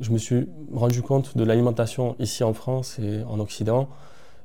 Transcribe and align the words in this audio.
Je 0.00 0.10
me 0.10 0.18
suis 0.18 0.46
rendu 0.72 1.02
compte 1.02 1.36
de 1.36 1.42
l'alimentation 1.42 2.14
ici 2.20 2.44
en 2.44 2.54
France 2.54 2.98
et 3.02 3.22
en 3.28 3.40
Occident. 3.40 3.88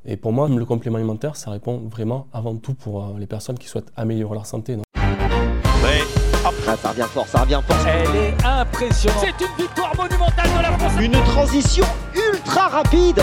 Et 0.04 0.18
pour 0.18 0.34
moi, 0.34 0.50
le 0.50 0.66
complément 0.66 0.98
alimentaire, 0.98 1.36
ça 1.36 1.52
répond 1.52 1.78
vraiment 1.92 2.28
avant 2.34 2.56
tout 2.56 2.74
pour 2.74 3.04
euh, 3.04 3.20
les 3.20 3.28
personnes 3.28 3.58
qui 3.60 3.68
souhaitent 3.68 3.92
améliorer 3.96 4.34
leur 4.34 4.48
santé. 4.48 4.76
Donc, 4.76 4.86
Ah, 4.96 6.76
ça 6.76 6.90
revient 6.90 7.04
fort, 7.04 7.28
ça 7.28 7.42
revient 7.42 7.62
fort. 7.68 7.78
Elle 7.88 8.16
est 8.16 8.46
impressionnante. 8.46 9.22
C'est 9.22 9.46
une 9.46 9.56
victoire 9.64 9.96
monumentale 9.96 10.50
de 10.58 10.62
la 10.64 10.78
France. 10.78 10.94
Une 11.00 11.24
transition 11.24 11.86
ultra 12.16 12.68
rapide. 12.70 13.22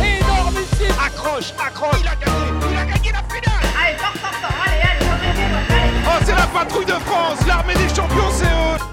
Énormissime. 0.00 0.96
Accroche, 1.06 1.52
accroche. 1.64 2.00
Il 2.00 2.08
a 2.08 2.16
gagné, 2.16 2.46
il 2.72 2.78
a 2.78 2.84
gagné 2.86 3.12
la 3.12 3.22
finale. 3.22 3.66
Allez, 3.78 3.98
fort, 3.98 4.14
fort, 4.14 4.32
fort, 4.32 4.56
allez, 4.64 4.80
allez, 4.80 5.06
allez, 5.06 5.54
allez. 5.68 6.00
Oh, 6.06 6.24
c'est 6.24 6.34
la 6.34 6.46
patrouille 6.46 6.86
de 6.86 6.92
France, 6.92 7.46
l'armée 7.46 7.74
des 7.74 7.88
champions, 7.94 8.30
c'est 8.32 8.46
eux 8.46 8.91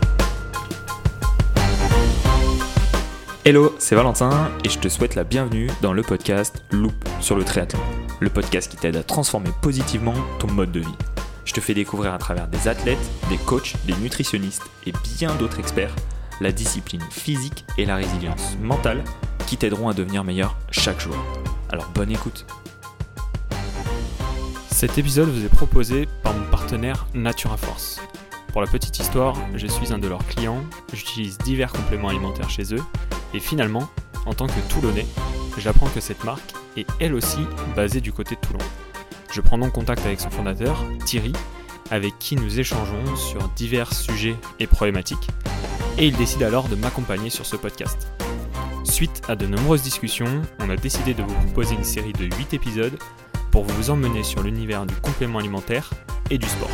Hello, 3.45 3.73
c'est 3.79 3.95
Valentin 3.95 4.52
et 4.66 4.70
je 4.70 4.79
te 4.79 4.89
souhaite 4.89 5.16
la 5.16 5.23
bienvenue 5.23 5.70
dans 5.81 5.93
le 5.93 6.02
podcast 6.02 6.61
Loop 6.71 6.93
sur 7.21 7.38
le 7.38 7.45
triathlon. 7.45 7.79
Le 8.20 8.29
podcast 8.29 8.70
qui 8.70 8.75
t'aide 8.75 8.98
à 8.98 9.03
transformer 9.03 9.49
positivement 9.62 10.13
ton 10.39 10.48
mode 10.48 10.73
de 10.73 10.81
vie. 10.81 10.95
Je 11.45 11.53
te 11.53 11.62
fais 11.62 11.73
découvrir 11.73 12.13
à 12.13 12.17
travers 12.17 12.49
des 12.49 12.67
athlètes, 12.67 13.09
des 13.29 13.38
coachs, 13.38 13.75
des 13.85 13.95
nutritionnistes 13.95 14.63
et 14.85 14.91
bien 15.17 15.34
d'autres 15.35 15.59
experts 15.59 15.95
la 16.41 16.52
discipline 16.52 17.02
physique 17.12 17.65
et 17.77 17.85
la 17.85 17.95
résilience 17.95 18.57
mentale 18.62 19.03
qui 19.48 19.57
t'aideront 19.57 19.90
à 19.90 19.93
devenir 19.93 20.23
meilleur 20.23 20.57
chaque 20.71 20.99
jour. 20.99 21.15
Alors 21.70 21.90
bonne 21.95 22.12
écoute. 22.12 22.45
Cet 24.70 24.98
épisode 24.98 25.29
vous 25.29 25.45
est 25.45 25.49
proposé 25.49 26.07
par 26.23 26.34
mon 26.34 26.45
partenaire 26.49 27.07
Natura 27.13 27.57
Force. 27.57 27.99
Pour 28.52 28.62
la 28.62 28.67
petite 28.67 28.98
histoire, 28.98 29.35
je 29.55 29.67
suis 29.67 29.94
un 29.94 29.99
de 29.99 30.08
leurs 30.08 30.26
clients, 30.26 30.63
j'utilise 30.91 31.38
divers 31.38 31.71
compléments 31.71 32.09
alimentaires 32.09 32.49
chez 32.49 32.73
eux 32.73 32.84
et 33.34 33.40
finalement, 33.40 33.88
en 34.26 34.34
tant 34.34 34.48
que 34.48 34.60
Toulonnais, 34.70 35.05
j'apprends 35.57 35.87
que 35.87 35.99
cette 35.99 36.24
marque 36.24 36.54
est 36.76 36.87
elle 36.99 37.13
aussi 37.13 37.40
basée 37.76 38.01
du 38.01 38.12
côté 38.12 38.35
de 38.35 38.41
Toulon. 38.41 38.65
Je 39.32 39.41
prends 39.41 39.59
donc 39.59 39.74
contact 39.74 40.04
avec 40.05 40.20
son 40.20 40.32
fondateur, 40.32 40.84
Thierry, 41.05 41.34
avec 41.91 42.18
qui 42.18 42.35
nous 42.35 42.59
échangeons 42.59 43.15
sur 43.15 43.48
divers 43.49 43.93
sujets 43.93 44.35
et 44.59 44.65
problématiques, 44.65 45.29
et 45.99 46.07
il 46.07 46.15
décide 46.15 46.41
alors 46.43 46.70
de 46.70 46.76
m'accompagner 46.76 47.29
sur 47.29 47.46
ce 47.46 47.55
podcast. 47.55 48.07
Suite 48.84 49.21
à 49.27 49.35
de 49.35 49.46
nombreuses 49.46 49.84
discussions, 49.84 50.41
on 50.59 50.71
a 50.71 50.76
décidé 50.76 51.13
de 51.13 51.21
vous 51.21 51.35
proposer 51.46 51.76
une 51.76 51.84
série 51.84 52.13
de 52.13 52.26
8 52.26 52.55
épisodes 52.55 52.98
pour 53.52 53.63
vous 53.65 53.91
emmener 53.91 54.24
sur 54.24 54.41
l'univers 54.41 54.87
du 54.87 54.96
complément 54.96 55.37
alimentaire 55.37 55.91
et 56.31 56.40
du 56.40 56.48
sport. 56.48 56.70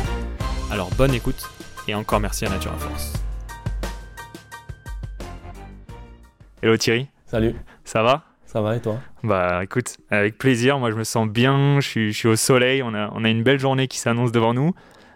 Alors 0.70 0.90
bonne 0.96 1.14
écoute 1.14 1.48
et 1.88 1.94
encore 1.94 2.20
merci 2.20 2.44
à 2.44 2.50
Natura 2.50 2.76
Force. 2.76 3.12
Hello 6.62 6.76
Thierry, 6.76 7.08
salut, 7.26 7.54
ça 7.84 8.02
va? 8.02 8.24
Ça 8.44 8.60
va 8.60 8.76
et 8.76 8.80
toi? 8.80 8.98
Bah 9.22 9.62
écoute, 9.62 9.98
avec 10.10 10.38
plaisir, 10.38 10.78
moi 10.78 10.90
je 10.90 10.96
me 10.96 11.04
sens 11.04 11.28
bien, 11.28 11.80
je 11.80 11.88
suis, 11.88 12.12
je 12.12 12.18
suis 12.18 12.28
au 12.28 12.36
soleil, 12.36 12.82
on 12.82 12.94
a, 12.94 13.10
on 13.12 13.24
a 13.24 13.28
une 13.28 13.42
belle 13.42 13.58
journée 13.58 13.88
qui 13.88 13.98
s'annonce 13.98 14.32
devant 14.32 14.54
nous, 14.54 14.72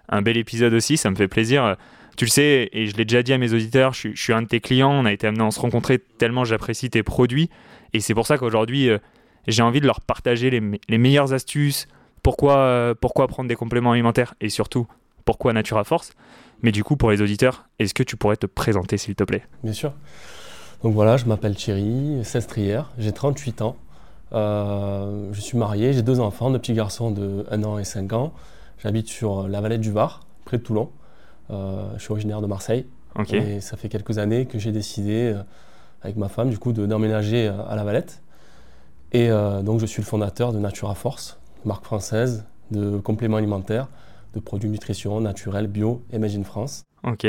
un 0.08 0.22
bel 0.22 0.36
épisode 0.36 0.74
aussi, 0.74 0.96
ça 0.96 1.10
me 1.10 1.16
fait 1.16 1.28
plaisir. 1.28 1.76
Tu 2.16 2.26
le 2.26 2.30
sais, 2.30 2.68
et 2.72 2.86
je 2.86 2.96
l'ai 2.96 3.04
déjà 3.04 3.22
dit 3.22 3.32
à 3.32 3.38
mes 3.38 3.54
auditeurs, 3.54 3.94
je 3.94 3.98
suis, 3.98 4.16
je 4.16 4.22
suis 4.22 4.32
un 4.32 4.42
de 4.42 4.48
tes 4.48 4.60
clients, 4.60 4.90
on 4.90 5.06
a 5.06 5.12
été 5.12 5.26
amené 5.26 5.42
à 5.42 5.50
se 5.50 5.60
rencontrer 5.60 5.98
tellement 5.98 6.44
j'apprécie 6.44 6.90
tes 6.90 7.02
produits, 7.02 7.48
et 7.94 8.00
c'est 8.00 8.14
pour 8.14 8.26
ça 8.26 8.36
qu'aujourd'hui 8.36 8.90
euh, 8.90 8.98
j'ai 9.46 9.62
envie 9.62 9.80
de 9.80 9.86
leur 9.86 10.02
partager 10.02 10.50
les 10.50 10.98
meilleures 10.98 11.32
astuces, 11.32 11.88
pourquoi, 12.22 12.58
euh, 12.58 12.94
pourquoi 12.94 13.26
prendre 13.26 13.48
des 13.48 13.56
compléments 13.56 13.92
alimentaires, 13.92 14.34
et 14.40 14.50
surtout 14.50 14.86
pourquoi 15.24 15.52
Natura 15.54 15.84
Force? 15.84 16.12
Mais 16.62 16.72
du 16.72 16.84
coup, 16.84 16.96
pour 16.96 17.10
les 17.10 17.22
auditeurs, 17.22 17.68
est-ce 17.78 17.94
que 17.94 18.02
tu 18.02 18.16
pourrais 18.16 18.36
te 18.36 18.46
présenter 18.46 18.96
s'il 18.98 19.14
te 19.14 19.24
plaît? 19.24 19.42
Bien 19.62 19.72
sûr. 19.72 19.92
Donc 20.82 20.94
voilà, 20.94 21.16
je 21.16 21.24
m'appelle 21.26 21.54
Thierry, 21.56 22.24
Sestrière, 22.24 22.90
j'ai 22.98 23.12
38 23.12 23.62
ans. 23.62 23.76
Euh, 24.32 25.28
je 25.32 25.40
suis 25.40 25.58
marié, 25.58 25.92
j'ai 25.92 26.02
deux 26.02 26.20
enfants, 26.20 26.50
deux 26.50 26.58
petits 26.58 26.72
garçons 26.74 27.10
de 27.10 27.44
1 27.50 27.62
an 27.64 27.78
et 27.78 27.84
5 27.84 28.12
ans. 28.12 28.32
J'habite 28.78 29.08
sur 29.08 29.48
la 29.48 29.60
vallée 29.60 29.78
du 29.78 29.90
Var, 29.90 30.20
près 30.44 30.56
de 30.58 30.62
Toulon. 30.62 30.90
Euh, 31.50 31.82
je 31.96 32.02
suis 32.02 32.12
originaire 32.12 32.40
de 32.40 32.46
Marseille. 32.46 32.86
Et 33.34 33.60
ça 33.60 33.76
fait 33.76 33.88
quelques 33.88 34.18
années 34.18 34.46
que 34.46 34.58
j'ai 34.58 34.72
décidé, 34.72 35.32
euh, 35.34 35.42
avec 36.02 36.16
ma 36.16 36.28
femme, 36.28 36.48
du 36.48 36.58
coup, 36.58 36.72
de- 36.72 36.86
d'emménager 36.86 37.48
à 37.48 37.74
la 37.76 37.84
Valette. 37.84 38.22
Et 39.12 39.28
donc, 39.64 39.80
je 39.80 39.86
suis 39.86 40.00
le 40.02 40.06
fondateur 40.06 40.52
de 40.52 40.60
Natura 40.60 40.94
Force, 40.94 41.40
marque 41.64 41.84
française 41.84 42.44
de 42.70 42.96
compléments 42.98 43.38
alimentaires, 43.38 43.88
de 44.34 44.40
produits 44.40 44.70
nutrition 44.70 45.20
naturels, 45.20 45.66
bio 45.66 46.02
in 46.12 46.44
France. 46.44 46.84
ok, 47.02 47.26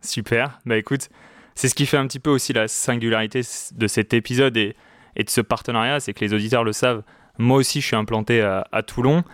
super. 0.00 0.60
Bah 0.66 0.76
écoute, 0.76 1.08
c'est 1.54 1.68
ce 1.68 1.74
qui 1.74 1.86
fait 1.86 1.96
un 1.96 2.06
petit 2.06 2.20
peu 2.20 2.30
aussi 2.30 2.52
la 2.52 2.68
singularité 2.68 3.42
de 3.74 3.86
cet 3.86 4.14
épisode 4.14 4.56
et, 4.56 4.76
de 5.16 5.30
ce 5.30 5.40
partenariat, 5.40 6.00
c'est 6.00 6.12
que 6.12 6.24
les 6.24 6.32
auditeurs 6.32 6.64
le 6.64 6.72
savent. 6.72 7.02
Moi 7.38 7.58
aussi, 7.58 7.80
je 7.80 7.86
suis 7.86 7.96
implanté 7.96 8.40
à, 8.40 8.82
Toulon 8.86 9.24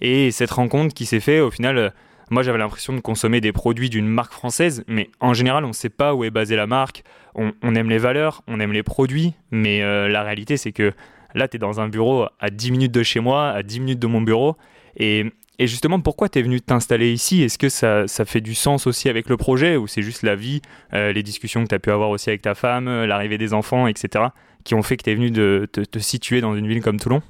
et 0.00 0.30
cette 0.30 0.50
rencontre 0.50 0.94
qui 0.94 1.06
s'est 1.06 1.20
faite, 1.20 1.42
au 1.42 1.50
final, 1.50 1.78
euh, 1.78 1.90
moi 2.30 2.42
j'avais 2.42 2.58
l'impression 2.58 2.94
de 2.94 3.00
consommer 3.00 3.40
des 3.40 3.52
produits 3.52 3.90
d'une 3.90 4.08
marque 4.08 4.32
française, 4.32 4.84
mais 4.86 5.10
en 5.20 5.34
général, 5.34 5.64
on 5.64 5.68
ne 5.68 5.72
sait 5.72 5.90
pas 5.90 6.14
où 6.14 6.24
est 6.24 6.30
basée 6.30 6.56
la 6.56 6.66
marque. 6.66 7.04
On, 7.34 7.52
on 7.62 7.74
aime 7.74 7.90
les 7.90 7.98
valeurs, 7.98 8.42
on 8.46 8.60
aime 8.60 8.72
les 8.72 8.82
produits, 8.82 9.34
mais 9.50 9.82
euh, 9.82 10.08
la 10.08 10.22
réalité, 10.22 10.56
c'est 10.56 10.72
que 10.72 10.92
là, 11.34 11.48
tu 11.48 11.56
es 11.56 11.58
dans 11.58 11.80
un 11.80 11.88
bureau 11.88 12.26
à 12.40 12.50
10 12.50 12.70
minutes 12.70 12.92
de 12.92 13.02
chez 13.02 13.20
moi, 13.20 13.50
à 13.50 13.62
10 13.62 13.80
minutes 13.80 13.98
de 13.98 14.06
mon 14.06 14.22
bureau. 14.22 14.56
Et, 14.96 15.32
et 15.58 15.66
justement, 15.66 16.00
pourquoi 16.00 16.28
tu 16.28 16.38
es 16.38 16.42
venu 16.42 16.60
t'installer 16.60 17.12
ici? 17.12 17.42
Est-ce 17.42 17.58
que 17.58 17.68
ça, 17.68 18.06
ça 18.08 18.24
fait 18.24 18.40
du 18.40 18.54
sens 18.54 18.86
aussi 18.86 19.08
avec 19.08 19.28
le 19.28 19.36
projet 19.36 19.76
ou 19.76 19.86
c'est 19.86 20.02
juste 20.02 20.22
la 20.22 20.36
vie, 20.36 20.60
euh, 20.92 21.12
les 21.12 21.22
discussions 21.22 21.62
que 21.64 21.68
tu 21.68 21.74
as 21.74 21.78
pu 21.78 21.90
avoir 21.90 22.10
aussi 22.10 22.30
avec 22.30 22.42
ta 22.42 22.54
femme, 22.54 22.88
euh, 22.88 23.06
l'arrivée 23.06 23.38
des 23.38 23.54
enfants, 23.54 23.86
etc., 23.86 24.26
qui 24.64 24.74
ont 24.74 24.82
fait 24.82 24.96
que 24.96 25.02
tu 25.04 25.10
es 25.10 25.14
venu 25.14 25.30
de 25.30 25.68
te, 25.70 25.80
te 25.82 25.98
situer 25.98 26.40
dans 26.40 26.56
une 26.56 26.66
ville 26.66 26.82
comme 26.82 26.98
Toulon? 26.98 27.22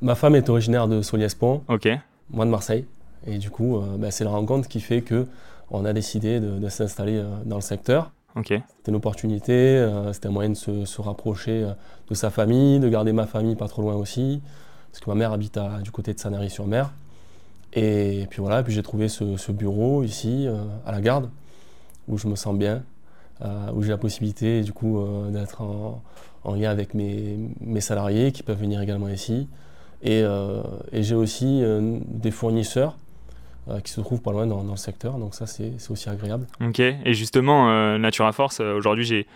Ma 0.00 0.14
femme 0.14 0.34
est 0.34 0.48
originaire 0.48 0.88
de 0.88 1.00
Soliespont, 1.02 1.62
Ok, 1.68 1.88
moi 2.30 2.44
de 2.44 2.50
Marseille. 2.50 2.86
Et 3.26 3.38
du 3.38 3.50
coup, 3.50 3.76
euh, 3.76 3.96
bah, 3.98 4.10
c'est 4.10 4.24
la 4.24 4.30
rencontre 4.30 4.68
qui 4.68 4.80
fait 4.80 5.02
que 5.02 5.26
on 5.70 5.84
a 5.84 5.92
décidé 5.92 6.40
de, 6.40 6.58
de 6.58 6.68
s'installer 6.68 7.22
dans 7.46 7.56
le 7.56 7.62
secteur. 7.62 8.10
ok, 8.34 8.48
C'était 8.48 8.90
une 8.90 8.96
opportunité, 8.96 9.88
c'était 10.12 10.26
un 10.28 10.30
moyen 10.32 10.50
de 10.50 10.54
se, 10.54 10.84
se 10.84 11.00
rapprocher 11.00 11.66
de 12.10 12.14
sa 12.14 12.28
famille, 12.30 12.78
de 12.78 12.88
garder 12.90 13.12
ma 13.12 13.26
famille 13.26 13.56
pas 13.56 13.68
trop 13.68 13.80
loin 13.80 13.94
aussi, 13.94 14.42
parce 14.90 15.02
que 15.02 15.08
ma 15.08 15.16
mère 15.16 15.32
habite 15.32 15.56
à- 15.56 15.80
du 15.80 15.90
côté 15.90 16.12
de 16.12 16.18
Sanary-sur-Mer. 16.18 16.92
Et 17.74 18.26
puis 18.28 18.40
voilà, 18.40 18.62
puis 18.62 18.72
j'ai 18.72 18.82
trouvé 18.82 19.08
ce, 19.08 19.52
bureau 19.52 20.02
ici, 20.02 20.46
euh, 20.46 20.56
à 20.86 20.92
la 20.92 21.00
garde, 21.00 21.30
où 22.08 22.18
je 22.18 22.28
me 22.28 22.36
sens 22.36 22.56
bien, 22.56 22.82
euh, 23.42 23.70
où 23.74 23.82
j'ai 23.82 23.90
la 23.90 23.98
possibilité 23.98 24.62
du 24.62 24.72
coup 24.72 25.00
euh, 25.00 25.30
d'être 25.30 25.62
en, 25.62 26.02
en 26.44 26.54
lien 26.54 26.70
avec 26.70 26.92
mes, 26.94 27.80
salariés 27.80 28.32
qui 28.32 28.42
peuvent 28.42 28.60
venir 28.60 28.80
également 28.80 29.08
ici. 29.08 29.48
Et, 30.02 30.24
j'ai 30.92 31.14
aussi 31.14 31.62
des 32.08 32.32
fournisseurs 32.32 32.96
qui 33.84 33.92
se 33.92 34.00
trouvent 34.00 34.20
pas 34.20 34.32
loin 34.32 34.48
dans, 34.48 34.64
le 34.64 34.76
secteur, 34.76 35.16
donc 35.18 35.36
ça 35.36 35.46
c'est 35.46 35.74
aussi 35.90 36.08
agréable. 36.08 36.48
ok. 36.60 36.80
Et 36.80 37.14
justement, 37.14 37.96
Natura 37.98 38.32
Force, 38.32 38.58
aujourd'hui, 38.58 39.04
j'ai 39.04 39.26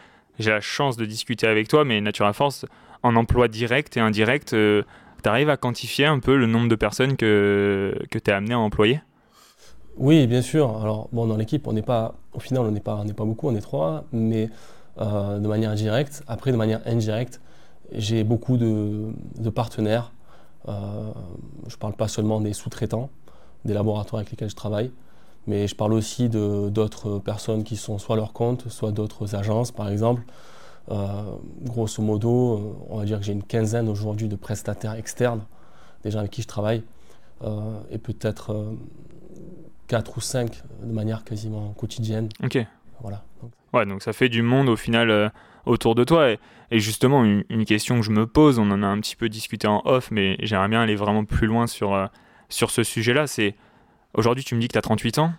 la 0.51 0.61
chance 0.61 0.97
de 0.97 1.07
discuter 1.07 1.47
avec 1.47 1.69
toi, 1.69 1.85
mais 1.85 2.01
Natura 2.01 2.33
Force, 2.33 2.67
en 3.05 3.15
emploi 3.15 3.47
direct 3.47 3.97
et 3.97 4.01
indirect, 4.01 4.57
tu 5.27 5.31
arrives 5.31 5.51
à 5.51 5.57
quantifier 5.57 6.07
un 6.07 6.21
peu 6.21 6.37
le 6.37 6.47
nombre 6.47 6.69
de 6.69 6.77
personnes 6.77 7.17
que, 7.17 7.99
que 8.13 8.19
tu 8.21 8.31
es 8.31 8.33
amené 8.33 8.55
à 8.55 8.61
employer? 8.61 9.01
Oui, 9.97 10.29
bien 10.29 10.41
sûr. 10.41 10.81
Alors, 10.81 11.09
bon, 11.11 11.27
dans 11.27 11.37
l'équipe, 11.37 11.67
on 11.67 11.73
n'est 11.73 11.83
pas, 11.83 12.15
au 12.33 12.39
final, 12.39 12.63
on 12.63 12.71
n'est 12.71 12.79
pas, 12.79 13.03
pas 13.05 13.25
beaucoup, 13.25 13.49
on 13.49 13.57
est 13.57 13.61
trois, 13.61 14.05
mais 14.13 14.51
euh, 15.01 15.41
de 15.41 15.49
manière 15.49 15.75
directe. 15.75 16.23
Après, 16.29 16.53
de 16.53 16.57
manière 16.57 16.81
indirecte, 16.87 17.41
j'ai 17.91 18.23
beaucoup 18.23 18.57
de, 18.57 19.07
de 19.37 19.51
partenaires. 19.51 20.13
Euh, 20.69 21.11
je 21.67 21.75
ne 21.75 21.79
parle 21.79 21.95
pas 21.95 22.07
seulement 22.07 22.41
des 22.41 22.53
sous-traitants, 22.53 23.11
des 23.65 23.75
laboratoires 23.75 24.21
avec 24.21 24.31
lesquels 24.31 24.51
je 24.51 24.55
travaille, 24.55 24.93
mais 25.49 25.67
je 25.67 25.75
parle 25.75 25.95
aussi 25.95 26.29
d'autres 26.29 27.19
personnes 27.19 27.65
qui 27.65 27.75
sont 27.75 27.99
soit 27.99 28.15
à 28.15 28.19
leur 28.19 28.33
compte, 28.33 28.69
soit 28.69 28.93
d'autres 28.93 29.35
agences, 29.35 29.73
par 29.73 29.89
exemple. 29.89 30.23
Euh, 30.91 31.23
grosso 31.63 32.01
modo, 32.03 32.55
euh, 32.55 32.87
on 32.89 32.99
va 32.99 33.05
dire 33.05 33.19
que 33.19 33.25
j'ai 33.25 33.33
une 33.33 33.43
quinzaine 33.43 33.89
aujourd'hui 33.89 34.29
de 34.29 34.37
prestataires 34.37 34.95
externes, 34.95 35.45
des 36.05 36.11
gens 36.11 36.21
avec 36.21 36.31
qui 36.31 36.43
je 36.43 36.47
travaille, 36.47 36.83
euh, 37.43 37.81
et 37.91 37.99
peut-être 37.99 38.53
euh, 38.53 38.73
4 39.89 40.17
ou 40.17 40.21
5 40.21 40.63
de 40.83 40.93
manière 40.93 41.25
quasiment 41.25 41.73
quotidienne. 41.77 42.29
Ok. 42.43 42.59
Voilà. 43.01 43.25
Donc, 43.43 43.51
Ouais, 43.73 43.85
donc 43.85 44.03
ça 44.03 44.13
fait 44.13 44.29
du 44.29 44.43
monde 44.43 44.69
au 44.69 44.77
final 44.77 45.33
autour 45.67 45.95
de 45.95 46.05
toi. 46.05 46.31
Et, 46.31 46.39
et 46.71 46.79
justement, 46.79 47.25
une, 47.25 47.45
une 47.51 47.65
question 47.65 47.97
que 47.97 48.03
je 48.03 48.11
me 48.11 48.27
pose, 48.27 48.59
on 48.59 48.71
en 48.71 48.83
a 48.83 48.87
un 48.87 48.99
petit 49.01 49.17
peu 49.17 49.29
discuté 49.29 49.67
en 49.67 49.83
off, 49.85 50.11
mais 50.11 50.37
j'aimerais 50.41 50.69
bien 50.69 50.81
aller 50.81 50.97
vraiment 50.97 51.25
plus 51.25 51.47
loin 51.47 51.67
sur, 51.67 51.95
euh, 51.95 52.07
sur 52.49 52.71
ce 52.71 52.83
sujet-là. 52.83 53.27
C'est 53.27 53.55
aujourd'hui, 54.15 54.45
tu 54.45 54.55
me 54.55 54.61
dis 54.61 54.69
que 54.69 54.73
tu 54.73 54.79
as 54.79 54.83
38 54.83 55.19
ans, 55.19 55.33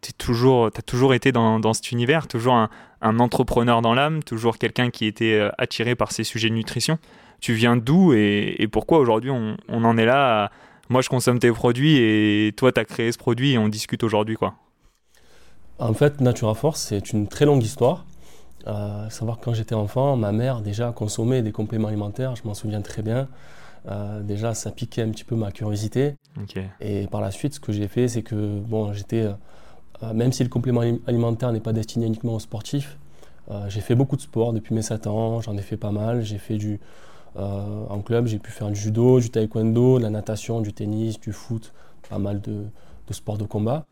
tu 0.00 0.10
as 0.10 0.12
toujours, 0.18 0.70
t'as 0.72 0.82
toujours 0.82 1.14
été 1.14 1.32
dans, 1.32 1.60
dans 1.60 1.72
cet 1.74 1.92
univers, 1.92 2.26
toujours 2.28 2.54
un, 2.54 2.70
un 3.02 3.18
entrepreneur 3.18 3.82
dans 3.82 3.94
l'âme, 3.94 4.22
toujours 4.22 4.58
quelqu'un 4.58 4.90
qui 4.90 5.06
était 5.06 5.34
euh, 5.34 5.50
attiré 5.58 5.94
par 5.94 6.12
ces 6.12 6.24
sujets 6.24 6.48
de 6.48 6.54
nutrition. 6.54 6.98
Tu 7.40 7.54
viens 7.54 7.76
d'où 7.76 8.12
et, 8.12 8.56
et 8.58 8.68
pourquoi 8.68 8.98
aujourd'hui 8.98 9.30
on, 9.30 9.56
on 9.68 9.84
en 9.84 9.96
est 9.96 10.04
là 10.06 10.44
à- 10.44 10.50
Moi, 10.90 11.02
je 11.02 11.08
consomme 11.08 11.38
tes 11.38 11.52
produits 11.52 11.96
et 11.96 12.52
toi, 12.56 12.72
tu 12.72 12.80
as 12.80 12.84
créé 12.84 13.10
ce 13.12 13.18
produit 13.18 13.52
et 13.52 13.58
on 13.58 13.68
discute 13.68 14.02
aujourd'hui, 14.02 14.36
quoi? 14.36 14.54
En 15.78 15.94
fait, 15.94 16.20
Natura 16.20 16.54
Force, 16.54 16.80
c'est 16.82 17.12
une 17.12 17.26
très 17.28 17.46
longue 17.46 17.62
histoire. 17.62 18.04
Euh, 18.66 19.08
savoir 19.08 19.38
que 19.38 19.44
quand 19.46 19.54
j'étais 19.54 19.74
enfant, 19.74 20.16
ma 20.16 20.32
mère 20.32 20.60
déjà 20.60 20.92
consommait 20.92 21.40
des 21.42 21.52
compléments 21.52 21.88
alimentaires, 21.88 22.36
je 22.36 22.42
m'en 22.44 22.52
souviens 22.54 22.82
très 22.82 23.02
bien. 23.02 23.28
Euh, 23.88 24.20
déjà, 24.22 24.52
ça 24.52 24.70
piquait 24.70 25.00
un 25.02 25.08
petit 25.10 25.24
peu 25.24 25.36
ma 25.36 25.50
curiosité. 25.52 26.16
Et 26.80 27.06
par 27.06 27.22
la 27.22 27.30
suite, 27.30 27.54
ce 27.54 27.60
que 27.60 27.72
j'ai 27.72 27.88
fait, 27.88 28.08
c'est 28.08 28.22
que 28.22 28.58
bon, 28.60 28.92
j'étais, 28.92 29.28
même 30.14 30.32
si 30.32 30.42
le 30.42 30.48
complément 30.48 30.82
alimentaire 31.06 31.52
n'est 31.52 31.60
pas 31.60 31.72
destiné 31.72 32.06
uniquement 32.06 32.34
aux 32.34 32.40
sportifs, 32.40 32.98
j'ai 33.68 33.80
fait 33.80 33.94
beaucoup 33.94 34.16
de 34.16 34.20
sport 34.20 34.52
depuis 34.52 34.74
mes 34.74 34.82
7 34.82 35.06
ans, 35.08 35.40
j'en 35.40 35.56
ai 35.56 35.62
fait 35.62 35.76
pas 35.76 35.90
mal. 35.90 36.22
J'ai 36.22 36.38
fait 36.38 36.56
du, 36.56 36.78
en 37.36 38.00
club, 38.00 38.26
j'ai 38.26 38.38
pu 38.38 38.50
faire 38.50 38.68
du 38.68 38.76
judo, 38.76 39.18
du 39.20 39.30
taekwondo, 39.30 39.98
de 39.98 40.04
la 40.04 40.10
natation, 40.10 40.60
du 40.60 40.72
tennis, 40.72 41.18
du 41.20 41.32
foot, 41.32 41.72
pas 42.08 42.18
mal 42.18 42.40
de, 42.40 42.64
de 43.08 43.12
sports 43.12 43.38
de 43.38 43.44
combat. 43.44 43.84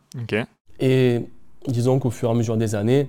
Et 0.81 1.29
disons 1.67 1.99
qu'au 1.99 2.11
fur 2.11 2.29
et 2.29 2.33
à 2.33 2.35
mesure 2.35 2.57
des 2.57 2.75
années, 2.75 3.09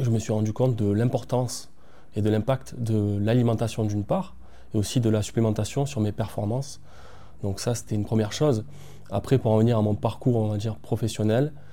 je 0.00 0.10
me 0.10 0.18
suis 0.18 0.32
rendu 0.32 0.52
compte 0.52 0.74
de 0.76 0.90
l'importance 0.90 1.70
et 2.16 2.22
de 2.22 2.30
l'impact 2.30 2.74
de 2.78 3.18
l'alimentation 3.20 3.84
d'une 3.84 4.04
part, 4.04 4.34
et 4.74 4.78
aussi 4.78 5.00
de 5.00 5.08
la 5.08 5.22
supplémentation 5.22 5.86
sur 5.86 6.00
mes 6.00 6.12
performances. 6.12 6.80
Donc 7.42 7.60
ça, 7.60 7.74
c'était 7.74 7.94
une 7.94 8.04
première 8.04 8.32
chose. 8.32 8.64
Après, 9.10 9.38
pour 9.38 9.52
en 9.52 9.58
venir 9.58 9.78
à 9.78 9.82
mon 9.82 9.94
parcours, 9.94 10.36
on 10.36 10.48
va 10.48 10.56
dire, 10.56 10.76
professionnel, 10.76 11.52
euh, 11.54 11.71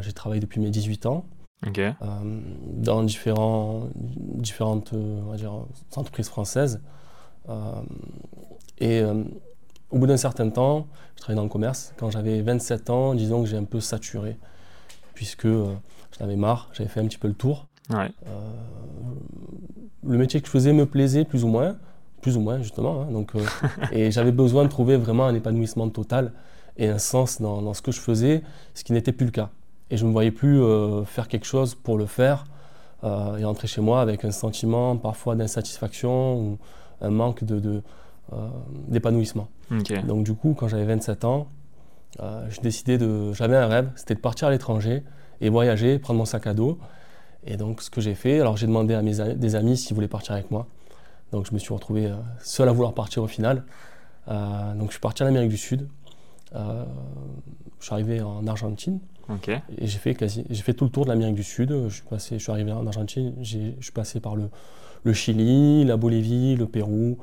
j'ai 0.00 0.12
travaillé 0.12 0.40
depuis 0.40 0.60
mes 0.60 0.70
18 0.70 1.06
ans 1.06 1.24
euh, 1.66 2.40
dans 2.74 3.02
différents, 3.02 3.88
différentes 3.96 4.92
on 4.92 5.30
va 5.30 5.36
dire, 5.36 5.52
entreprises 5.96 6.28
françaises. 6.28 6.80
Euh, 7.48 7.82
et 8.78 9.02
au 9.90 9.98
bout 9.98 10.06
d'un 10.06 10.16
certain 10.16 10.50
temps, 10.50 10.86
je 11.16 11.22
travaillais 11.22 11.36
dans 11.36 11.44
le 11.44 11.48
commerce. 11.48 11.94
Quand 11.96 12.10
j'avais 12.10 12.42
27 12.42 12.90
ans, 12.90 13.14
disons 13.14 13.42
que 13.42 13.48
j'ai 13.48 13.56
un 13.56 13.64
peu 13.64 13.80
saturé, 13.80 14.36
puisque 15.14 15.48
J'en 16.16 16.24
avais 16.24 16.36
marre, 16.36 16.68
j'avais 16.72 16.88
fait 16.88 17.00
un 17.00 17.06
petit 17.06 17.18
peu 17.18 17.28
le 17.28 17.34
tour. 17.34 17.66
Euh, 17.92 18.06
le 20.06 20.18
métier 20.18 20.40
que 20.40 20.46
je 20.46 20.50
faisais 20.50 20.72
me 20.72 20.86
plaisait 20.86 21.24
plus 21.24 21.44
ou 21.44 21.48
moins, 21.48 21.76
plus 22.20 22.36
ou 22.36 22.40
moins 22.40 22.60
justement. 22.60 23.02
Hein, 23.02 23.12
donc, 23.12 23.34
euh, 23.34 23.44
et 23.92 24.10
j'avais 24.10 24.32
besoin 24.32 24.64
de 24.64 24.68
trouver 24.68 24.96
vraiment 24.96 25.26
un 25.26 25.34
épanouissement 25.34 25.88
total 25.88 26.32
et 26.76 26.88
un 26.88 26.98
sens 26.98 27.40
dans, 27.40 27.74
ce 27.74 27.82
que 27.82 27.92
je 27.92 28.00
faisais, 28.00 28.42
ce 28.74 28.84
qui 28.84 28.92
n'était 28.92 29.12
plus 29.12 29.26
le 29.26 29.32
cas. 29.32 29.50
Et 29.90 29.96
je 29.96 30.04
ne 30.04 30.08
me 30.08 30.12
voyais 30.12 30.30
plus 30.30 30.60
euh, 30.60 31.04
faire 31.04 31.28
quelque 31.28 31.46
chose 31.46 31.74
pour 31.74 31.98
le 31.98 32.06
faire 32.06 32.44
et 33.04 33.44
rentrer 33.44 33.68
chez 33.68 33.80
moi 33.80 34.00
avec 34.00 34.24
un 34.24 34.32
sentiment 34.32 34.96
parfois 34.96 35.36
d'insatisfaction 35.36 36.36
ou 36.36 36.58
un 37.00 37.10
manque 37.10 37.44
de, 37.44 37.80
d'épanouissement. 38.88 39.46
Donc 40.04 40.24
du 40.24 40.34
coup, 40.34 40.56
quand 40.58 40.66
j'avais 40.66 40.84
27 40.84 41.24
ans, 41.24 41.46
de... 42.18 43.32
J'avais 43.34 43.56
un 43.56 43.68
rêve, 43.68 43.92
c'était 43.94 44.16
de 44.16 44.20
partir 44.20 44.48
à 44.48 44.50
l'étranger 44.50 45.04
et 45.40 45.48
voyager, 45.48 46.00
prendre 46.00 46.18
mon 46.18 46.24
sac 46.24 46.48
à 46.48 46.54
dos. 46.54 46.78
Et 47.46 47.56
donc, 47.56 47.82
ce 47.82 47.90
que 47.90 48.00
j'ai 48.00 48.14
fait, 48.14 48.40
alors 48.40 48.56
j'ai 48.56 48.66
demandé 48.66 48.94
à 48.94 49.02
mes, 49.02 49.34
des 49.36 49.54
amis 49.54 49.76
s'ils 49.76 49.94
voulaient 49.94 50.08
partir 50.08 50.34
avec 50.34 50.50
moi. 50.50 50.66
Donc, 51.32 51.46
je 51.46 51.54
me 51.54 51.58
suis 51.58 51.72
retrouvé 51.72 52.06
euh, 52.06 52.16
seul 52.40 52.68
à 52.68 52.72
vouloir 52.72 52.94
partir 52.94 53.22
au 53.22 53.26
final. 53.26 53.64
Euh, 54.28 54.74
donc, 54.74 54.88
je 54.88 54.92
suis 54.92 55.00
parti 55.00 55.22
en 55.22 55.26
Amérique 55.26 55.50
du 55.50 55.56
Sud. 55.56 55.88
Euh, 56.54 56.84
je 57.78 57.84
suis 57.84 57.92
arrivé 57.92 58.22
en 58.22 58.46
Argentine. 58.46 58.98
Et 59.78 59.86
j'ai 59.86 59.98
fait, 59.98 60.14
quasi, 60.14 60.44
j'ai 60.48 60.62
fait 60.62 60.74
tout 60.74 60.84
le 60.84 60.90
tour 60.90 61.04
de 61.04 61.10
l'Amérique 61.10 61.34
du 61.34 61.42
Sud. 61.42 61.70
Je 61.88 61.94
suis, 61.94 62.02
passé, 62.02 62.38
je 62.38 62.42
suis 62.42 62.52
arrivé 62.52 62.72
en 62.72 62.86
Argentine. 62.86 63.34
je 63.42 63.70
suis 63.80 63.92
passé 63.92 64.20
par 64.20 64.36
le, 64.36 64.48
le 65.04 65.12
Chili, 65.12 65.84
la 65.84 65.96
Bolivie, 65.96 66.56
le 66.56 66.66
Pérou, 66.66 67.18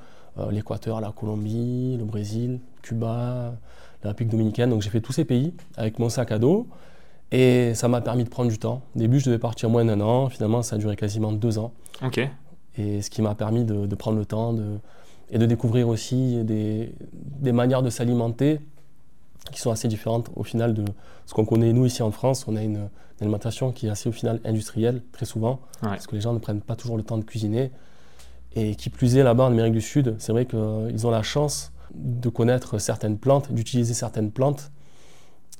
l'Équateur, 0.51 1.01
la 1.01 1.11
Colombie, 1.11 1.95
le 1.97 2.05
Brésil, 2.05 2.59
Cuba, 2.81 3.55
la 4.03 4.09
République 4.09 4.31
dominicaine. 4.31 4.69
Donc, 4.69 4.81
j'ai 4.81 4.89
fait 4.89 5.01
tous 5.01 5.13
ces 5.13 5.25
pays 5.25 5.53
avec 5.77 5.99
mon 5.99 6.09
sac 6.09 6.31
à 6.31 6.39
dos. 6.39 6.67
Et 7.31 7.73
ça 7.73 7.87
m'a 7.87 8.01
permis 8.01 8.23
de 8.23 8.29
prendre 8.29 8.49
du 8.49 8.59
temps. 8.59 8.81
Au 8.95 8.99
début, 8.99 9.19
je 9.19 9.25
devais 9.25 9.39
partir 9.39 9.69
moins 9.69 9.83
d'un 9.83 9.99
an. 10.01 10.29
Finalement, 10.29 10.61
ça 10.61 10.75
a 10.75 10.79
duré 10.79 10.95
quasiment 10.95 11.31
deux 11.31 11.57
ans. 11.57 11.73
Ok. 12.03 12.19
Et 12.77 13.01
ce 13.01 13.09
qui 13.09 13.21
m'a 13.21 13.35
permis 13.35 13.65
de, 13.65 13.93
prendre 13.95 14.17
le 14.17 14.25
temps 14.25 14.53
de, 14.53 14.77
et 15.31 15.37
de 15.37 15.45
découvrir 15.45 15.87
aussi 15.87 16.43
des, 16.43 16.93
des 17.13 17.51
manières 17.51 17.81
de 17.81 17.89
s'alimenter 17.89 18.59
qui 19.51 19.59
sont 19.59 19.71
assez 19.71 19.87
différentes 19.87 20.29
au 20.35 20.43
final 20.43 20.73
de 20.73 20.85
ce 21.25 21.33
qu'on 21.33 21.45
connaît 21.45 21.73
nous 21.73 21.85
ici 21.85 22.03
en 22.03 22.11
France. 22.11 22.45
On 22.47 22.55
a 22.55 22.63
une, 22.63 22.89
alimentation 23.21 23.71
qui 23.71 23.87
est 23.87 23.89
assez 23.89 24.09
au 24.09 24.11
final 24.11 24.41
industrielle 24.43 25.01
très 25.13 25.25
souvent 25.25 25.61
parce 25.79 26.05
que 26.05 26.15
les 26.15 26.21
gens 26.21 26.33
ne 26.33 26.39
prennent 26.39 26.59
pas 26.59 26.75
toujours 26.75 26.97
le 26.97 27.03
temps 27.03 27.17
de 27.17 27.23
cuisiner. 27.23 27.71
Et 28.57 28.75
qui 28.75 28.89
plus 28.89 29.15
est 29.15 29.23
là-bas 29.23 29.45
en 29.45 29.51
Amérique 29.51 29.71
du 29.71 29.79
Sud, 29.79 30.15
c'est 30.17 30.33
vrai 30.33 30.45
qu'ils 30.45 31.07
ont 31.07 31.11
la 31.11 31.23
chance 31.23 31.71
de 31.93 32.27
connaître 32.27 32.77
certaines 32.77 33.17
plantes, 33.17 33.53
d'utiliser 33.53 33.93
certaines 33.93 34.31
plantes 34.31 34.69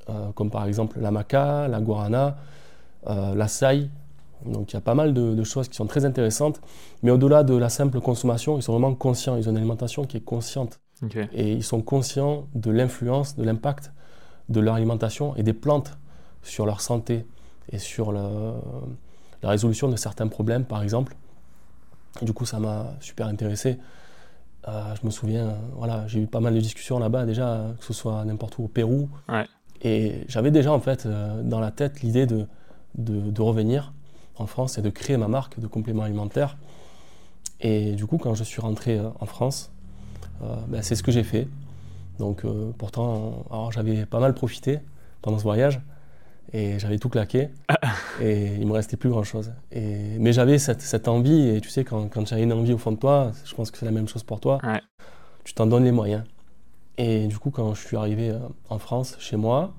euh, 0.10 0.32
comme 0.34 0.52
par 0.52 0.66
exemple 0.66 1.00
la 1.00 1.10
maca, 1.12 1.68
la 1.68 1.82
guarana, 1.82 2.38
euh, 3.08 3.34
la 3.34 3.48
saille. 3.48 3.90
Donc 4.46 4.72
il 4.72 4.76
y 4.76 4.78
a 4.78 4.82
pas 4.82 4.94
mal 4.94 5.14
de, 5.14 5.44
choses 5.44 5.68
qui 5.68 5.76
sont 5.76 5.88
très 5.88 6.06
intéressantes. 6.06 6.62
Mais 7.02 7.12
au-delà 7.12 7.44
de 7.44 7.56
la 7.56 7.70
simple 7.70 8.00
consommation, 8.02 8.58
ils 8.58 8.62
sont 8.62 8.74
vraiment 8.74 8.94
conscients. 8.94 9.36
Ils 9.38 9.48
ont 9.48 9.52
une 9.52 9.58
alimentation 9.58 10.06
qui 10.06 10.18
est 10.18 10.24
consciente. 10.24 10.80
Et 11.34 11.52
ils 11.52 11.64
sont 11.64 11.82
conscients 11.82 12.48
de 12.56 12.72
l'influence, 12.72 13.36
de 13.36 13.44
l'impact 13.44 13.92
de 14.50 14.60
leur 14.60 14.76
alimentation 14.76 15.36
et 15.36 15.44
des 15.44 15.54
plantes 15.54 15.98
sur 16.44 16.66
leur 16.66 16.82
santé 16.82 17.26
et 17.72 17.80
sur 17.80 18.12
la 18.12 18.54
résolution 19.44 19.90
de 19.90 19.96
certains 19.96 20.28
problèmes, 20.28 20.66
par 20.66 20.84
exemple. 20.84 21.16
du 22.22 22.32
coup, 22.32 22.46
ça 22.46 22.60
m'a 22.60 22.94
super 23.02 23.28
intéressé. 23.28 23.78
Euh, 24.68 24.96
je 25.00 25.06
me 25.06 25.12
souviens, 25.12 25.56
voilà, 25.76 26.08
j'ai 26.08 26.22
eu 26.22 26.28
pas 26.28 26.40
mal 26.40 26.56
de 26.56 26.60
discussions 26.60 26.98
là-bas 26.98 27.26
déjà, 27.26 27.74
que 27.80 27.86
ce 27.86 27.94
soit 27.94 28.24
n'importe 28.26 28.58
où 28.58 28.64
au 28.64 28.68
Pérou, 28.68 29.10
ouais. 29.30 29.46
Et 29.82 30.26
j'avais 30.28 30.52
déjà 30.52 30.72
en 30.72 30.80
fait 30.80 31.06
euh, 31.06 31.42
dans 31.44 31.60
la 31.60 31.72
tête 31.72 32.02
l'idée 32.02 32.26
de, 32.26 32.48
de, 32.96 33.42
revenir 33.42 33.94
en 34.38 34.48
France 34.48 34.78
et 34.78 34.82
de 34.82 34.90
créer 34.90 35.18
ma 35.18 35.28
marque 35.28 35.60
de 35.60 35.68
compléments 35.68 36.04
alimentaires. 36.04 36.58
Et 37.62 37.94
du 37.94 38.06
coup, 38.06 38.18
quand 38.18 38.34
je 38.36 38.44
suis 38.44 38.62
rentré 38.62 38.98
euh, 38.98 39.10
en 39.20 39.26
France, 39.26 39.72
ben, 40.42 40.82
c'est 40.82 40.96
ce 40.96 41.04
que 41.04 41.12
j'ai 41.12 41.24
fait. 41.24 41.48
Donc 42.20 42.44
pourtant, 42.78 43.46
alors 43.50 43.72
j'avais 43.72 44.06
pas 44.06 44.20
mal 44.20 44.34
profité 44.34 44.80
pendant 45.22 45.38
ce 45.38 45.44
voyage 45.44 45.82
et 46.54 46.80
j'avais 46.80 46.98
tout 46.98 47.10
claqué 47.10 47.50
et 48.22 48.56
il 48.56 48.68
me 48.68 48.74
restait 48.74 48.98
plus 48.98 49.10
grand 49.10 49.24
chose. 49.24 49.52
Et, 49.72 50.18
mais 50.20 50.32
j'avais 50.34 50.58
cette, 50.58 50.82
cette, 50.82 51.08
envie 51.08 51.50
et 51.50 51.62
tu 51.62 51.70
sais, 51.70 51.84
quand, 51.84 52.08
quand 52.08 52.24
tu 52.24 52.34
as 52.34 52.40
une 52.40 52.54
envie 52.54 52.74
au 52.74 52.78
fond 52.78 52.92
de 52.92 52.98
toi, 52.98 53.32
je 53.44 53.54
pense 53.54 53.72
que 53.72 53.78
c'est 53.78 53.86
la 53.86 53.92
même 53.92 54.08
chose 54.08 54.24
pour 54.24 54.40
toi, 54.40 54.60
tu 55.44 55.54
t'en 55.54 55.66
donnes 55.66 55.84
les 55.84 55.92
moyens. 55.92 56.24
Et 56.98 57.28
du 57.28 57.38
coup, 57.38 57.52
quand 57.52 57.74
je 57.74 57.86
suis 57.86 57.98
arrivé 57.98 58.30
euh, 58.30 58.40
en 58.70 58.80
France, 58.80 59.18
chez 59.20 59.36
moi, 59.36 59.74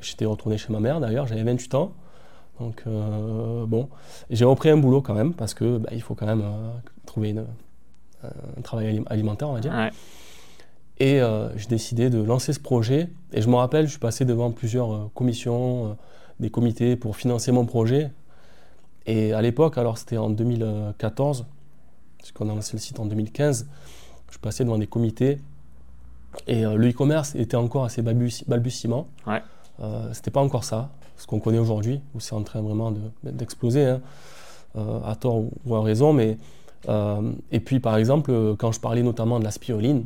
j'étais 0.00 0.24
retourné 0.24 0.58
chez 0.58 0.72
ma 0.72 0.80
mère 0.80 1.00
d'ailleurs, 1.00 1.26
j'avais 1.26 1.42
28 1.42 1.74
ans. 1.74 1.92
Donc 2.60 2.82
euh, 2.86 3.66
bon, 3.66 3.90
j'ai 4.30 4.46
repris 4.46 4.70
un 4.70 4.78
boulot 4.78 5.02
quand 5.02 5.12
même 5.12 5.34
parce 5.34 5.52
que 5.52 5.76
bah, 5.76 5.90
il 5.92 6.00
faut 6.00 6.14
quand 6.14 6.24
même 6.26 6.42
euh, 6.42 6.70
trouver 7.04 7.34
un 8.22 8.60
travail 8.62 9.02
alimentaire, 9.06 9.48
on 9.48 9.54
va 9.54 9.60
dire. 9.60 9.72
Et 10.98 11.20
j'ai 11.56 11.68
décidé 11.68 12.10
de 12.10 12.22
lancer 12.22 12.52
ce 12.52 12.60
projet. 12.60 13.08
Et 13.32 13.42
je 13.42 13.48
me 13.48 13.56
rappelle, 13.56 13.86
je 13.86 13.90
suis 13.90 13.98
passé 14.00 14.24
devant 14.24 14.50
plusieurs 14.50 15.10
commissions, 15.14 15.96
des 16.40 16.50
comités 16.50 16.96
pour 16.96 17.16
financer 17.16 17.52
mon 17.52 17.66
projet. 17.66 18.10
Et 19.06 19.32
à 19.32 19.40
l'époque, 19.40 19.78
alors 19.78 19.98
c'était 19.98 20.16
en 20.16 20.30
2014, 20.30 21.46
parce 22.18 22.32
qu'on 22.32 22.50
a 22.50 22.54
lancé 22.54 22.72
le 22.74 22.80
site 22.80 22.98
en 22.98 23.06
2015, 23.06 23.68
je 24.26 24.32
suis 24.32 24.40
passé 24.40 24.64
devant 24.64 24.78
des 24.78 24.88
comités 24.88 25.38
et 26.46 26.66
euh, 26.66 26.76
le 26.76 26.90
e-commerce 26.90 27.34
était 27.34 27.56
encore 27.56 27.84
assez 27.84 28.02
balbutiement. 28.02 29.06
Ouais. 29.26 29.42
Euh, 29.80 30.12
C'était 30.12 30.30
pas 30.30 30.40
encore 30.40 30.64
ça, 30.64 30.90
ce 31.16 31.26
qu'on 31.26 31.40
connaît 31.40 31.58
aujourd'hui, 31.58 32.00
où 32.14 32.20
c'est 32.20 32.34
en 32.34 32.42
train 32.42 32.60
vraiment 32.60 32.92
d'exploser, 33.22 33.86
hein, 33.86 34.00
euh, 34.76 35.00
à 35.04 35.14
tort 35.14 35.44
ou 35.64 35.74
à 35.76 35.82
raison. 35.82 36.12
Mais, 36.12 36.30
euh, 36.30 36.34
et 36.88 37.60
puis, 37.60 37.80
par 37.80 37.96
exemple, 37.96 38.56
quand 38.58 38.72
je 38.72 38.80
parlais 38.80 39.02
notamment 39.02 39.38
de 39.38 39.44
la 39.44 39.50
spiruline, 39.50 40.04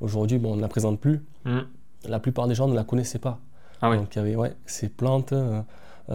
aujourd'hui, 0.00 0.38
bon, 0.38 0.52
on 0.52 0.56
ne 0.56 0.60
la 0.60 0.68
présente 0.68 1.00
plus. 1.00 1.22
Mm. 1.44 1.60
La 2.06 2.20
plupart 2.20 2.46
des 2.46 2.54
gens 2.54 2.68
ne 2.68 2.74
la 2.74 2.84
connaissaient 2.84 3.18
pas. 3.18 3.40
Ah 3.80 3.94
Donc, 3.94 4.14
il 4.14 4.18
y 4.18 4.20
avait 4.20 4.36
ouais, 4.36 4.54
ces 4.66 4.88
plantes 4.88 5.34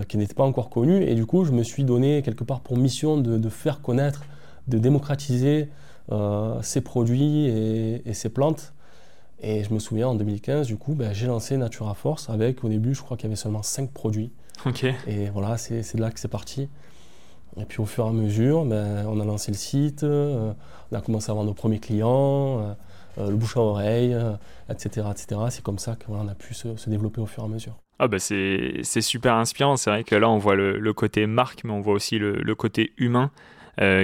qui 0.07 0.17
n'étaient 0.17 0.35
pas 0.35 0.43
encore 0.43 0.69
connues. 0.69 1.03
Et 1.03 1.15
du 1.15 1.25
coup, 1.25 1.45
je 1.45 1.51
me 1.51 1.63
suis 1.63 1.83
donné 1.83 2.21
quelque 2.21 2.43
part 2.43 2.61
pour 2.61 2.77
mission 2.77 3.17
de, 3.17 3.37
de 3.37 3.49
faire 3.49 3.81
connaître, 3.81 4.23
de 4.67 4.77
démocratiser 4.77 5.69
ces 6.61 6.81
produits 6.81 7.45
et, 7.47 8.09
et 8.09 8.13
ces 8.13 8.29
plantes 8.29 8.73
et 9.41 9.63
je 9.63 9.73
me 9.73 9.79
souviens 9.79 10.09
en 10.09 10.15
2015, 10.15 10.67
du 10.67 10.75
coup, 10.75 10.93
ben, 10.93 11.13
j'ai 11.13 11.27
lancé 11.27 11.55
Natura 11.55 11.93
Force 11.93 12.29
avec, 12.29 12.63
au 12.63 12.69
début, 12.69 12.93
je 12.93 13.01
crois 13.01 13.15
qu'il 13.15 13.25
y 13.25 13.29
avait 13.29 13.37
seulement 13.37 13.63
5 13.63 13.89
produits. 13.91 14.31
Ok. 14.65 14.85
Et 15.07 15.29
voilà, 15.29 15.57
c'est 15.57 15.95
de 15.95 16.01
là 16.01 16.11
que 16.11 16.19
c'est 16.19 16.27
parti. 16.27 16.67
Et 17.57 17.65
puis 17.65 17.79
au 17.79 17.85
fur 17.85 18.05
et 18.05 18.09
à 18.09 18.11
mesure, 18.11 18.65
ben, 18.65 19.05
on 19.07 19.19
a 19.19 19.25
lancé 19.25 19.51
le 19.51 19.57
site, 19.57 20.03
euh, 20.03 20.53
on 20.91 20.95
a 20.95 21.01
commencé 21.01 21.29
à 21.29 21.31
avoir 21.31 21.45
nos 21.45 21.53
premiers 21.53 21.79
clients, 21.79 22.59
euh, 22.59 22.73
euh, 23.17 23.29
le 23.29 23.35
bouche 23.35 23.57
à 23.57 23.61
oreille, 23.61 24.15
etc. 24.69 25.07
etc. 25.11 25.41
C'est 25.49 25.63
comme 25.63 25.79
ça 25.79 25.95
qu'on 25.95 26.27
a 26.27 26.35
pu 26.35 26.53
se, 26.53 26.67
développer 26.89 27.21
au 27.21 27.25
fur 27.25 27.43
et 27.43 27.45
à 27.45 27.49
mesure. 27.49 27.77
Ah 27.97 28.07
bah 28.07 28.19
c'est 28.19 29.01
super 29.01 29.35
inspirant. 29.35 29.75
C'est 29.75 29.89
vrai 29.89 30.03
que 30.03 30.15
là, 30.15 30.29
on 30.29 30.37
voit 30.37 30.55
le, 30.55 30.93
côté 30.93 31.27
marque, 31.27 31.63
mais 31.65 31.71
on 31.71 31.81
voit 31.81 31.93
aussi 31.93 32.17
le, 32.17 32.33
le 32.33 32.55
côté 32.55 32.93
humain, 32.97 33.31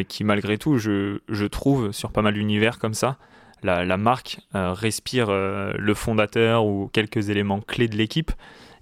qui 0.07 0.23
malgré 0.23 0.57
tout, 0.57 0.77
je, 0.77 1.19
je 1.29 1.45
trouve, 1.45 1.91
sur 1.91 2.11
pas 2.11 2.21
mal 2.21 2.33
d'univers 2.33 2.77
comme 2.77 2.93
ça, 2.93 3.17
la, 3.63 3.97
marque 3.97 4.39
respire 4.53 5.27
le 5.31 5.93
fondateur 5.93 6.65
ou 6.65 6.89
quelques 6.91 7.29
éléments 7.29 7.61
clés 7.61 7.87
de 7.87 7.95
l'équipe. 7.95 8.31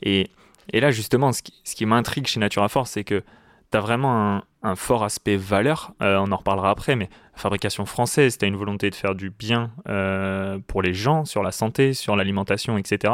Et 0.01 0.31
et 0.71 0.79
là, 0.79 0.91
justement, 0.91 1.31
ce 1.33 1.41
qui, 1.41 1.53
qui 1.63 1.85
m'intrigue 1.85 2.27
chez 2.27 2.39
Natura 2.39 2.69
Force, 2.69 2.91
c'est 2.91 3.03
que 3.03 3.23
tu 3.71 3.77
as 3.77 3.81
vraiment 3.81 4.35
un, 4.35 4.43
un, 4.63 4.75
fort 4.75 5.03
aspect 5.03 5.35
valeur. 5.35 5.93
Euh, 6.01 6.17
on 6.17 6.31
en 6.31 6.37
reparlera 6.37 6.69
après, 6.69 6.95
mais 6.95 7.09
fabrication 7.35 7.85
française, 7.85 8.37
tu 8.37 8.45
as 8.45 8.47
une 8.47 8.55
volonté 8.55 8.89
de 8.89 8.95
faire 8.95 9.15
du 9.15 9.29
bien 9.29 9.71
euh, 9.87 10.59
pour 10.67 10.81
les 10.81 10.93
gens, 10.93 11.25
sur 11.25 11.43
la 11.43 11.51
santé, 11.51 11.93
sur 11.93 12.15
l'alimentation, 12.15 12.77
etc. 12.77 13.13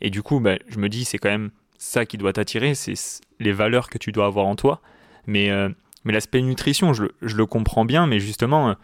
Et 0.00 0.10
du 0.10 0.22
coup, 0.22 0.40
bah, 0.40 0.56
je 0.68 0.78
me 0.78 0.88
dis, 0.88 1.04
c'est 1.04 1.18
quand 1.18 1.28
même 1.28 1.50
ça 1.78 2.06
qui 2.06 2.18
doit 2.18 2.32
t'attirer, 2.32 2.74
c'est 2.74 2.94
les 3.40 3.52
valeurs 3.52 3.90
que 3.90 3.98
tu 3.98 4.12
dois 4.12 4.26
avoir 4.26 4.46
en 4.46 4.56
toi. 4.56 4.80
Mais, 5.26 5.50
euh, 5.50 5.68
mais 6.04 6.12
l'aspect 6.12 6.40
nutrition, 6.40 6.92
je, 6.92 7.04
le 7.20 7.46
comprends 7.46 7.84
bien, 7.84 8.06
mais 8.06 8.20
justement, 8.20 8.76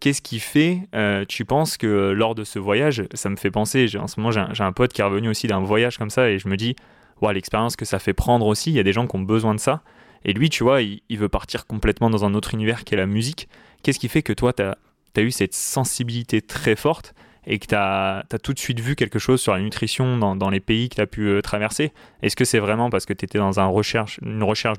qu'est-ce 0.00 0.22
qui 0.22 0.40
fait, 0.40 0.88
tu 1.28 1.44
penses 1.44 1.76
que 1.78 2.10
lors 2.10 2.34
de 2.34 2.44
ce 2.44 2.58
voyage, 2.58 3.04
ça 3.14 3.30
me 3.30 3.36
fait 3.36 3.50
penser, 3.50 3.88
en 3.98 4.06
ce 4.06 4.20
moment 4.20 4.30
j'ai 4.30 4.62
un, 4.62 4.72
pote 4.72 4.92
qui 4.92 5.00
est 5.00 5.04
revenu 5.04 5.30
aussi 5.30 5.46
d'un 5.46 5.60
voyage 5.60 5.96
comme 5.96 6.10
ça, 6.10 6.28
et 6.28 6.38
je 6.38 6.48
me 6.48 6.56
dis, 6.56 6.76
ouais, 7.22 7.32
l'expérience 7.32 7.76
que 7.76 7.84
ça 7.84 7.98
fait 7.98 8.12
prendre 8.12 8.46
aussi, 8.46 8.70
il 8.70 8.76
y 8.76 8.80
a 8.80 8.82
des 8.82 8.92
gens 8.92 9.06
qui 9.06 9.16
ont 9.16 9.22
besoin 9.22 9.54
de 9.54 9.60
ça. 9.60 9.82
Et 10.26 10.32
lui, 10.32 10.50
tu 10.50 10.64
vois, 10.64 10.82
il, 10.82 11.18
veut 11.18 11.28
partir 11.28 11.66
complètement 11.66 12.10
dans 12.10 12.24
un 12.24 12.34
autre 12.34 12.52
univers 12.52 12.84
qui 12.84 12.94
est 12.94 12.96
la 12.96 13.06
musique. 13.06 13.48
Qu'est-ce 13.82 14.00
qui 14.00 14.08
fait 14.08 14.22
que 14.22 14.32
toi, 14.32 14.52
tu 14.52 14.62
as, 14.62 14.76
eu 15.22 15.30
cette 15.30 15.54
sensibilité 15.54 16.42
très 16.42 16.74
forte 16.74 17.14
et 17.46 17.60
que 17.60 17.66
tu 17.66 17.76
as, 17.76 18.24
tout 18.42 18.52
de 18.52 18.58
suite 18.58 18.80
vu 18.80 18.96
quelque 18.96 19.20
chose 19.20 19.40
sur 19.40 19.52
la 19.52 19.60
nutrition 19.60 20.18
dans, 20.18 20.50
les 20.50 20.58
pays 20.58 20.88
que 20.88 20.96
tu 20.96 21.00
as 21.00 21.06
pu 21.06 21.28
euh, 21.28 21.42
traverser? 21.42 21.92
Est-ce 22.22 22.34
que 22.34 22.44
c'est 22.44 22.58
vraiment 22.58 22.90
parce 22.90 23.06
que 23.06 23.12
tu 23.12 23.24
étais 23.24 23.38
dans 23.38 23.60
une 23.60 23.70
recherche 23.70 24.18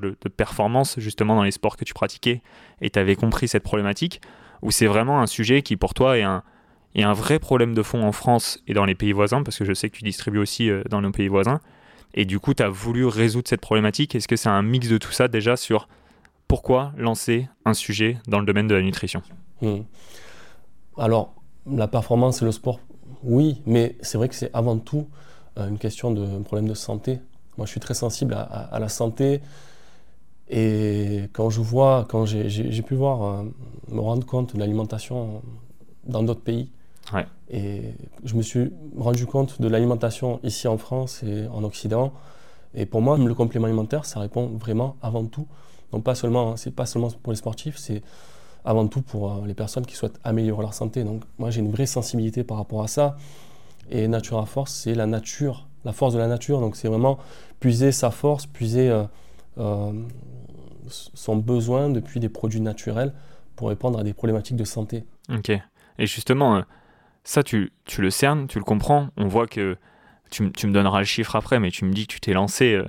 de, 0.01 0.17
performance, 0.27 0.99
justement 0.99 1.37
dans 1.37 1.43
les 1.43 1.51
sports 1.51 1.77
que 1.77 1.85
tu 1.85 1.93
pratiquais, 1.93 2.41
et 2.81 2.89
tu 2.89 2.99
avais 2.99 3.15
compris 3.15 3.47
cette 3.47 3.63
problématique? 3.63 4.19
Ou 4.63 4.71
c'est 4.71 4.87
vraiment 4.87 5.21
un 5.21 5.27
sujet 5.27 5.61
qui, 5.61 5.77
pour 5.77 5.93
toi, 5.93 6.17
est 6.17 6.23
un, 6.23 6.43
est 6.93 7.03
un 7.03 7.13
vrai 7.13 7.39
problème 7.39 7.73
de 7.73 7.83
fond 7.83 8.03
en 8.03 8.11
France 8.11 8.61
et 8.67 8.73
dans 8.73 8.83
les 8.83 8.95
pays 8.95 9.13
voisins? 9.13 9.43
Parce 9.43 9.57
que 9.57 9.63
je 9.63 9.73
sais 9.73 9.89
que 9.89 9.95
tu 9.95 10.03
distribues 10.03 10.39
aussi 10.39 10.69
euh, 10.69 10.83
dans 10.89 10.99
nos 10.99 11.11
pays 11.11 11.29
voisins. 11.29 11.61
Et 12.19 12.25
du 12.25 12.39
coup, 12.39 12.55
tu 12.55 12.63
as 12.63 12.69
voulu 12.69 13.05
résoudre 13.05 13.47
cette 13.47 13.61
problématique. 13.61 14.15
Est-ce 14.15 14.27
que 14.27 14.35
c'est 14.35 14.49
un 14.49 14.63
mix 14.63 14.89
de 14.89 14.97
tout 14.97 15.11
ça 15.11 15.27
déjà 15.27 15.55
sur 15.55 15.87
pourquoi 16.47 16.91
lancer 16.97 17.47
un 17.63 17.75
sujet 17.75 18.17
dans 18.27 18.39
le 18.39 18.45
domaine 18.47 18.67
de 18.67 18.73
la 18.73 18.81
nutrition? 18.81 19.21
Mmh. 19.61 19.81
Alors, 20.97 21.35
la 21.71 21.87
performance 21.87 22.41
et 22.41 22.45
le 22.45 22.51
sport, 22.51 22.79
oui, 23.21 23.61
mais 23.67 23.95
c'est 24.01 24.17
vrai 24.17 24.29
que 24.29 24.33
c'est 24.33 24.49
avant 24.55 24.79
tout 24.79 25.07
euh, 25.59 25.69
une 25.69 25.77
question 25.77 26.09
de 26.09 26.39
problème 26.39 26.67
de 26.67 26.73
santé. 26.73 27.19
Moi, 27.55 27.67
je 27.67 27.71
suis 27.71 27.79
très 27.79 27.93
sensible 27.93 28.33
à 28.33 28.79
la 28.79 28.89
santé. 28.89 29.41
Et 30.49 31.25
quand 31.33 31.51
je 31.51 31.61
vois, 31.61 32.07
quand 32.09 32.25
j'ai 32.25 32.81
pu 32.81 32.95
voir, 32.95 33.23
euh, 33.23 33.43
me 33.89 33.99
rendre 33.99 34.25
compte 34.25 34.55
de 34.55 34.59
l'alimentation 34.59 35.43
dans 36.05 36.23
d'autres 36.23 36.41
pays, 36.41 36.71
ouais. 37.13 37.25
et 37.49 37.93
je 38.23 38.35
me 38.35 38.41
suis 38.41 38.71
rendu 38.97 39.25
compte 39.25 39.61
de 39.61 39.67
l'alimentation 39.67 40.39
ici 40.43 40.67
en 40.67 40.77
France 40.77 41.23
et 41.23 41.47
en 41.47 41.63
Occident. 41.63 42.13
Et 42.73 42.85
pour 42.85 43.01
moi, 43.01 43.17
le 43.17 43.33
complément 43.33 43.65
alimentaire, 43.65 44.05
ça 44.05 44.19
répond 44.19 44.47
vraiment 44.47 44.97
avant 45.01 45.25
tout. 45.25 45.47
Donc 45.91 46.03
pas 46.03 46.15
seulement, 46.15 46.57
c'est 46.57 46.71
pas 46.71 46.85
seulement 46.85 47.09
pour 47.09 47.31
les 47.31 47.37
sportifs, 47.37 47.77
c'est 47.77 48.01
avant 48.65 48.87
tout 48.87 49.01
pour 49.01 49.31
euh, 49.31 49.47
les 49.47 49.53
personnes 49.53 49.85
qui 49.85 49.95
souhaitent 49.95 50.19
améliorer 50.23 50.61
leur 50.61 50.73
santé. 50.73 51.03
Donc 51.03 51.23
moi 51.37 51.49
j'ai 51.49 51.61
une 51.61 51.71
vraie 51.71 51.85
sensibilité 51.85 52.43
par 52.43 52.57
rapport 52.57 52.83
à 52.83 52.87
ça. 52.87 53.17
Et 53.89 54.07
Natura 54.07 54.45
Force, 54.45 54.73
c'est 54.73 54.93
la 54.93 55.05
nature, 55.05 55.67
la 55.85 55.93
force 55.93 56.13
de 56.13 56.19
la 56.19 56.27
nature. 56.27 56.59
Donc 56.59 56.75
c'est 56.75 56.89
vraiment 56.89 57.17
puiser 57.61 57.93
sa 57.93 58.11
force, 58.11 58.45
puiser 58.45 58.89
euh, 58.89 59.03
euh, 59.57 59.93
son 60.89 61.37
besoin 61.37 61.89
depuis 61.89 62.19
des 62.19 62.29
produits 62.29 62.61
naturels 62.61 63.13
pour 63.55 63.69
répondre 63.69 63.97
à 63.97 64.03
des 64.03 64.13
problématiques 64.13 64.57
de 64.57 64.65
santé. 64.65 65.05
Ok. 65.33 65.51
Et 65.99 66.05
justement, 66.05 66.63
ça 67.27 67.43
tu, 67.43 67.71
tu 67.85 68.01
le 68.01 68.09
cernes, 68.09 68.47
tu 68.47 68.57
le 68.57 68.63
comprends. 68.63 69.09
On 69.17 69.27
voit 69.27 69.47
que 69.47 69.77
tu, 70.29 70.43
me 70.43 70.71
donneras 70.71 70.99
le 70.99 71.05
chiffre 71.05 71.35
après, 71.35 71.59
mais 71.59 71.71
tu 71.71 71.85
me 71.85 71.93
dis 71.93 72.07
que 72.07 72.13
tu 72.13 72.19
t'es 72.19 72.33
lancé 72.33 72.81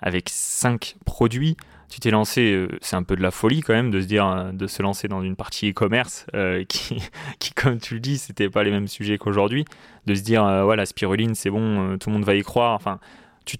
avec 0.00 0.28
5 0.28 0.96
produits 1.04 1.56
tu 1.92 2.00
t'es 2.00 2.10
lancé, 2.10 2.52
euh, 2.52 2.68
c'est 2.80 2.96
un 2.96 3.02
peu 3.02 3.16
de 3.16 3.22
la 3.22 3.30
folie 3.30 3.60
quand 3.60 3.74
même 3.74 3.90
de 3.90 4.00
se 4.00 4.06
dire, 4.06 4.26
euh, 4.26 4.52
de 4.52 4.66
se 4.66 4.82
lancer 4.82 5.08
dans 5.08 5.20
une 5.20 5.36
partie 5.36 5.70
e-commerce 5.70 6.26
euh, 6.34 6.64
qui, 6.68 7.02
qui, 7.38 7.52
comme 7.52 7.78
tu 7.78 7.94
le 7.94 8.00
dis, 8.00 8.16
c'était 8.16 8.48
pas 8.48 8.64
les 8.64 8.70
mêmes 8.70 8.88
sujets 8.88 9.18
qu'aujourd'hui. 9.18 9.66
De 10.06 10.14
se 10.14 10.22
dire, 10.22 10.42
euh, 10.44 10.74
la 10.74 10.86
spiruline, 10.86 11.34
c'est 11.34 11.50
bon, 11.50 11.98
tout 11.98 12.08
le 12.08 12.14
monde 12.14 12.24
va 12.24 12.34
y 12.34 12.42
croire. 12.42 12.72
Enfin, 12.72 12.98
tu, 13.44 13.58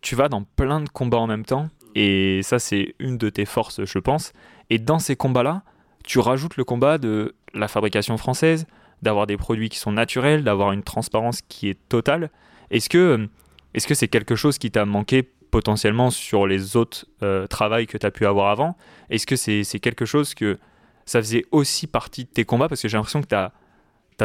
tu, 0.00 0.16
vas 0.16 0.28
dans 0.28 0.42
plein 0.42 0.80
de 0.80 0.88
combats 0.88 1.18
en 1.18 1.28
même 1.28 1.44
temps. 1.44 1.68
Et 1.94 2.40
ça, 2.42 2.58
c'est 2.58 2.96
une 2.98 3.16
de 3.16 3.30
tes 3.30 3.44
forces, 3.44 3.84
je 3.84 3.98
pense. 4.00 4.32
Et 4.68 4.78
dans 4.78 4.98
ces 4.98 5.14
combats-là, 5.14 5.62
tu 6.02 6.18
rajoutes 6.18 6.56
le 6.56 6.64
combat 6.64 6.98
de 6.98 7.36
la 7.54 7.68
fabrication 7.68 8.16
française, 8.16 8.66
d'avoir 9.02 9.26
des 9.26 9.36
produits 9.36 9.68
qui 9.68 9.78
sont 9.78 9.92
naturels, 9.92 10.44
d'avoir 10.44 10.72
une 10.72 10.82
transparence 10.82 11.42
qui 11.42 11.68
est 11.68 11.78
totale. 11.88 12.30
Est-ce 12.70 12.88
que 12.88 13.28
est-ce 13.74 13.86
que 13.86 13.94
c'est 13.94 14.08
quelque 14.08 14.36
chose 14.36 14.58
qui 14.58 14.70
t'a 14.70 14.84
manqué 14.84 15.22
potentiellement 15.22 16.10
sur 16.10 16.46
les 16.46 16.76
autres 16.76 17.06
euh, 17.22 17.46
travails 17.46 17.86
que 17.86 17.98
tu 17.98 18.06
as 18.06 18.10
pu 18.10 18.26
avoir 18.26 18.50
avant? 18.50 18.76
Est-ce 19.10 19.26
que 19.26 19.36
c'est 19.36 19.60
est 19.60 19.80
quelque 19.80 20.04
chose 20.04 20.34
que 20.34 20.58
ça 21.06 21.20
faisait 21.20 21.44
aussi 21.50 21.86
partie 21.86 22.24
de 22.24 22.28
tes 22.28 22.44
combats? 22.44 22.68
Parce 22.68 22.82
que 22.82 22.88
j'ai 22.88 22.96
l'impression 22.96 23.22
que 23.22 23.28
tu 23.28 23.34
as, 23.34 23.52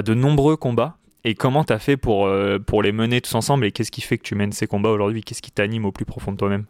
de 0.01 0.13
nombreux 0.13 0.57
combats. 0.57 0.97
Et 1.23 1.33
comment 1.33 1.63
tu 1.63 1.73
as 1.73 1.79
fait 1.79 1.97
pour, 1.97 2.27
euh, 2.27 2.59
pour 2.59 2.83
les 2.83 2.91
mener 2.91 3.19
tous 3.19 3.33
ensemble? 3.35 3.65
Et 3.65 3.71
qu'est-ce 3.71 3.91
qui 3.91 4.01
fait 4.01 4.17
que 4.17 4.23
tu 4.23 4.35
mènes 4.35 4.51
ces 4.51 4.67
combats 4.67 4.89
aujourd'hui? 4.89 5.23
Qu'est-ce 5.23 5.41
qui 5.41 5.51
t'anime 5.51 5.85
au 5.85 5.91
plus 5.91 6.05
profond 6.05 6.31
de 6.31 6.37
toi-même? 6.37 6.65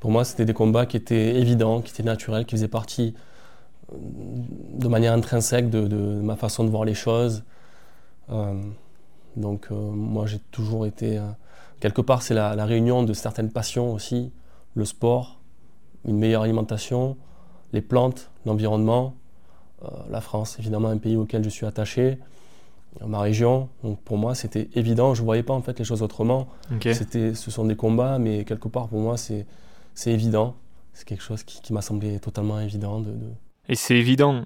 Pour 0.00 0.10
moi, 0.10 0.24
c'était 0.24 0.44
des 0.44 0.54
combats 0.54 0.86
qui 0.86 0.96
étaient 0.96 1.36
évidents, 1.36 1.80
qui 1.80 1.92
étaient 1.92 2.02
naturels, 2.02 2.44
qui 2.44 2.54
faisaient 2.54 2.68
partie 2.68 3.14
euh, 3.16 3.31
de 3.98 4.88
manière 4.88 5.12
intrinsèque 5.12 5.70
de, 5.70 5.86
de 5.86 5.96
ma 5.96 6.36
façon 6.36 6.64
de 6.64 6.70
voir 6.70 6.84
les 6.84 6.94
choses. 6.94 7.44
Euh, 8.30 8.60
donc 9.36 9.68
euh, 9.70 9.74
moi, 9.74 10.26
j'ai 10.26 10.38
toujours 10.50 10.86
été 10.86 11.20
quelque 11.80 12.00
part, 12.00 12.22
c'est 12.22 12.34
la, 12.34 12.54
la, 12.54 12.64
réunion 12.64 13.02
de 13.02 13.12
certaines 13.12 13.50
passions 13.50 13.92
aussi, 13.92 14.30
le 14.74 14.84
sport, 14.84 15.40
une 16.04 16.16
meilleure 16.16 16.42
alimentation, 16.42 17.16
les 17.72 17.82
plantes, 17.82 18.30
l'environnement, 18.46 19.14
euh, 19.84 19.88
la 20.10 20.20
France, 20.20 20.58
évidemment, 20.60 20.88
un 20.88 20.98
pays 20.98 21.16
auquel 21.16 21.42
je 21.42 21.48
suis 21.48 21.66
attaché, 21.66 22.18
ma 23.04 23.20
région. 23.20 23.68
Donc 23.82 24.00
pour 24.00 24.16
moi, 24.16 24.34
c'était 24.34 24.68
évident. 24.74 25.14
Je 25.14 25.22
ne 25.22 25.24
voyais 25.24 25.42
pas 25.42 25.54
en 25.54 25.62
fait 25.62 25.78
les 25.78 25.84
choses 25.84 26.02
autrement. 26.02 26.46
Okay. 26.76 26.94
C'était, 26.94 27.34
ce 27.34 27.50
sont 27.50 27.64
des 27.64 27.76
combats, 27.76 28.18
mais 28.18 28.44
quelque 28.44 28.68
part, 28.68 28.88
pour 28.88 29.00
moi, 29.00 29.16
c'est, 29.16 29.46
c'est 29.94 30.12
évident. 30.12 30.54
C'est 30.92 31.06
quelque 31.06 31.22
chose 31.22 31.42
qui, 31.42 31.60
qui 31.62 31.72
m'a 31.72 31.82
semblé 31.82 32.20
totalement 32.20 32.60
évident. 32.60 33.00
De, 33.00 33.10
de... 33.10 33.30
Et 33.68 33.74
c'est 33.74 33.96
évident, 33.96 34.44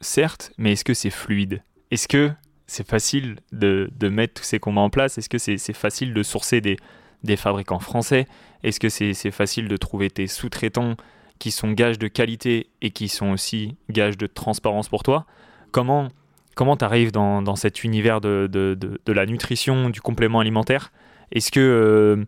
certes, 0.00 0.52
mais 0.58 0.72
est-ce 0.72 0.84
que 0.84 0.94
c'est 0.94 1.10
fluide? 1.10 1.62
Est-ce 1.90 2.08
que 2.08 2.30
c'est 2.66 2.86
facile 2.86 3.36
de, 3.52 3.90
de, 3.96 4.08
mettre 4.08 4.34
tous 4.34 4.44
ces 4.44 4.58
combats 4.58 4.80
en 4.80 4.90
place? 4.90 5.18
Est-ce 5.18 5.28
que 5.28 5.38
c'est 5.38 5.72
facile 5.72 6.14
de 6.14 6.22
sourcer 6.22 6.60
des, 6.60 6.76
des 7.22 7.36
fabricants 7.36 7.78
français? 7.78 8.26
Est-ce 8.62 8.80
que 8.80 8.88
c'est 8.88 9.30
facile 9.30 9.68
de 9.68 9.76
trouver 9.76 10.10
tes 10.10 10.26
sous-traitants 10.26 10.96
qui 11.38 11.50
sont 11.50 11.70
gages 11.72 11.98
de 11.98 12.08
qualité 12.08 12.70
et 12.82 12.90
qui 12.90 13.08
sont 13.08 13.30
aussi 13.30 13.76
gages 13.90 14.16
de 14.16 14.26
transparence 14.26 14.88
pour 14.88 15.02
toi? 15.02 15.26
Comment 15.70 16.08
comment 16.56 16.76
tu 16.76 16.86
arrives 16.86 17.12
dans, 17.12 17.42
dans, 17.42 17.54
cet 17.54 17.84
univers 17.84 18.22
de, 18.22 18.48
de, 18.50 18.74
de, 18.80 19.12
la 19.12 19.26
nutrition, 19.26 19.90
du 19.90 20.00
complément 20.00 20.40
alimentaire? 20.40 20.90
Est-ce 21.30 21.52
que, 21.52 21.60
euh, 21.60 22.24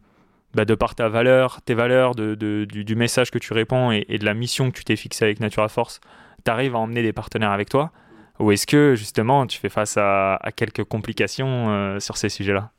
bah 0.54 0.66
de 0.66 0.74
par 0.74 0.94
ta 0.94 1.08
valeur, 1.08 1.62
tes 1.62 1.72
valeurs, 1.72 2.14
du, 2.14 2.66
du, 2.66 2.94
message 2.94 3.30
que 3.30 3.38
tu 3.38 3.54
réponds 3.54 3.90
et, 3.90 4.04
et 4.10 4.18
de 4.18 4.26
la 4.26 4.34
mission 4.34 4.70
que 4.70 4.76
tu 4.76 4.84
t'es 4.84 4.96
fixée 4.96 5.24
avec 5.24 5.40
Natura 5.40 5.68
Force, 5.68 6.00
tu 6.44 6.50
arrives 6.50 6.74
à 6.74 6.78
emmener 6.78 7.02
des 7.02 7.12
partenaires 7.12 7.50
avec 7.50 7.68
toi 7.68 7.92
ou 8.38 8.52
est-ce 8.52 8.66
que 8.66 8.94
justement 8.94 9.46
tu 9.46 9.58
fais 9.58 9.68
face 9.68 9.96
à, 9.96 10.36
à 10.36 10.52
quelques 10.52 10.84
complications 10.84 11.68
euh, 11.68 12.00
sur 12.00 12.16
ces 12.16 12.28
sujets-là? 12.28 12.70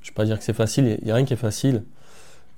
Je 0.00 0.08
ne 0.08 0.12
vais 0.12 0.14
pas 0.14 0.24
dire 0.24 0.38
que 0.38 0.44
c'est 0.44 0.54
facile, 0.54 0.98
il 1.00 1.04
n'y 1.04 1.10
a 1.10 1.14
rien 1.14 1.24
qui 1.24 1.32
est 1.32 1.36
facile, 1.36 1.84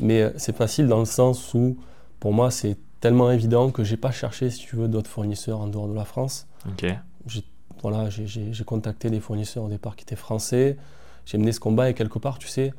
mais 0.00 0.32
c'est 0.36 0.56
facile 0.56 0.88
dans 0.88 0.98
le 0.98 1.04
sens 1.04 1.54
où 1.54 1.78
pour 2.20 2.32
moi 2.32 2.50
c'est 2.50 2.76
tellement 3.00 3.30
évident 3.30 3.70
que 3.70 3.84
j'ai 3.84 3.96
pas 3.96 4.10
cherché, 4.10 4.50
si 4.50 4.66
tu 4.66 4.76
veux, 4.76 4.88
d'autres 4.88 5.10
fournisseurs 5.10 5.60
en 5.60 5.68
dehors 5.68 5.88
de 5.88 5.94
la 5.94 6.04
France. 6.04 6.46
Ok. 6.68 6.86
J'ai 7.26 7.44
voilà, 7.82 8.08
j'ai 8.10 8.64
contacté 8.64 9.10
des 9.10 9.20
fournisseurs 9.20 9.64
au 9.64 9.68
départ 9.68 9.96
qui 9.96 10.02
étaient 10.02 10.16
français, 10.16 10.76
j'ai 11.24 11.38
mené 11.38 11.52
ce 11.52 11.60
combat 11.60 11.90
et 11.90 11.94
quelque 11.94 12.18
part, 12.18 12.38
tu 12.38 12.48
sais, 12.48 12.72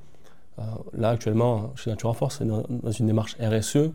euh, 0.60 0.64
là 0.94 1.10
actuellement 1.10 1.72
chez 1.76 1.90
Natura 1.90 2.14
Force, 2.14 2.42
dans, 2.42 2.64
dans 2.68 2.92
une 2.92 3.06
démarche 3.06 3.38
RSE, 3.40 3.92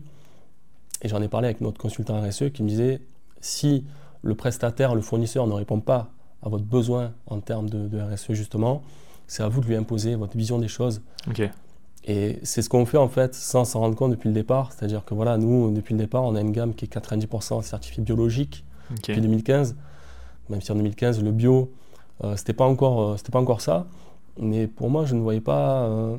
et 1.01 1.07
j'en 1.09 1.21
ai 1.21 1.27
parlé 1.27 1.47
avec 1.47 1.61
notre 1.61 1.77
consultant 1.77 2.21
RSE 2.21 2.51
qui 2.53 2.63
me 2.63 2.69
disait 2.69 3.01
si 3.43 3.85
le 4.21 4.35
prestataire, 4.35 4.95
le 4.95 5.01
fournisseur 5.01 5.47
ne 5.47 5.53
répond 5.53 5.79
pas 5.79 6.09
à 6.41 6.49
votre 6.49 6.63
besoin 6.63 7.11
en 7.27 7.39
termes 7.39 7.69
de, 7.69 7.87
de 7.87 7.99
RSE 7.99 8.33
justement, 8.33 8.81
c'est 9.27 9.43
à 9.43 9.47
vous 9.47 9.61
de 9.61 9.67
lui 9.67 9.75
imposer 9.75 10.15
votre 10.15 10.37
vision 10.37 10.59
des 10.59 10.67
choses. 10.67 11.01
Okay. 11.29 11.49
Et 12.05 12.39
c'est 12.43 12.61
ce 12.61 12.69
qu'on 12.69 12.85
fait 12.85 12.97
en 12.97 13.07
fait 13.07 13.33
sans 13.33 13.63
s'en 13.65 13.79
rendre 13.79 13.95
compte 13.95 14.11
depuis 14.11 14.27
le 14.27 14.33
départ. 14.33 14.71
C'est-à-dire 14.71 15.05
que 15.05 15.13
voilà, 15.13 15.37
nous, 15.37 15.71
depuis 15.71 15.93
le 15.93 15.99
départ, 15.99 16.23
on 16.23 16.35
a 16.35 16.41
une 16.41 16.51
gamme 16.51 16.73
qui 16.73 16.85
est 16.85 16.93
90% 16.93 17.61
certifiée 17.61 18.03
biologique 18.03 18.65
okay. 18.91 19.13
depuis 19.13 19.21
2015. 19.21 19.75
Même 20.49 20.61
si 20.61 20.71
en 20.71 20.75
2015, 20.75 21.23
le 21.23 21.31
bio, 21.31 21.71
euh, 22.23 22.35
c'était 22.35 22.53
pas 22.53 22.65
encore, 22.65 23.01
euh, 23.01 23.17
c'était 23.17 23.31
pas 23.31 23.39
encore 23.39 23.61
ça. 23.61 23.87
Mais 24.39 24.67
pour 24.67 24.89
moi, 24.89 25.05
je 25.05 25.15
ne 25.15 25.21
voyais 25.21 25.41
pas, 25.41 25.83
euh, 25.83 26.17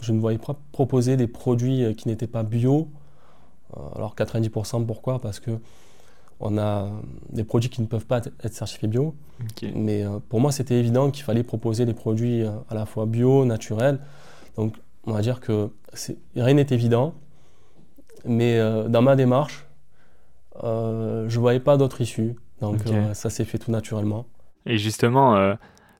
je 0.00 0.12
ne 0.12 0.20
voyais 0.20 0.38
pas 0.38 0.56
proposer 0.70 1.16
des 1.16 1.26
produits 1.26 1.94
qui 1.96 2.06
n'étaient 2.06 2.28
pas 2.28 2.44
bio. 2.44 2.88
Euh, 3.76 3.80
alors 3.96 4.14
90%, 4.14 4.84
pourquoi? 4.86 5.20
Parce 5.20 5.40
que 5.40 5.58
on 6.40 6.58
a 6.58 6.90
des 7.30 7.44
produits 7.44 7.70
qui 7.70 7.80
ne 7.80 7.86
peuvent 7.86 8.06
pas 8.06 8.18
être 8.18 8.52
certifiés 8.52 8.88
bio. 8.88 9.14
Okay. 9.50 9.72
Mais 9.74 10.04
euh, 10.04 10.18
pour 10.28 10.40
moi, 10.40 10.52
c'était 10.52 10.78
évident 10.78 11.10
qu'il 11.10 11.24
fallait 11.24 11.42
proposer 11.42 11.86
des 11.86 11.94
produits 11.94 12.42
euh, 12.42 12.50
à 12.68 12.74
la 12.74 12.86
fois 12.86 13.06
bio, 13.06 13.44
naturels. 13.44 13.98
Donc, 14.56 14.74
on 15.04 15.12
va 15.12 15.20
dire 15.22 15.40
que 15.40 15.70
rien 16.34 16.54
n'est 16.54 16.66
évident, 16.70 17.14
mais 18.24 18.58
euh, 18.58 18.88
dans 18.88 19.02
ma 19.02 19.16
démarche, 19.16 19.66
je 20.62 21.24
ne 21.24 21.38
voyais 21.38 21.60
pas 21.60 21.76
d'autre 21.76 22.00
issue. 22.00 22.34
Donc 22.62 22.78
ça 23.12 23.28
s'est 23.28 23.44
fait 23.44 23.58
tout 23.58 23.70
naturellement. 23.70 24.24
Et 24.64 24.78
justement, 24.78 25.54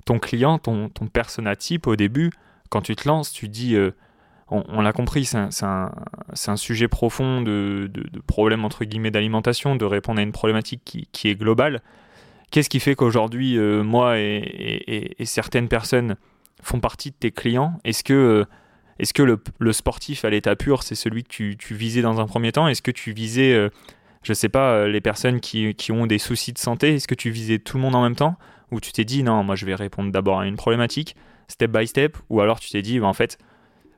ton 0.07 0.19
client, 0.19 0.59
ton, 0.59 0.88
ton 0.88 1.07
persona 1.07 1.55
type 1.55 1.87
au 1.87 1.95
début, 1.95 2.33
quand 2.71 2.81
tu 2.81 2.97
te 2.97 3.07
lances, 3.07 3.31
tu 3.31 3.49
dis, 3.49 3.76
on, 4.49 4.81
l'a 4.81 4.93
compris, 4.93 5.25
c'est 5.25 5.65
un, 5.65 6.57
sujet 6.57 6.88
profond 6.88 7.43
de, 7.43 7.91
problème 8.26 8.65
entre 8.65 8.85
guillemets 8.85 9.11
d'alimentation, 9.11 9.75
de 9.75 9.85
répondre 9.85 10.21
à 10.21 10.23
une 10.23 10.33
problématique 10.33 10.83
qui, 10.85 11.29
est 11.29 11.35
globale. 11.35 11.83
Qu'est-ce 12.50 12.71
qui 12.71 12.79
fait 12.79 12.95
qu'aujourd'hui, 12.95 13.59
moi 13.59 14.19
et, 14.19 15.17
certaines 15.25 15.69
personnes 15.69 16.17
font 16.62 16.79
partie 16.79 17.11
de 17.11 17.17
tes 17.17 17.33
clients? 17.33 17.81
Est-ce 17.85 18.05
que 18.05 18.47
est-ce 18.99 19.12
que 19.12 19.23
le, 19.23 19.73
sportif 19.73 20.25
à 20.25 20.31
l'état 20.31 20.57
pur, 20.57 20.83
c'est 20.83 20.95
celui 20.95 21.23
que 21.23 21.53
tu, 21.53 21.75
visais 21.75 22.03
dans 22.03 22.21
un 22.21 22.26
premier 22.26 22.53
temps? 22.53 22.67
Est-ce 22.67 22.83
que 22.83 22.91
tu 22.91 23.12
visais, 23.12 23.53
euh, 23.53 23.69
je 24.23 24.33
ne 24.33 24.35
sais 24.35 24.49
pas, 24.49 24.73
euh, 24.73 24.88
les 24.88 25.03
personnes 25.03 25.41
qui, 25.41 25.75
ont 25.91 26.07
des 26.07 26.19
soucis 26.19 26.53
de 26.53 26.59
santé? 26.59 26.95
Est-ce 26.95 27.09
que 27.09 27.15
tu 27.15 27.31
visais 27.31 27.59
tout 27.59 27.76
le 27.76 27.83
monde 27.83 27.95
en 27.95 28.03
même 28.03 28.17
temps? 28.17 28.37
Ou 28.71 28.81
tu 28.81 28.93
t'es 28.93 29.05
dit, 29.05 29.23
non, 29.23 29.45
moi 29.45 29.55
je 29.55 29.67
vais 29.67 29.75
répondre 29.75 30.11
d'abord 30.11 30.41
à 30.41 30.47
une 30.47 30.57
problématique, 30.57 31.15
step 31.49 31.71
by 31.71 31.87
step 31.87 32.17
Ou 32.31 32.41
alors 32.41 32.59
tu 32.59 32.71
t'es 32.71 32.83
dit, 32.83 32.99
bah, 32.99 33.07
en 33.07 33.12
fait, 33.12 33.38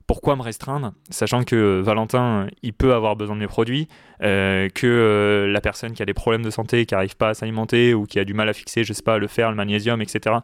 pourquoi 0.09 0.37
me 0.37 0.43
restreindre, 0.43 0.95
sachant 1.11 1.45
que 1.45 1.81
Valentin, 1.81 2.49
il 2.63 2.73
peut 2.73 2.95
avoir 2.95 3.15
besoin 3.15 3.37
de 3.37 3.41
mes 3.41 3.47
produits, 3.47 3.89
euh, 4.23 4.71
que 4.71 5.47
la 5.53 5.61
personne 5.61 5.93
qui 5.93 6.03
a 6.03 6.07
des 6.07 6.15
problèmes 6.15 6.43
de 6.43 6.51
santé, 6.51 6.87
qui 6.87 6.95
n'arrive 6.95 7.15
pas 7.15 7.29
à 7.29 7.35
s'alimenter 7.35 7.93
ou 7.93 8.07
qui 8.07 8.19
a 8.19 8.25
du 8.25 8.33
mal 8.33 8.49
à 8.49 8.55
fixer, 8.55 8.85
je 8.85 8.95
sais 8.95 9.03
pas, 9.03 9.19
le 9.19 9.29
fer, 9.29 9.51
le 9.51 9.57
magnésium, 9.57 10.01
etc., 10.01 10.37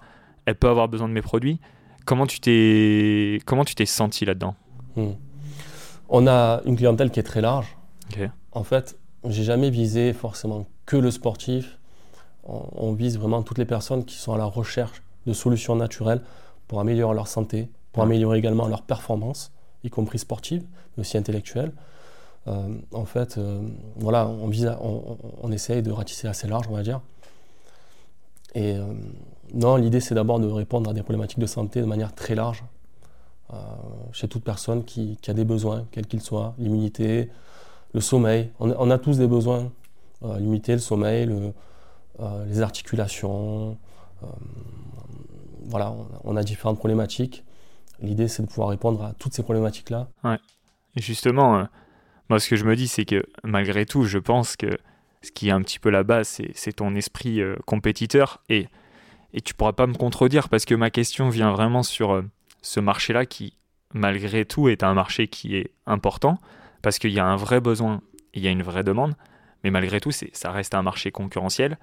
elle 0.45 0.55
peut 0.55 0.69
avoir 0.69 0.89
besoin 0.89 1.09
de 1.09 1.15
mes 1.15 1.23
produits. 1.23 1.61
Comment 2.05 2.27
tu 2.27 2.41
t'es 2.41 3.41
comment 3.47 3.65
tu 3.65 3.75
t'es 3.75 3.87
senti 3.87 4.27
là-dedans? 4.27 4.55
Hmm. 4.97 5.13
On 6.11 6.27
a 6.27 6.61
une 6.67 6.77
clientèle 6.77 7.11
qui 7.11 7.19
est 7.19 7.25
très 7.25 7.41
large. 7.41 7.75
En 8.53 8.63
fait, 8.63 8.99
j'ai 9.27 9.43
jamais 9.43 9.71
visé 9.71 10.13
forcément 10.13 10.67
que 10.85 10.99
le 10.99 11.11
sportif. 11.11 11.79
On, 12.45 12.93
vise 12.93 13.19
vraiment 13.19 13.43
toutes 13.43 13.57
les 13.57 13.65
personnes 13.65 14.05
qui 14.05 14.17
sont 14.17 14.35
à 14.35 14.39
la 14.39 14.45
recherche 14.45 15.03
de 15.27 15.33
solutions 15.33 15.75
naturelles 15.75 16.21
pour 16.69 16.79
améliorer 16.79 17.15
leur 17.15 17.27
santé, 17.27 17.71
pour 17.95 18.03
améliorer 18.03 18.39
également 18.39 18.67
leur 18.67 18.83
performance, 18.83 19.53
y 19.85 19.89
compris 19.89 20.19
sportive, 20.19 20.65
mais 20.97 21.03
aussi 21.03 21.17
intellectuelle. 21.17 21.73
Euh, 22.49 22.77
en 22.93 23.05
fait, 23.05 23.39
euh, 23.39 23.63
voilà, 23.97 24.27
on, 24.27 24.49
vise 24.49 24.71
on, 24.81 25.17
on, 25.41 25.53
essaye 25.53 25.81
de 25.81 25.93
ratisser 25.93 26.27
assez 26.27 26.49
large, 26.49 26.67
on 26.69 26.75
va 26.75 26.83
dire. 26.83 27.01
Et 28.55 28.77
euh, 28.77 28.93
non, 29.55 29.77
l'idée 29.77 30.01
c'est 30.01 30.15
d'abord 30.15 30.41
de 30.41 30.49
répondre 30.49 30.91
à 30.91 30.93
des 30.93 31.03
problématiques 31.03 31.39
de 31.39 31.47
santé 31.47 31.81
de 31.81 31.87
manière 31.87 32.15
très 32.15 32.35
large, 32.35 32.65
chez 34.11 34.27
toute 34.27 34.43
personne 34.43 34.85
qui, 34.85 35.17
a 35.29 35.33
des 35.33 35.45
besoins, 35.45 35.87
quels 35.93 36.09
qu'ils 36.09 36.23
soient, 36.23 36.55
l'immunité, 36.59 37.31
le 37.93 38.01
sommeil. 38.01 38.51
On, 38.59 38.91
a 38.91 38.99
tous 38.99 39.19
des 39.19 39.29
besoins, 39.29 39.71
l'immunité, 40.23 40.73
le 40.73 40.81
sommeil, 40.81 41.31
les 42.49 42.63
articulations. 42.63 43.77
voilà, 45.67 45.95
on 46.25 46.35
a, 46.35 46.43
différentes 46.43 46.79
problématiques. 46.79 47.45
L'idée 48.01 48.29
c'est 48.29 48.43
de 48.43 48.49
pouvoir 48.49 48.69
répondre 48.69 49.03
à 49.03 49.13
toutes 49.15 49.35
ces 49.35 49.43
problématiques-là. 49.43 50.09
Ouais. 50.25 50.39
Et 50.97 51.03
justement, 51.03 51.67
moi 52.29 52.39
ce 52.39 52.49
que 52.49 52.57
je 52.57 52.65
me 52.65 52.77
dis 52.77 52.89
c'est 52.89 53.05
que 53.05 53.25
malgré 53.43 53.87
tout, 53.87 54.05
je 54.05 54.19
pense 54.19 54.57
que 54.57 54.79
ce 55.25 55.33
qui 55.33 55.49
est 55.49 55.53
un 55.53 55.63
petit 55.63 55.79
peu 55.79 55.91
la 55.91 56.05
base, 56.05 56.41
c'est 56.55 56.73
ton 56.73 56.95
esprit 56.95 57.41
euh, 57.41 57.57
compétiteur. 57.67 58.43
Et, 58.49 58.69
et 59.33 59.41
tu 59.41 59.55
pourras 59.55 59.73
pas 59.73 59.87
me 59.87 59.95
contredire 59.95 60.49
parce 60.49 60.65
que 60.65 60.75
ma 60.75 60.91
question 60.91 61.29
vient 61.31 61.51
vraiment 61.51 61.83
sur 61.83 62.13
euh, 62.13 62.23
ce 62.63 62.81
marché-là 62.81 63.27
qui, 63.27 63.57
malgré 63.93 64.45
tout, 64.45 64.69
est 64.69 64.83
un 64.83 64.95
marché 64.95 65.27
qui 65.27 65.57
est 65.57 65.73
important 65.87 66.39
parce 66.83 66.99
qu'il 66.99 67.13
y 67.13 67.19
a 67.19 67.27
un 67.27 67.37
vrai 67.37 67.61
besoin, 67.61 68.03
il 68.35 68.43
y 68.43 68.49
a 68.49 68.51
une 68.51 68.63
vraie 68.63 68.85
demande. 68.85 69.15
Mais 69.65 69.71
malgré 69.71 69.99
tout, 70.01 70.11
ça 70.13 70.51
reste 70.51 70.75
un 70.75 70.83
marché 70.83 71.11
concurrentiel. 71.11 71.79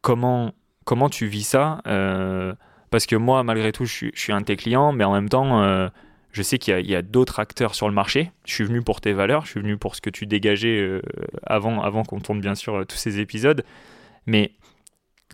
Comment, 0.00 0.52
comment 0.86 1.10
tu 1.10 1.26
vis 1.26 1.44
ça 1.44 1.82
euh, 1.86 2.54
Parce 2.90 3.06
que 3.06 3.16
moi, 3.16 3.42
malgré 3.44 3.72
tout, 3.72 3.84
je 3.84 4.10
suis, 4.14 4.32
un 4.32 4.40
de 4.40 4.46
tes 4.46 4.56
clients, 4.56 4.92
mais 4.92 5.04
en 5.04 5.12
même 5.12 5.28
temps 5.28 5.90
je 6.32 6.42
sais 6.42 6.58
qu'il 6.58 6.88
y 6.88 6.94
a, 6.94 7.02
d'autres 7.02 7.40
acteurs 7.40 7.74
sur 7.74 7.88
le 7.88 7.94
marché. 7.94 8.30
Je 8.44 8.54
suis 8.54 8.64
venu 8.64 8.82
pour 8.82 9.00
tes 9.00 9.12
valeurs, 9.12 9.44
je 9.44 9.50
suis 9.50 9.60
venu 9.60 9.76
pour 9.76 9.96
ce 9.96 10.00
que 10.00 10.10
tu 10.10 10.26
dégageais 10.26 10.78
euh, 10.78 11.02
avant, 11.44 11.82
avant 11.82 12.04
qu'on 12.04 12.20
tourne 12.20 12.40
bien 12.40 12.54
sûr 12.54 12.74
euh, 12.76 12.84
tous 12.84 12.96
ces 12.96 13.18
épisodes. 13.18 13.64
Mais 14.26 14.52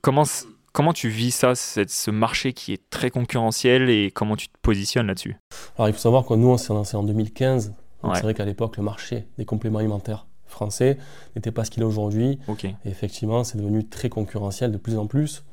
comment, 0.00 0.24
comment 0.72 0.92
tu 0.92 1.08
vis 1.08 1.32
ça, 1.32 1.54
ce 1.54 2.10
marché 2.10 2.52
qui 2.52 2.72
est 2.72 2.90
très 2.90 3.10
concurrentiel 3.10 3.90
et 3.90 4.10
comment 4.10 4.36
tu 4.36 4.48
te 4.48 4.58
positionnes 4.62 5.08
là-dessus? 5.08 5.36
Alors 5.76 5.88
il 5.88 5.92
faut 5.92 6.00
savoir 6.00 6.24
que 6.24 6.34
nous 6.34 6.48
on 6.48 6.56
s'est 6.56 6.72
lancé 6.72 6.96
en 6.96 7.02
2015. 7.02 7.74
C'est 8.14 8.22
vrai 8.22 8.34
qu'à 8.34 8.44
l'époque 8.44 8.76
le 8.76 8.84
marché 8.84 9.26
des 9.36 9.44
compléments 9.44 9.80
alimentaires 9.80 10.26
français 10.46 10.96
n'était 11.34 11.50
pas 11.50 11.64
ce 11.64 11.72
qu'il 11.72 11.82
est 11.82 11.86
aujourd'hui. 11.86 12.38
Et 12.62 12.88
effectivement 12.88 13.42
c'est 13.42 13.58
devenu 13.58 13.86
très 13.86 14.08
concurrentiel 14.08 14.70
de 14.70 14.78
plus 14.78 14.96
en 14.96 15.06
plus. 15.06 15.44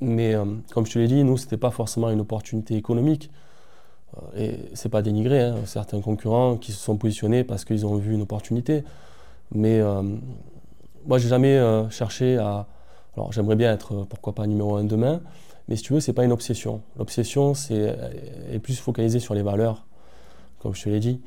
Mais 0.00 0.34
euh, 0.34 0.44
comme 0.72 0.86
je 0.86 0.92
te 0.92 0.98
l'ai 0.98 1.08
dit, 1.08 1.22
nous 1.24 1.36
c'était 1.36 1.56
pas 1.56 1.70
forcément 1.70 2.10
une 2.10 2.20
opportunité 2.20 2.76
économique. 2.76 3.30
Euh, 4.16 4.20
et 4.36 4.58
c'est 4.74 4.88
pas 4.88 5.02
dénigré, 5.02 5.40
hein, 5.40 5.56
certains 5.64 6.00
concurrents 6.00 6.56
qui 6.56 6.72
se 6.72 6.78
sont 6.78 6.96
positionnés 6.96 7.44
parce 7.44 7.64
qu'ils 7.64 7.86
ont 7.86 7.96
vu 7.96 8.14
une 8.14 8.22
opportunité. 8.22 8.84
Mais 9.52 9.80
euh, 9.80 10.02
moi, 11.06 11.18
j'ai 11.18 11.28
jamais 11.28 11.56
euh, 11.56 11.88
cherché 11.90 12.36
à. 12.38 12.66
Alors, 13.16 13.32
j'aimerais 13.32 13.56
bien 13.56 13.72
être, 13.72 14.06
pourquoi 14.08 14.34
pas, 14.34 14.46
numéro 14.46 14.76
un 14.76 14.84
demain, 14.84 15.20
mais 15.68 15.74
si 15.74 15.82
tu 15.82 15.92
veux, 15.92 16.00
c'est 16.00 16.12
pas 16.12 16.24
une 16.24 16.32
obsession. 16.32 16.80
L'obsession, 16.96 17.54
c'est 17.54 17.96
est 18.52 18.60
plus 18.60 18.78
focalisée 18.78 19.18
sur 19.18 19.34
les 19.34 19.42
valeurs, 19.42 19.84
comme 20.60 20.76
je 20.76 20.84
te 20.84 20.88
l'ai 20.88 21.00
dit, 21.00 21.20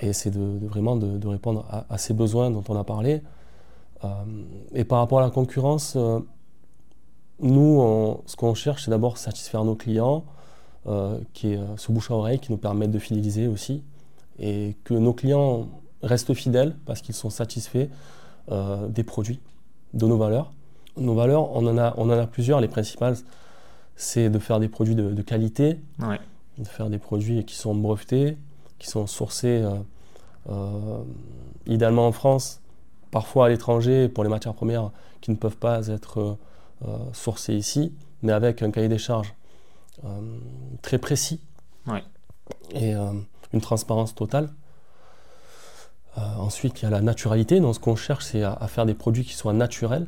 et 0.00 0.12
c'est 0.12 0.30
de, 0.30 0.66
vraiment 0.66 0.96
de, 0.96 1.26
répondre 1.28 1.64
à, 1.88 1.96
ces 1.96 2.12
besoins 2.12 2.50
dont 2.50 2.64
on 2.68 2.76
a 2.76 2.82
parlé. 2.82 3.22
et 4.74 4.84
par 4.84 4.98
rapport 4.98 5.20
à 5.20 5.22
la 5.22 5.30
concurrence, 5.30 5.96
nous, 7.40 8.22
ce 8.26 8.36
qu'on 8.36 8.54
cherche, 8.54 8.84
c'est 8.84 8.90
d'abord 8.90 9.18
satisfaire 9.18 9.64
nos 9.64 9.74
clients 9.74 10.24
euh, 10.88 11.18
qui 11.32 11.52
est 11.52 11.56
euh, 11.56 11.76
ce 11.76 11.90
bouche 11.90 12.12
à 12.12 12.14
oreille 12.14 12.38
qui 12.38 12.52
nous 12.52 12.58
permet 12.58 12.86
de 12.86 12.98
fidéliser 13.00 13.48
aussi 13.48 13.82
et 14.38 14.76
que 14.84 14.94
nos 14.94 15.12
clients 15.12 15.68
restent 16.00 16.32
fidèles 16.32 16.76
parce 16.86 17.00
qu'ils 17.00 17.14
sont 17.16 17.28
satisfaits 17.28 17.88
euh, 18.52 18.86
des 18.86 19.02
produits, 19.02 19.40
de 19.94 20.06
nos 20.06 20.16
valeurs. 20.16 20.52
Nos 20.96 21.14
valeurs, 21.14 21.50
on 21.56 21.66
en 21.66 21.76
a, 21.76 21.92
on 21.96 22.08
en 22.08 22.16
a 22.16 22.28
plusieurs. 22.28 22.60
Les 22.60 22.68
principales, 22.68 23.16
c'est 23.96 24.30
de 24.30 24.38
faire 24.38 24.60
des 24.60 24.68
produits 24.68 24.94
de, 24.94 25.22
qualité, 25.22 25.80
de 25.98 26.64
faire 26.64 26.88
des 26.88 26.98
produits 26.98 27.44
qui 27.44 27.56
sont 27.56 27.74
brevetés, 27.74 28.36
qui 28.78 28.86
sont 28.86 29.08
sourcés 29.08 29.64
idéalement 31.66 32.06
en 32.06 32.12
France, 32.12 32.60
parfois 33.10 33.46
à 33.46 33.48
l'étranger 33.48 34.08
pour 34.08 34.22
les 34.22 34.30
matières 34.30 34.54
premières 34.54 34.90
qui 35.20 35.32
ne 35.32 35.36
peuvent 35.36 35.56
pas 35.56 35.88
être 35.88 36.38
sourcées 37.12 37.54
ici, 37.54 37.92
mais 38.22 38.32
avec 38.32 38.62
un 38.62 38.70
cahier 38.70 38.88
des 38.88 38.98
charges 38.98 39.34
euh, 40.04 40.38
très 40.82 40.98
précis 40.98 41.40
et 42.70 42.94
euh, 42.94 43.12
une 43.52 43.60
transparence 43.60 44.14
totale. 44.14 44.50
Euh, 46.18 46.20
ensuite, 46.38 46.80
il 46.80 46.84
y 46.84 46.86
a 46.86 46.90
la 46.90 47.00
naturalité. 47.00 47.60
Donc, 47.60 47.74
ce 47.74 47.80
qu'on 47.80 47.96
cherche, 47.96 48.24
c'est 48.24 48.42
à, 48.42 48.66
faire 48.68 48.86
des 48.86 48.94
produits 48.94 49.24
qui 49.24 49.34
soient 49.34 49.52
naturels, 49.52 50.06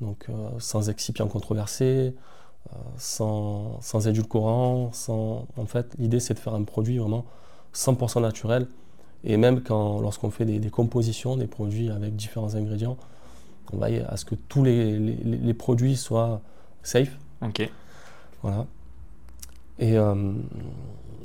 donc 0.00 0.26
sans 0.58 0.90
excipients 0.90 1.28
controversés, 1.28 2.14
sans, 2.96 3.80
sans 3.80 4.08
édulcorants. 4.08 4.90
Sans... 4.92 5.46
En 5.56 5.66
fait, 5.66 5.94
l'idée, 5.98 6.20
c'est 6.20 6.34
de 6.34 6.38
faire 6.38 6.54
un 6.54 6.64
produit 6.64 6.98
vraiment 6.98 7.24
100% 7.74 8.20
naturel. 8.20 8.68
Et 9.22 9.36
même 9.36 9.62
quand, 9.62 10.00
lorsqu'on 10.00 10.30
fait 10.30 10.44
des, 10.44 10.70
compositions, 10.70 11.36
des 11.36 11.46
produits 11.46 11.90
avec 11.90 12.14
différents 12.16 12.54
ingrédients, 12.54 12.96
on 13.72 13.78
va 13.78 13.86
à 14.08 14.16
ce 14.16 14.24
que 14.24 14.34
tous 14.34 14.62
les, 14.62 14.98
les, 14.98 15.54
produits 15.54 15.96
soient 15.96 16.40
safe. 16.82 17.16
Ok. 17.42 17.70
Voilà. 18.42 18.66
Euh, 19.82 20.32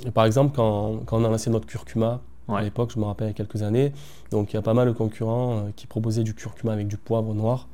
et, 0.06 0.10
par 0.10 0.24
exemple, 0.24 0.54
quand, 0.54 1.00
quand, 1.06 1.20
on 1.20 1.24
a 1.24 1.28
lancé 1.28 1.50
notre 1.50 1.66
curcuma, 1.66 2.20
à 2.48 2.62
l'époque, 2.62 2.90
je 2.92 2.98
me 2.98 3.04
rappelle 3.04 3.28
il 3.28 3.30
y 3.30 3.34
a 3.34 3.34
quelques 3.34 3.62
années, 3.62 3.92
donc 4.32 4.52
il 4.52 4.56
y 4.56 4.58
a 4.58 4.62
pas 4.62 4.74
mal 4.74 4.88
de 4.88 4.92
concurrents 4.92 5.58
euh, 5.58 5.70
qui 5.76 5.86
proposaient 5.86 6.24
du 6.24 6.34
curcuma 6.34 6.72
avec 6.72 6.88
du 6.88 6.96
poivre 6.96 7.32
noir. 7.32 7.68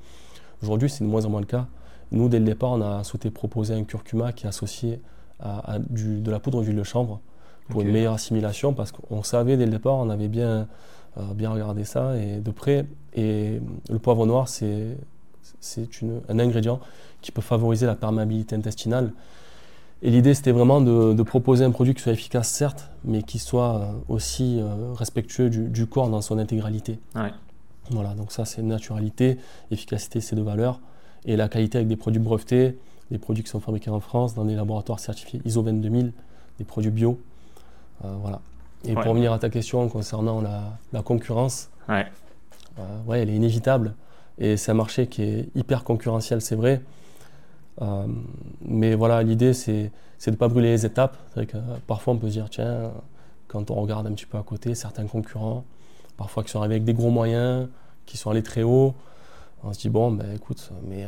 Aujourd'hui, 0.63 0.91
c'est 0.91 1.03
de 1.03 1.09
moins 1.09 1.25
en 1.25 1.31
moins 1.31 1.41
le 1.41 1.47
cas. 1.47 1.67
Nous, 2.13 2.29
dès 2.29 2.39
le 2.39 2.45
départ, 2.45 2.73
on 2.73 2.83
a 2.83 3.03
souhaité 3.05 3.31
proposer 3.31 3.75
un 3.75 3.85
curcuma 3.85 4.33
qui 4.33 4.45
est 4.45 4.49
associé 4.49 5.01
à, 5.41 5.79
du, 5.79 6.21
de 6.21 6.31
la 6.31 6.41
poudre 6.41 6.63
d'huile 6.63 6.77
de 6.77 6.83
chanvre 6.83 7.21
pour 7.69 7.83
une 7.83 7.91
meilleure 7.91 8.15
assimilation 8.15 8.73
parce 8.73 8.93
qu'on 8.93 9.23
savait 9.23 9.57
dès 9.57 9.67
le 9.67 9.73
départ, 9.73 9.95
on 9.95 10.09
avait 10.09 10.29
bien, 10.29 10.49
euh, 10.49 10.65
bien 11.35 11.51
regardé 11.51 11.85
ça 11.85 12.17
et 12.17 12.39
de 12.41 12.51
près. 12.51 12.87
Et 13.15 13.61
le 13.89 13.99
poivre 13.99 14.27
noir, 14.27 14.49
c'est 14.49 14.97
un 16.29 16.39
ingrédient 16.39 16.81
qui 17.23 17.33
peut 17.33 17.43
favoriser 17.43 17.87
la 17.87 17.95
perméabilité 17.95 18.55
intestinale 18.55 19.13
et 20.03 20.11
l'idée, 20.11 20.35
c'était 20.35 20.53
vraiment 20.53 20.81
de, 20.81 21.23
proposer 21.23 21.65
un 21.65 21.71
produit 21.71 21.95
qui 21.95 22.03
soit 22.03 22.13
efficace, 22.13 22.49
certes, 22.49 22.91
mais 23.05 23.23
qui 23.23 23.39
soit 23.39 23.77
euh, 23.77 23.93
aussi 24.09 24.61
euh, 24.61 24.93
respectueux 24.93 25.49
du, 25.49 25.87
corps 25.87 26.11
dans 26.11 26.21
son 26.21 26.39
intégralité. 26.39 26.99
Voilà, 27.91 28.15
donc 28.15 28.33
ça, 28.33 28.45
c'est 28.45 28.63
naturalité, 28.63 29.39
efficacité, 29.71 30.21
c'est 30.21 30.37
deux 30.37 30.43
valeurs. 30.43 30.81
Et 31.25 31.37
la 31.37 31.49
qualité 31.49 31.79
avec 31.79 31.89
des 31.89 31.97
produits 31.97 32.21
brevetés, 32.21 32.79
des 33.11 33.19
produits 33.19 33.43
qui 33.43 33.51
sont 33.51 33.61
fabriqués 33.61 33.91
en 33.91 34.01
France, 34.01 34.35
dans 34.35 34.45
des 34.45 34.55
laboratoires 34.55 35.01
certifiés 35.01 35.41
ISO 35.45 35.63
22000, 35.63 36.13
des 36.59 36.65
produits 36.65 36.91
bio. 36.91 37.19
Euh, 38.05 38.15
voilà. 38.21 38.41
Et 38.85 38.95
pour 38.95 39.07
revenir 39.07 39.33
à 39.33 39.39
ta 39.39 39.49
question 39.49 39.89
concernant 39.89 40.41
la, 40.41 41.03
concurrence, 41.03 41.71
ouais. 41.89 42.07
ouais, 43.07 43.21
elle 43.21 43.31
est 43.31 43.35
inévitable. 43.35 43.95
Et 44.39 44.57
c'est 44.57 44.71
un 44.71 44.75
marché 44.75 45.07
qui 45.07 45.23
est 45.23 45.49
hyper 45.55 45.83
concurrentiel, 45.83 46.41
c'est 46.41 46.57
vrai. 46.57 46.83
mais 48.65 48.95
voilà, 48.95 49.23
l'idée, 49.23 49.55
c'est 49.55 49.91
de 50.27 50.31
ne 50.31 50.37
pas 50.37 50.49
brûler 50.49 50.69
les 50.69 50.87
étapes. 50.87 51.17
Que, 51.35 51.57
parfois, 51.87 52.15
on 52.15 52.19
peut 52.19 52.29
se 52.29 52.35
dire, 52.35 52.51
tiens, 52.51 52.93
quand 53.49 53.71
on 53.71 53.81
regarde 53.81 54.07
un 54.07 54.13
petit 54.13 54.27
peu 54.27 54.39
à 54.39 54.43
côté, 54.43 54.75
certains 54.75 55.07
concurrents, 55.07 55.65
parfois 56.17 56.45
qui 56.45 56.51
sont 56.51 56.61
arrivés 56.61 56.77
avec 56.77 56.85
des 56.85 56.95
gros 56.95 57.11
moyens, 57.11 57.69
qui 58.05 58.17
sont 58.17 58.31
allés 58.31 58.43
très 58.43 58.63
haut, 58.63 58.95
on 59.65 59.73
se 59.73 59.81
dit, 59.81 59.89
bon, 59.89 60.13
ben 60.13 60.35
écoute, 60.35 60.71
mais 60.87 61.07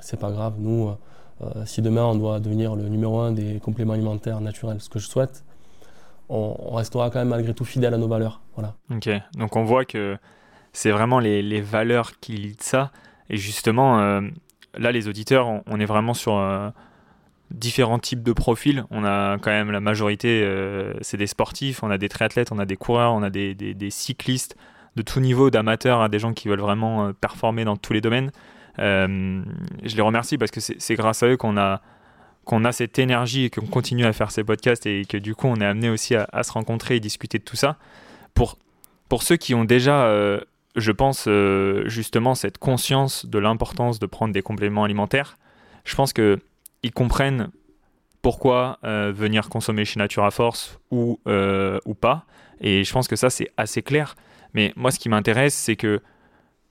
c'est 0.00 0.20
pas 0.20 0.30
grave, 0.30 0.54
nous, 0.58 0.90
euh, 1.42 1.64
si 1.64 1.82
demain 1.82 2.04
on 2.04 2.14
doit 2.14 2.40
devenir 2.40 2.76
le 2.76 2.88
numéro 2.88 3.18
un 3.20 3.32
des 3.32 3.58
compléments 3.60 3.94
alimentaires 3.94 4.40
naturels, 4.40 4.80
ce 4.80 4.88
que 4.88 4.98
je 4.98 5.08
souhaite, 5.08 5.44
on, 6.32 6.74
restera 6.74 7.10
quand 7.10 7.18
même 7.18 7.28
malgré 7.28 7.54
tout 7.54 7.64
fidèle 7.64 7.94
à 7.94 7.98
nos 7.98 8.08
valeurs. 8.08 8.40
Voilà. 8.54 8.74
Ok, 8.90 9.08
donc 9.36 9.56
on 9.56 9.64
voit 9.64 9.84
que 9.84 10.16
c'est 10.72 10.90
vraiment 10.90 11.18
les, 11.18 11.60
valeurs 11.60 12.18
qui 12.20 12.32
lient 12.32 12.56
ça. 12.60 12.90
Et 13.30 13.36
justement, 13.36 14.00
euh, 14.00 14.20
là, 14.76 14.92
les 14.92 15.08
auditeurs, 15.08 15.48
on, 15.66 15.80
est 15.80 15.86
vraiment 15.86 16.14
sur 16.14 16.36
euh, 16.36 16.70
différents 17.50 17.98
types 17.98 18.22
de 18.22 18.32
profils. 18.32 18.84
On 18.90 19.04
a 19.04 19.38
quand 19.38 19.50
même 19.50 19.70
la 19.70 19.80
majorité, 19.80 20.46
c'est 21.00 21.16
des 21.16 21.26
sportifs, 21.26 21.82
on 21.82 21.90
a 21.90 21.98
des 21.98 22.08
triathlètes, 22.08 22.52
on 22.52 22.58
a 22.58 22.66
des 22.66 22.76
coureurs, 22.76 23.12
on 23.14 23.22
a 23.22 23.30
des, 23.30 23.54
des 23.54 23.90
cyclistes 23.90 24.56
de 24.96 25.02
tout 25.02 25.20
niveau, 25.20 25.50
d'amateurs 25.50 26.00
à 26.00 26.08
des 26.08 26.18
gens 26.18 26.32
qui 26.32 26.48
veulent 26.48 26.60
vraiment 26.60 27.12
performer 27.14 27.64
dans 27.64 27.76
tous 27.76 27.92
les 27.92 28.00
domaines. 28.00 28.30
Euh, 28.78 29.42
je 29.82 29.96
les 29.96 30.02
remercie 30.02 30.38
parce 30.38 30.50
que 30.50 30.60
c'est 30.60 30.94
grâce 30.94 31.22
à 31.22 31.28
eux 31.28 31.36
qu'on 31.36 31.56
a 31.56 31.80
qu'on 32.44 32.64
a 32.64 32.72
cette 32.72 32.98
énergie 32.98 33.44
et 33.44 33.50
qu'on 33.50 33.66
continue 33.66 34.04
à 34.04 34.12
faire 34.12 34.30
ces 34.30 34.44
podcasts 34.44 34.86
et 34.86 35.04
que 35.04 35.16
du 35.16 35.34
coup 35.34 35.46
on 35.46 35.56
est 35.56 35.64
amené 35.64 35.88
aussi 35.88 36.14
à, 36.14 36.42
se 36.42 36.52
rencontrer 36.52 36.96
et 36.96 37.00
discuter 37.00 37.38
de 37.38 37.44
tout 37.44 37.56
ça. 37.56 37.76
Pour, 38.34 38.58
pour 39.08 39.22
ceux 39.22 39.36
qui 39.36 39.54
ont 39.54 39.64
déjà, 39.64 40.06
euh, 40.06 40.40
je 40.76 40.92
pense, 40.92 41.26
euh, 41.28 41.88
justement 41.88 42.34
cette 42.34 42.58
conscience 42.58 43.26
de 43.26 43.38
l'importance 43.38 43.98
de 43.98 44.06
prendre 44.06 44.32
des 44.32 44.42
compléments 44.42 44.84
alimentaires, 44.84 45.38
je 45.84 45.94
pense 45.94 46.12
qu'ils 46.12 46.38
comprennent 46.94 47.50
pourquoi 48.22 48.78
venir 48.84 49.48
consommer 49.48 49.84
chez 49.84 49.98
Natura 49.98 50.30
Force 50.30 50.78
ou, 50.92 51.18
ou 51.26 51.94
pas. 51.94 52.24
Et 52.60 52.84
je 52.84 52.92
pense 52.92 53.08
que 53.08 53.16
ça 53.16 53.30
c'est 53.30 53.50
assez 53.56 53.82
clair. 53.82 54.14
Mais 54.54 54.72
moi 54.76 54.92
ce 54.92 55.00
qui 55.00 55.08
m'intéresse 55.08 55.54
c'est 55.54 55.74
que 55.74 56.00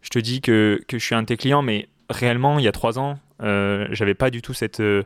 je 0.01 0.09
te 0.09 0.19
dis 0.19 0.41
que, 0.41 0.81
que, 0.87 0.97
je 0.97 1.05
suis 1.05 1.15
un 1.15 1.21
de 1.21 1.27
tes 1.27 1.37
clients, 1.37 1.61
mais 1.61 1.87
réellement, 2.09 2.59
il 2.59 2.65
y 2.65 2.67
a 2.67 2.71
trois 2.71 2.99
ans, 2.99 3.19
euh, 3.41 3.87
j'avais 3.91 4.13
pas 4.13 4.29
du 4.29 4.41
tout 4.41 4.53
cette, 4.53 4.79
euh, 4.79 5.03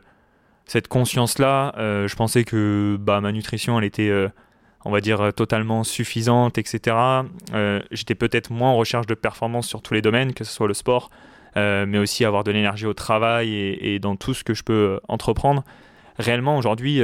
cette 0.66 0.88
conscience-là. 0.88 1.74
Euh, 1.78 2.08
je 2.08 2.16
pensais 2.16 2.44
que 2.44 2.96
bah, 3.00 3.20
ma 3.20 3.32
nutrition, 3.32 3.78
elle 3.78 3.84
était, 3.84 4.08
euh, 4.08 4.28
on 4.84 4.90
va 4.90 5.00
dire, 5.00 5.32
totalement 5.34 5.84
suffisante, 5.84 6.58
etc. 6.58 6.96
J'étais 7.90 8.14
peut-être 8.14 8.50
moins 8.50 8.70
en 8.70 8.76
recherche 8.76 9.06
de 9.06 9.14
performance 9.14 9.66
sur 9.66 9.82
tous 9.82 9.94
les 9.94 10.02
domaines, 10.02 10.34
que 10.34 10.44
ce 10.44 10.52
soit 10.52 10.68
le 10.68 10.74
sport, 10.74 11.10
mais 11.56 11.98
aussi 11.98 12.24
avoir 12.24 12.44
de 12.44 12.50
l'énergie 12.50 12.86
au 12.86 12.94
travail 12.94 13.52
et, 13.54 13.98
dans 13.98 14.16
tout 14.16 14.34
ce 14.34 14.44
que 14.44 14.54
je 14.54 14.62
peux 14.62 15.00
entreprendre. 15.08 15.64
Réellement, 16.18 16.56
aujourd'hui, 16.56 17.00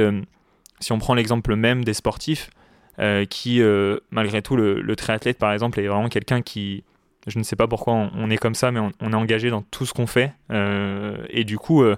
si 0.79 0.91
on 0.91 0.99
prend 0.99 1.13
l'exemple 1.13 1.55
même 1.55 1.83
des 1.83 1.93
sportifs, 1.93 2.51
qui, 3.29 3.61
malgré 4.11 4.41
tout, 4.41 4.55
le, 4.55 4.95
triathlète, 4.95 5.37
par 5.37 5.51
exemple, 5.51 5.79
est 5.81 5.87
vraiment 5.87 6.07
quelqu'un 6.07 6.41
qui 6.41 6.83
je 7.27 7.39
ne 7.39 7.43
sais 7.43 7.55
pas 7.55 7.67
pourquoi 7.67 8.09
on, 8.15 8.29
est 8.29 8.37
comme 8.37 8.55
ça, 8.55 8.71
mais 8.71 8.79
on, 8.79 9.11
est 9.11 9.15
engagé 9.15 9.49
dans 9.49 9.61
tout 9.61 9.85
ce 9.85 9.93
qu'on 9.93 10.07
fait. 10.07 10.33
Euh, 10.51 11.17
et 11.29 11.43
du 11.43 11.57
coup, 11.57 11.83
euh, 11.83 11.95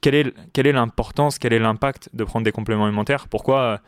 quelle 0.00 0.14
est 0.14 0.34
quelle 0.52 0.66
est 0.66 0.72
l'importance, 0.72 1.38
quel 1.38 1.52
est 1.52 1.58
l'impact 1.58 2.10
de 2.14 2.24
prendre 2.24 2.44
des 2.44 2.52
compléments 2.52 2.86
alimentaires? 2.86 3.28
Pourquoi 3.28 3.80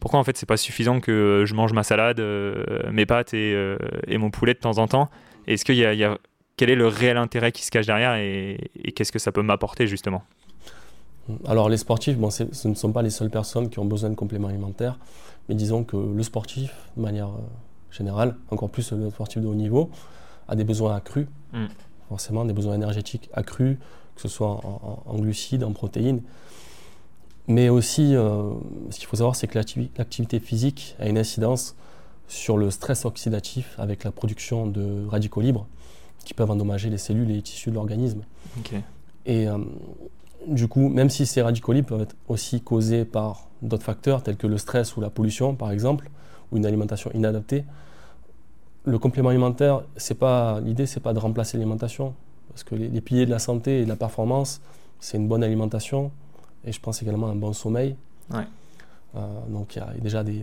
pourquoi 0.00 0.20
en 0.20 0.24
fait 0.24 0.36
c'est 0.36 0.46
pas 0.46 0.56
suffisant 0.56 1.00
que 1.00 1.44
je 1.46 1.54
mange 1.54 1.72
ma 1.72 1.82
salade, 1.82 2.20
euh, 2.20 2.90
mes 2.92 3.06
pâtes 3.06 3.32
et, 3.34 3.76
mon 4.18 4.30
poulet 4.30 4.54
de 4.54 4.58
temps 4.58 4.78
en 4.78 4.86
temps? 4.86 5.08
Est-ce 5.46 5.64
qu'il 5.64 5.76
y, 5.76 5.80
y 5.80 6.04
a, 6.04 6.18
quel 6.56 6.70
est 6.70 6.74
le 6.74 6.86
réel 6.86 7.16
intérêt 7.16 7.52
qui 7.52 7.64
se 7.64 7.70
cache 7.70 7.86
derrière 7.86 8.14
et, 8.14 8.70
qu'est-ce 8.94 9.12
que 9.12 9.18
ça 9.18 9.32
peut 9.32 9.42
m'apporter 9.42 9.86
justement? 9.86 10.22
Alors 11.46 11.68
les 11.68 11.76
sportifs, 11.76 12.16
bon, 12.16 12.30
ce 12.30 12.68
ne 12.68 12.74
sont 12.74 12.92
pas 12.92 13.02
les 13.02 13.10
seules 13.10 13.30
personnes 13.30 13.68
qui 13.68 13.78
ont 13.78 13.84
besoin 13.84 14.10
de 14.10 14.14
compléments 14.14 14.48
alimentaires, 14.48 14.98
mais 15.48 15.54
disons 15.54 15.82
que 15.82 15.96
le 15.96 16.22
sportif, 16.22 16.72
de 16.96 17.02
manière 17.02 17.30
général, 17.90 18.36
encore 18.50 18.70
plus 18.70 18.92
le 18.92 19.10
sportif 19.10 19.42
de 19.42 19.46
haut 19.48 19.54
niveau, 19.54 19.90
a 20.48 20.54
des 20.54 20.64
besoins 20.64 20.94
accrus, 20.94 21.26
mm. 21.52 21.66
forcément 22.08 22.44
des 22.44 22.52
besoins 22.52 22.74
énergétiques 22.74 23.28
accrus, 23.32 23.76
que 24.16 24.22
ce 24.22 24.28
soit 24.28 24.60
en, 25.06 25.18
glucides, 25.18 25.62
en 25.62 25.72
protéines. 25.72 26.22
Mais 27.48 27.68
aussi, 27.68 28.16
euh, 28.16 28.50
ce 28.90 28.98
qu'il 28.98 29.06
faut 29.06 29.16
savoir, 29.16 29.36
c'est 29.36 29.46
que 29.46 29.56
l'activité 29.56 30.40
physique 30.40 30.96
a 30.98 31.06
une 31.08 31.18
incidence 31.18 31.76
sur 32.26 32.56
le 32.56 32.70
stress 32.72 33.04
oxydatif 33.04 33.76
avec 33.78 34.02
la 34.02 34.10
production 34.10 34.66
de 34.66 35.06
radicaux 35.08 35.40
libres 35.40 35.66
qui 36.24 36.34
peuvent 36.34 36.50
endommager 36.50 36.90
les 36.90 36.98
cellules 36.98 37.30
et 37.30 37.34
les 37.34 37.42
tissus 37.42 37.70
de 37.70 37.76
l'organisme. 37.76 38.22
Et 39.26 39.46
euh, 39.48 39.58
du 40.48 40.66
coup, 40.66 40.88
même 40.88 41.08
si 41.08 41.24
ces 41.24 41.40
radicaux 41.42 41.72
libres 41.72 41.88
peuvent 41.88 42.02
être 42.02 42.16
aussi 42.28 42.60
causés 42.60 43.04
par 43.04 43.48
d'autres 43.62 43.84
facteurs 43.84 44.22
tels 44.22 44.36
que 44.36 44.48
le 44.48 44.58
stress 44.58 44.96
ou 44.96 45.00
la 45.00 45.10
pollution, 45.10 45.54
par 45.54 45.70
exemple, 45.70 46.10
ou 46.50 46.56
une 46.56 46.66
alimentation 46.66 47.10
inadaptée, 47.14 47.64
le 48.84 48.98
complément 48.98 49.28
alimentaire, 49.28 49.82
c'est 49.96 50.18
pas 50.18 50.60
l'idée, 50.60 50.86
c'est 50.86 51.00
pas 51.00 51.12
de 51.12 51.18
remplacer 51.18 51.56
l'alimentation, 51.56 52.14
parce 52.56 52.64
que 52.64 52.74
les, 52.74 53.02
piliers 53.02 53.26
de 53.26 53.30
la 53.30 53.38
santé 53.38 53.80
et 53.80 53.84
de 53.84 53.88
la 53.90 53.96
performance, 53.96 54.62
c'est 54.98 55.18
une 55.18 55.28
bonne 55.28 55.44
alimentation 55.44 56.10
et 56.64 56.72
je 56.72 56.80
pense 56.80 57.02
également 57.02 57.26
un 57.26 57.34
bon 57.34 57.52
sommeil. 57.52 57.96
Euh, 58.32 59.18
donc 59.50 59.76
il 59.76 59.80
y 59.80 59.82
a 59.82 59.92
déjà 60.00 60.24
des, 60.24 60.42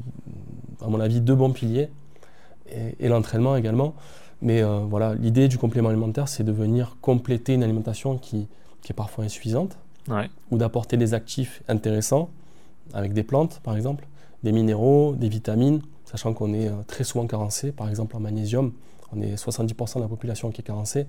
à 0.79 0.89
mon 0.89 0.99
avis, 0.99 1.21
deux 1.21 1.33
bons 1.33 1.51
piliers 1.53 1.89
et, 2.69 3.07
l'entraînement 3.07 3.55
également. 3.55 3.95
Mais 4.43 4.61
euh, 4.61 4.81
voilà, 4.87 5.15
l'idée 5.15 5.47
du 5.47 5.57
complément 5.57 5.89
alimentaire, 5.89 6.27
c'est 6.27 6.43
de 6.43 6.51
venir 6.51 6.97
compléter 7.01 7.55
une 7.55 7.63
alimentation 7.63 8.19
qui, 8.19 8.47
qui 8.83 8.91
est 8.91 8.95
parfois 8.95 9.23
insuffisante 9.23 9.75
ou 10.51 10.57
d'apporter 10.59 10.97
des 10.97 11.15
actifs 11.15 11.63
intéressants 11.67 12.29
avec 12.93 13.13
des 13.13 13.23
plantes, 13.23 13.59
par 13.63 13.75
exemple, 13.75 14.05
des 14.43 14.51
minéraux, 14.51 15.15
des 15.15 15.29
vitamines, 15.29 15.81
sachant 16.05 16.33
qu'on 16.35 16.53
est 16.53 16.67
euh, 16.67 16.73
très 16.85 17.05
souvent 17.05 17.25
carencé, 17.25 17.71
par 17.71 17.89
exemple 17.89 18.15
en 18.15 18.19
magnésium, 18.19 18.71
on 19.15 19.19
est 19.19 19.33
70% 19.33 19.95
de 19.95 20.01
la 20.01 20.07
population 20.07 20.51
qui 20.51 20.61
est 20.61 20.63
carencée. 20.63 21.07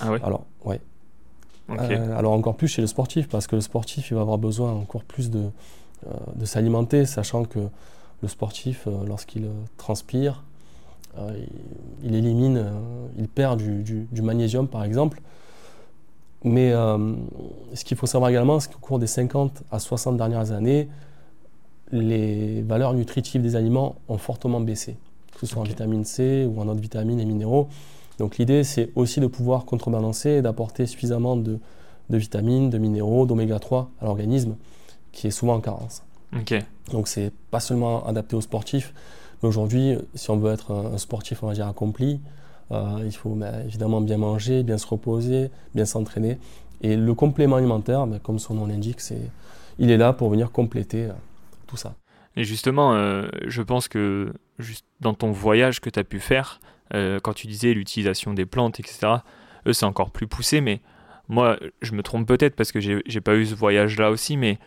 Ah 0.00 0.12
oui 0.12 0.18
Alors, 0.22 0.44
ouais. 0.64 0.80
Euh, 1.70 2.18
alors 2.18 2.32
encore 2.32 2.56
plus 2.56 2.66
chez 2.66 2.80
le 2.80 2.88
sportif, 2.88 3.28
parce 3.28 3.46
que 3.46 3.54
le 3.54 3.60
sportif, 3.60 4.10
il 4.10 4.14
va 4.14 4.22
avoir 4.22 4.38
besoin 4.38 4.72
encore 4.72 5.04
plus 5.04 5.30
de, 5.30 5.50
euh, 6.06 6.10
de 6.34 6.44
s'alimenter, 6.44 7.06
sachant 7.06 7.44
que 7.44 7.60
le 8.22 8.28
sportif, 8.28 8.86
lorsqu'il 9.06 9.48
transpire, 9.78 10.44
il, 12.04 12.14
élimine, 12.14 12.66
il 13.18 13.28
perd 13.28 13.58
du, 13.58 13.82
du, 13.82 14.22
magnésium, 14.22 14.68
par 14.68 14.84
exemple. 14.84 15.22
Mais 16.44 16.72
ce 16.72 17.84
qu'il 17.84 17.96
faut 17.96 18.06
savoir 18.06 18.30
également, 18.30 18.60
c'est 18.60 18.70
qu'au 18.70 18.78
cours 18.78 18.98
des 18.98 19.06
50 19.06 19.62
à 19.70 19.78
60 19.78 20.18
dernières 20.18 20.52
années, 20.52 20.88
les 21.92 22.62
valeurs 22.62 22.94
nutritives 22.94 23.42
des 23.42 23.56
aliments 23.56 23.96
ont 24.08 24.18
fortement 24.18 24.60
baissé, 24.60 24.96
que 25.32 25.40
ce 25.40 25.46
soit 25.46 25.62
en 25.62 25.64
vitamine 25.64 26.04
C 26.04 26.46
ou 26.46 26.60
en 26.60 26.68
autres 26.68 26.80
vitamines 26.80 27.20
et 27.20 27.24
minéraux. 27.24 27.68
Donc 28.20 28.36
l'idée, 28.36 28.64
c'est 28.64 28.90
aussi 28.96 29.18
de 29.18 29.26
pouvoir 29.26 29.64
contrebalancer 29.64 30.28
et 30.28 30.42
d'apporter 30.42 30.84
suffisamment 30.84 31.36
de, 31.36 31.58
vitamines, 32.10 32.68
de 32.68 32.76
minéraux, 32.76 33.24
d'oméga 33.24 33.58
3 33.58 33.90
à 33.98 34.04
l'organisme, 34.04 34.56
qui 35.10 35.26
est 35.26 35.30
souvent 35.30 35.54
en 35.54 35.60
carence. 35.60 36.02
Okay. 36.38 36.58
Donc 36.92 37.08
c'est 37.08 37.32
pas 37.50 37.60
seulement 37.60 38.06
adapté 38.06 38.36
aux 38.36 38.42
sportifs, 38.42 38.92
mais 39.42 39.48
aujourd'hui, 39.48 39.96
si 40.14 40.30
on 40.30 40.36
veut 40.36 40.52
être 40.52 40.70
un, 40.70 40.98
sportif, 40.98 41.42
on 41.42 41.46
va 41.46 41.54
dire, 41.54 41.66
accompli, 41.66 42.20
euh, 42.72 43.00
il 43.06 43.16
faut 43.16 43.30
ben, 43.30 43.64
évidemment 43.64 44.02
bien 44.02 44.18
manger, 44.18 44.64
bien 44.64 44.76
se 44.76 44.86
reposer, 44.86 45.50
bien 45.74 45.86
s'entraîner. 45.86 46.38
Et 46.82 46.96
le 46.96 47.14
complément 47.14 47.56
alimentaire, 47.56 48.06
ben, 48.06 48.18
comme 48.18 48.38
son 48.38 48.52
nom 48.52 48.66
l'indique, 48.66 49.00
il 49.78 49.90
est 49.90 49.96
là 49.96 50.12
pour 50.12 50.28
venir 50.28 50.52
compléter 50.52 51.06
euh, 51.06 51.76
ça. 51.76 51.94
Et 52.36 52.44
justement, 52.44 52.92
euh, 52.92 53.28
je 53.46 53.62
pense 53.62 53.88
que 53.88 54.34
juste 54.58 54.84
dans 55.00 55.14
ton 55.14 55.32
voyage 55.32 55.80
que 55.80 55.88
tu 55.88 55.98
as 55.98 56.04
pu 56.04 56.20
faire, 56.20 56.60
euh, 56.94 57.20
quand 57.20 57.32
tu 57.32 57.46
disais 57.46 57.72
l'utilisation 57.74 58.34
des 58.34 58.46
plantes, 58.46 58.80
etc., 58.80 59.16
eux, 59.66 59.72
c'est 59.72 59.86
encore 59.86 60.10
plus 60.10 60.26
poussé, 60.26 60.60
mais 60.60 60.80
moi, 61.28 61.58
je 61.82 61.92
me 61.92 62.02
trompe 62.02 62.26
peut-être 62.26 62.56
parce 62.56 62.72
que 62.72 62.80
j'ai 62.80 63.20
pas 63.20 63.36
eu 63.36 63.46
ce 63.46 63.54
voyage-là 63.54 64.10
aussi, 64.10 64.36
mais 64.36 64.58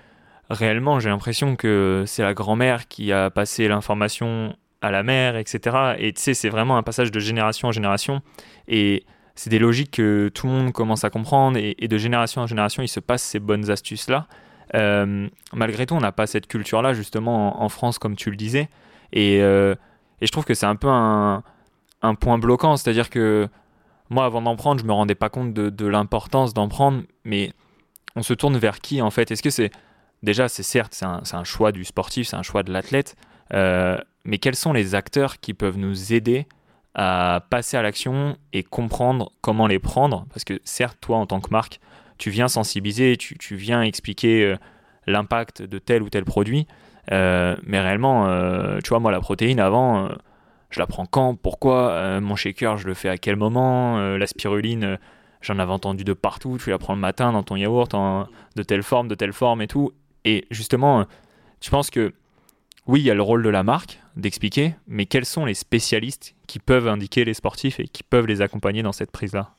réellement, 0.49 0.99
j'ai 0.99 1.09
l'impression 1.09 1.55
que 1.55 2.03
c'est 2.07 2.23
la 2.23 2.33
grand-mère 2.33 2.88
qui 2.88 3.12
a 3.12 3.29
passé 3.29 3.67
l'information 3.67 4.55
à 4.81 4.91
la 4.91 5.01
mère, 5.03 5.36
etc. 5.38 5.95
Et 5.97 6.13
tu 6.13 6.21
sais, 6.21 6.33
c'est 6.33 6.49
vraiment 6.49 6.77
un 6.77 6.83
passage 6.83 7.12
de 7.12 7.19
génération 7.19 7.69
en 7.69 7.71
génération. 7.71 8.21
Et 8.67 9.05
c'est 9.36 9.49
des 9.49 9.59
logiques 9.59 9.91
que 9.91 10.29
tout 10.33 10.47
le 10.47 10.53
monde 10.53 10.73
commence 10.73 11.03
à 11.03 11.09
comprendre. 11.09 11.57
Et, 11.57 11.88
de 11.88 11.97
génération 11.97 12.41
en 12.41 12.47
génération, 12.47 12.83
il 12.83 12.88
se 12.88 12.99
passe 12.99 13.23
ces 13.23 13.39
bonnes 13.39 13.71
astuces-là. 13.71 14.27
Euh, 14.75 15.27
malgré 15.53 15.86
tout, 15.86 15.95
on 15.95 16.01
n'a 16.01 16.12
pas 16.12 16.27
cette 16.27 16.47
culture-là, 16.47 16.93
justement, 16.93 17.63
en, 17.63 17.69
France, 17.69 17.97
comme 17.97 18.15
tu 18.15 18.29
le 18.29 18.36
disais. 18.36 18.69
Euh, 19.15 19.75
et, 20.21 20.25
je 20.27 20.31
trouve 20.31 20.45
que 20.45 20.53
c'est 20.53 20.65
un 20.65 20.75
peu 20.75 20.89
un, 20.89 21.43
point 22.15 22.37
bloquant. 22.37 22.77
C'est-à-dire 22.77 23.09
que 23.09 23.47
moi, 24.09 24.25
avant 24.25 24.41
d'en 24.41 24.55
prendre, 24.55 24.79
je 24.81 24.85
me 24.85 24.93
rendais 24.93 25.15
pas 25.15 25.29
compte 25.29 25.53
de, 25.53 25.87
l'importance 25.87 26.53
d'en 26.53 26.67
prendre. 26.67 27.03
Mais 27.23 27.51
on 28.15 28.23
se 28.23 28.33
tourne 28.33 28.57
vers 28.57 28.79
qui, 28.79 29.01
en 29.01 29.09
fait? 29.09 29.31
Est-ce 29.31 29.43
que 29.43 29.49
c'est. 29.49 29.71
Déjà, 30.21 30.47
c'est 30.47 30.63
certes, 30.63 30.93
c'est 30.93 31.35
un, 31.35 31.43
choix 31.43 31.73
du 31.73 31.83
sportif, 31.83 32.29
c'est 32.29 32.37
un 32.37 32.43
choix 32.43 32.63
de 32.63 32.71
l'athlète. 32.71 33.15
mais 33.51 34.37
quels 34.39 34.55
sont 34.55 34.71
les 34.71 34.95
acteurs 34.95 35.39
qui 35.39 35.53
peuvent 35.53 35.77
nous 35.77 36.13
aider 36.13 36.47
à 36.95 37.43
passer 37.49 37.75
à 37.75 37.81
l'action 37.81 38.37
et 38.53 38.63
comprendre 38.63 39.31
comment 39.41 39.67
les 39.67 39.79
prendre? 39.79 40.25
Parce 40.29 40.45
que 40.45 40.61
certes, 40.63 40.97
toi, 41.01 41.17
en 41.17 41.25
tant 41.25 41.41
que 41.41 41.49
marque, 41.49 41.81
tu 42.17 42.29
viens 42.29 42.47
sensibiliser, 42.47 43.17
tu, 43.17 43.37
tu 43.37 43.55
viens 43.55 43.81
expliquer 43.81 44.55
l'impact 45.07 45.61
de 45.61 45.77
tel 45.77 46.01
ou 46.01 46.09
tel 46.09 46.23
produit, 46.23 46.67
mais 47.11 47.79
réellement, 47.81 48.79
tu 48.81 48.89
vois, 48.89 48.99
moi, 48.99 49.11
la 49.11 49.19
protéine, 49.19 49.59
avant 49.59 50.07
je 50.73 50.79
la 50.79 50.88
prends 50.88 51.05
quand, 51.05 51.36
pourquoi, 51.36 52.19
mon 52.19 52.36
shaker, 52.36 52.77
je 52.77 52.88
le 52.88 52.93
fais 52.93 53.09
à 53.09 53.17
quel 53.17 53.36
moment, 53.36 54.17
la 54.17 54.27
spiruline, 54.27 54.97
j'en 55.41 55.59
avais 55.59 55.71
entendu 55.71 56.03
de 56.03 56.13
partout, 56.13 56.57
tu 56.57 56.69
la 56.69 56.77
prends 56.77 56.95
le 56.95 56.99
matin 56.99 57.31
dans 57.31 57.43
ton 57.43 57.55
yaourt, 57.55 57.93
de 58.55 58.63
telle 58.63 58.83
forme, 58.83 59.07
de 59.07 59.15
telle 59.15 59.33
forme 59.33 59.62
et 59.62 59.67
tout. 59.67 59.91
Et 60.25 60.45
justement, 60.51 61.05
je 61.62 61.69
pense 61.69 61.89
que 61.89 62.13
oui, 62.88 63.01
il 63.01 63.05
y 63.05 63.12
a 63.12 63.13
le 63.13 63.21
rôle 63.21 63.43
de 63.43 63.49
la 63.49 63.63
marque 63.63 63.99
d'expliquer, 64.15 64.75
mais 64.88 65.05
quels 65.05 65.25
sont 65.25 65.45
les 65.45 65.53
spécialistes 65.53 66.36
qui 66.47 66.59
peuvent 66.59 66.88
indiquer 66.88 67.23
les 67.23 67.33
sportifs 67.33 67.79
et 67.79 67.88
qui 67.88 68.03
peuvent 68.03 68.27
les 68.27 68.41
accompagner 68.41 68.83
dans 68.83 68.91
cette 68.91 69.12
prise-là? 69.12 69.51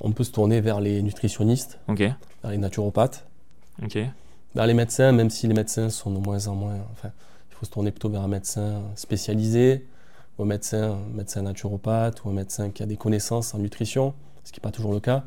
On 0.00 0.12
peut 0.12 0.24
se 0.24 0.32
tourner 0.32 0.60
vers 0.60 0.80
les 0.80 1.02
nutritionnistes, 1.02 1.78
vers 1.88 2.16
les 2.50 2.58
naturopathes, 2.58 3.26
vers 4.54 4.66
les 4.66 4.74
médecins, 4.74 5.12
même 5.12 5.30
si 5.30 5.46
les 5.46 5.54
médecins 5.54 5.88
sont 5.88 6.10
de 6.10 6.18
moins 6.18 6.48
en 6.48 6.54
moins. 6.54 6.78
Enfin, 6.92 7.10
il 7.50 7.54
faut 7.54 7.66
se 7.66 7.70
tourner 7.70 7.92
plutôt 7.92 8.08
vers 8.08 8.22
un 8.22 8.28
médecin 8.28 8.82
spécialisé, 8.96 9.86
un 10.38 10.44
médecin, 10.44 10.98
médecin 11.14 11.42
naturopathe, 11.42 12.24
ou 12.24 12.30
un 12.30 12.32
médecin 12.32 12.70
qui 12.70 12.82
a 12.82 12.86
des 12.86 12.96
connaissances 12.96 13.54
en 13.54 13.58
nutrition 13.58 14.14
ce 14.44 14.52
qui 14.52 14.60
n'est 14.60 14.62
pas 14.62 14.70
toujours 14.70 14.92
le 14.92 15.00
cas. 15.00 15.24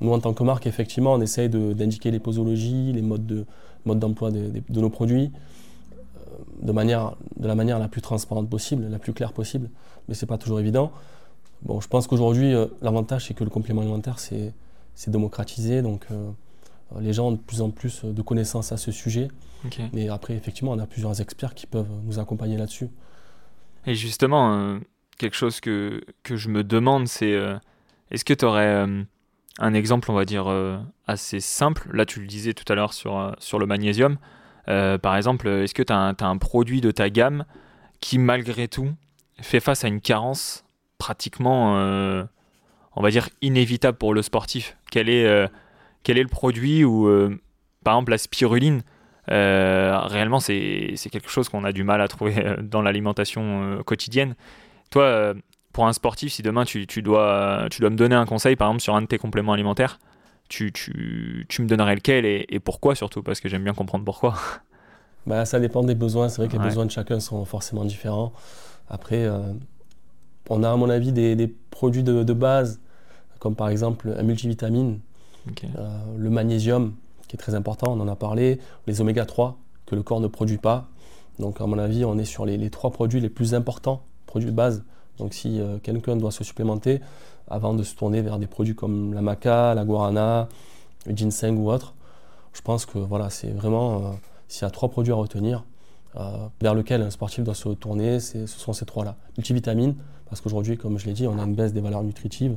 Nous, 0.00 0.12
en 0.12 0.20
tant 0.20 0.34
que 0.34 0.42
marque, 0.42 0.66
effectivement, 0.66 1.14
on 1.14 1.20
essaye 1.20 1.48
d'indiquer 1.48 2.10
les 2.10 2.20
posologies, 2.20 2.92
les 2.92 3.02
modes 3.02 3.46
d'emploi 3.86 4.30
de, 4.30 4.48
de, 4.48 4.62
de, 4.68 4.80
nos 4.80 4.90
produits 4.90 5.32
euh, 5.92 5.96
de, 6.62 6.72
manière, 6.72 7.16
de 7.36 7.48
la 7.48 7.54
manière 7.54 7.78
la 7.78 7.88
plus 7.88 8.02
transparente 8.02 8.50
possible, 8.50 8.86
la 8.88 8.98
plus 8.98 9.12
claire 9.12 9.32
possible, 9.32 9.70
mais 10.08 10.14
ce 10.14 10.24
n'est 10.24 10.28
pas 10.28 10.38
toujours 10.38 10.60
évident. 10.60 10.92
Bon, 11.62 11.80
je 11.80 11.88
pense 11.88 12.06
qu'aujourd'hui, 12.06 12.54
euh, 12.54 12.66
l'avantage, 12.82 13.26
c'est 13.26 13.34
que 13.34 13.44
le 13.44 13.50
complément 13.50 13.80
alimentaire, 13.80 14.18
c'est 14.18 14.52
démocratisé, 15.08 15.82
donc 15.82 16.06
euh, 16.10 16.30
les 17.00 17.12
gens 17.12 17.28
ont 17.28 17.32
de 17.32 17.36
plus 17.38 17.60
en 17.60 17.70
plus 17.70 18.04
de 18.04 18.22
connaissances 18.22 18.72
à 18.72 18.76
ce 18.76 18.92
sujet. 18.92 19.28
Et 19.94 20.08
après, 20.08 20.34
effectivement, 20.34 20.70
on 20.70 20.78
a 20.78 20.86
plusieurs 20.86 21.20
experts 21.20 21.54
qui 21.54 21.66
peuvent 21.66 21.90
nous 22.04 22.20
accompagner 22.20 22.56
là-dessus. 22.56 22.88
Et 23.88 23.94
justement, 23.94 24.78
quelque 25.18 25.34
chose 25.34 25.60
que, 25.60 26.00
que, 26.22 26.36
je 26.36 26.48
me 26.48 26.62
demande, 26.62 27.08
c'est 27.08 27.34
est-ce 28.10 28.24
que 28.24 28.34
tu 28.34 28.44
aurais 28.44 28.66
euh, 28.66 29.02
un 29.58 29.74
exemple, 29.74 30.10
on 30.10 30.14
va 30.14 30.24
dire, 30.24 30.48
euh, 30.48 30.78
assez 31.06 31.40
simple? 31.40 31.88
Là, 31.92 32.06
tu 32.06 32.20
le 32.20 32.26
disais 32.26 32.54
tout 32.54 32.70
à 32.72 32.74
l'heure 32.74 32.92
sur, 32.92 33.18
euh, 33.18 33.32
sur 33.38 33.58
le 33.58 33.66
magnésium. 33.66 34.18
par 34.66 35.16
exemple, 35.16 35.48
est-ce 35.48 35.74
que 35.74 35.82
tu 35.82 35.92
as, 35.92 36.14
un 36.20 36.38
produit 36.38 36.80
de 36.80 36.90
ta 36.90 37.10
gamme 37.10 37.44
qui, 38.00 38.18
malgré 38.18 38.68
tout, 38.68 38.92
fait 39.40 39.60
face 39.60 39.84
à 39.84 39.88
une 39.88 40.00
carence 40.00 40.64
pratiquement, 40.98 41.74
on 42.96 43.02
va 43.02 43.10
dire, 43.10 43.28
inévitable 43.40 43.96
pour 43.96 44.14
le 44.14 44.22
sportif? 44.22 44.76
Quel 44.90 45.08
est, 45.08 45.50
quel 46.02 46.18
est 46.18 46.22
le 46.22 46.28
produit 46.28 46.84
où, 46.84 47.08
par 47.84 47.94
exemple, 47.94 48.10
la 48.10 48.18
spiruline, 48.18 48.82
réellement, 49.28 50.40
c'est 50.40 50.96
quelque 51.10 51.30
chose 51.30 51.48
qu'on 51.48 51.64
a 51.64 51.72
du 51.72 51.84
mal 51.84 52.00
à 52.00 52.08
trouver 52.08 52.56
dans 52.62 52.82
l'alimentation 52.82 53.82
quotidienne. 53.84 54.34
Toi, 54.90 55.34
pour 55.72 55.86
un 55.86 55.92
sportif, 55.92 56.32
si 56.32 56.42
demain 56.42 56.64
tu, 56.64 56.86
dois, 57.02 57.66
tu 57.70 57.80
dois 57.80 57.90
me 57.90 57.96
donner 57.96 58.14
un 58.14 58.26
conseil, 58.26 58.56
par 58.56 58.68
exemple, 58.68 58.82
sur 58.82 58.96
un 58.96 59.02
de 59.02 59.06
tes 59.06 59.18
compléments 59.18 59.52
alimentaires, 59.52 59.98
tu, 60.48 60.72
me 61.60 61.66
donnerais 61.66 61.94
lequel 61.94 62.24
et, 62.26 62.60
pourquoi 62.60 62.94
surtout? 62.94 63.22
Parce 63.22 63.40
que 63.40 63.48
j'aime 63.48 63.64
bien 63.64 63.74
comprendre 63.74 64.04
pourquoi. 64.04 64.34
Bah, 65.26 65.44
ça 65.44 65.60
dépend 65.60 65.82
des 65.82 65.94
besoins. 65.94 66.28
C'est 66.28 66.40
vrai 66.40 66.48
que 66.48 66.56
les 66.56 66.64
besoins 66.64 66.86
de 66.86 66.90
chacun 66.90 67.20
sont 67.20 67.44
forcément 67.44 67.84
différents. 67.84 68.32
Après, 68.88 69.24
euh, 69.24 69.52
on 70.48 70.62
a 70.62 70.72
à 70.72 70.76
mon 70.76 70.88
avis 70.88 71.12
des, 71.12 71.54
produits 71.70 72.02
de, 72.02 72.32
base, 72.32 72.80
comme 73.38 73.54
par 73.54 73.68
exemple 73.68 74.14
un 74.18 74.22
multivitamine, 74.22 75.00
euh, 75.76 75.98
le 76.16 76.30
magnésium, 76.30 76.94
qui 77.28 77.36
est 77.36 77.38
très 77.38 77.54
important, 77.54 77.92
on 77.92 78.00
en 78.00 78.08
a 78.08 78.16
parlé, 78.16 78.58
les 78.86 79.00
oméga 79.00 79.24
3, 79.24 79.58
que 79.86 79.94
le 79.94 80.02
corps 80.02 80.20
ne 80.20 80.26
produit 80.26 80.58
pas. 80.58 80.88
Donc 81.38 81.60
à 81.60 81.66
mon 81.66 81.78
avis, 81.78 82.04
on 82.04 82.18
est 82.18 82.24
sur 82.24 82.44
les, 82.44 82.70
trois 82.70 82.90
produits 82.90 83.20
les 83.20 83.28
plus 83.28 83.54
importants, 83.54 84.02
produits 84.26 84.50
de 84.50 84.54
base 84.56 84.82
donc 85.18 85.34
si 85.34 85.60
euh, 85.60 85.78
quelqu'un 85.82 86.16
doit 86.16 86.30
se 86.30 86.44
supplémenter, 86.44 87.00
avant 87.48 87.74
de 87.74 87.82
se 87.82 87.94
tourner 87.94 88.22
vers 88.22 88.38
des 88.38 88.46
produits 88.46 88.74
comme 88.74 89.14
la 89.14 89.20
maca, 89.20 89.74
la 89.74 89.84
guarana, 89.84 90.48
le 91.06 91.16
ginseng 91.16 91.56
ou 91.56 91.70
autre, 91.70 91.94
je 92.52 92.60
pense 92.62 92.86
que 92.86 92.98
voilà, 92.98 93.30
c'est 93.30 93.50
vraiment, 93.50 93.96
euh, 93.96 94.00
s'il 94.48 94.62
y 94.62 94.64
a 94.64 94.70
trois 94.70 94.88
produits 94.88 95.12
à 95.12 95.16
retenir, 95.16 95.64
euh, 96.16 96.48
vers 96.60 96.74
lesquels 96.74 97.02
un 97.02 97.10
sportif 97.10 97.44
doit 97.44 97.54
se 97.54 97.68
tourner, 97.70 98.20
ce 98.20 98.46
sont 98.46 98.72
ces 98.72 98.86
trois-là. 98.86 99.16
Multivitamines, 99.36 99.94
parce 100.28 100.40
qu'aujourd'hui, 100.40 100.76
comme 100.76 100.98
je 100.98 101.06
l'ai 101.06 101.12
dit, 101.12 101.26
on 101.26 101.38
a 101.38 101.42
une 101.42 101.54
baisse 101.54 101.72
des 101.72 101.80
valeurs 101.80 102.02
nutritives. 102.02 102.56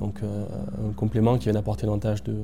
Donc 0.00 0.20
un 0.22 0.92
complément 0.94 1.38
qui 1.38 1.48
vient 1.48 1.54
apporter 1.54 1.86
davantage 1.86 2.24
de, 2.24 2.34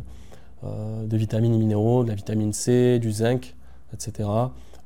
de 0.63 1.17
vitamines 1.17 1.55
et 1.55 1.59
minéraux, 1.59 2.05
de 2.05 2.09
la 2.09 2.15
vitamine 2.15 2.53
C, 2.53 2.99
du 2.99 3.13
zinc, 3.13 3.55
etc. 3.95 4.29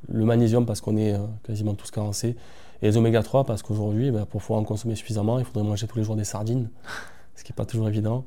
Le 0.09 0.25
magnésium 0.25 0.67
parce 0.67 0.81
qu'on 0.81 0.97
est 0.97 1.15
quasiment 1.45 1.75
tous 1.75 1.91
carencés. 1.91 2.37
Et 2.83 2.87
les 2.87 2.97
oméga 2.97 3.23
3 3.23 3.45
parce 3.45 3.63
qu'aujourd'hui, 3.63 4.11
bah, 4.11 4.27
pour 4.31 4.41
pouvoir 4.41 4.61
en 4.61 4.65
consommer 4.65 4.95
suffisamment, 4.95 5.39
il 5.39 5.45
faudrait 5.45 5.69
manger 5.69 5.87
tous 5.87 5.99
les 5.99 6.05
jours 6.05 6.17
des 6.17 6.25
sardines, 6.25 6.69
ce 7.35 7.43
qui 7.43 7.53
n'est 7.53 7.57
pas 7.57 7.65
toujours 7.65 7.89
évident. 7.89 8.25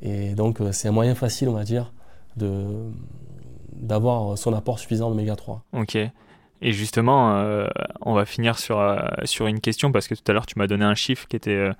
Et 0.00 0.34
donc 0.34 0.60
euh, 0.60 0.72
c'est 0.72 0.88
un 0.88 0.92
moyen 0.92 1.14
facile, 1.14 1.48
on 1.48 1.52
va 1.52 1.64
dire, 1.64 1.92
d'avoir 2.36 4.36
son 4.36 4.52
apport 4.52 4.78
suffisant 4.78 5.08
d'oméga 5.08 5.36
3. 5.36 5.64
Ok. 5.74 5.96
Et 6.64 6.72
justement, 6.72 7.36
euh, 7.36 7.68
on 8.00 8.14
va 8.14 8.24
finir 8.24 8.58
sur, 8.58 8.78
euh, 8.78 8.98
sur 9.24 9.46
une 9.46 9.60
question 9.60 9.90
parce 9.90 10.06
que 10.06 10.14
tout 10.14 10.22
à 10.28 10.32
l'heure 10.32 10.46
tu 10.46 10.58
m'as 10.58 10.66
donné 10.66 10.84
un 10.84 10.94
chiffre 10.94 11.26
qui 11.26 11.36
était, 11.36 11.70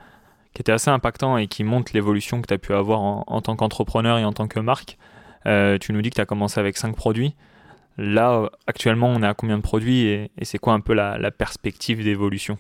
qui 0.55 0.61
était 0.61 0.73
assez 0.73 0.91
impactant 0.91 1.37
et 1.37 1.47
qui 1.47 1.65
montre 1.65 1.93
l'évolution 1.95 2.43
que 2.43 2.47
tu 2.47 2.55
as 2.55 2.59
pu 2.59 2.75
avoir 2.75 3.01
en, 3.01 3.41
tant 3.41 3.57
qu'entrepreneur 3.57 4.19
et 4.19 4.25
en 4.25 4.33
tant 4.33 4.49
que 4.49 4.61
marque. 4.61 4.99
tu 5.45 5.93
nous 5.93 6.03
dis 6.03 6.11
que 6.11 6.17
tu 6.17 6.21
as 6.21 6.27
commencé 6.27 6.61
avec 6.61 6.77
5 6.77 6.95
produits. 6.95 7.35
Là, 7.99 8.51
actuellement, 8.67 9.09
on 9.09 9.23
est 9.23 9.27
à 9.27 9.35
combien 9.35 9.57
de 9.57 9.63
produits 9.63 10.07
et, 10.07 10.31
c'est 10.43 10.59
quoi 10.59 10.73
un 10.73 10.81
peu 10.81 10.95
la, 10.95 11.31
perspective 11.31 12.03
d'évolution? 12.03 12.59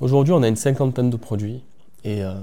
Aujourd'hui, 0.00 0.32
on 0.32 0.42
a 0.42 0.48
une 0.48 0.56
cinquantaine 0.56 1.10
de 1.10 1.16
produits. 1.16 1.62
Et 2.02 2.22
euh, 2.22 2.34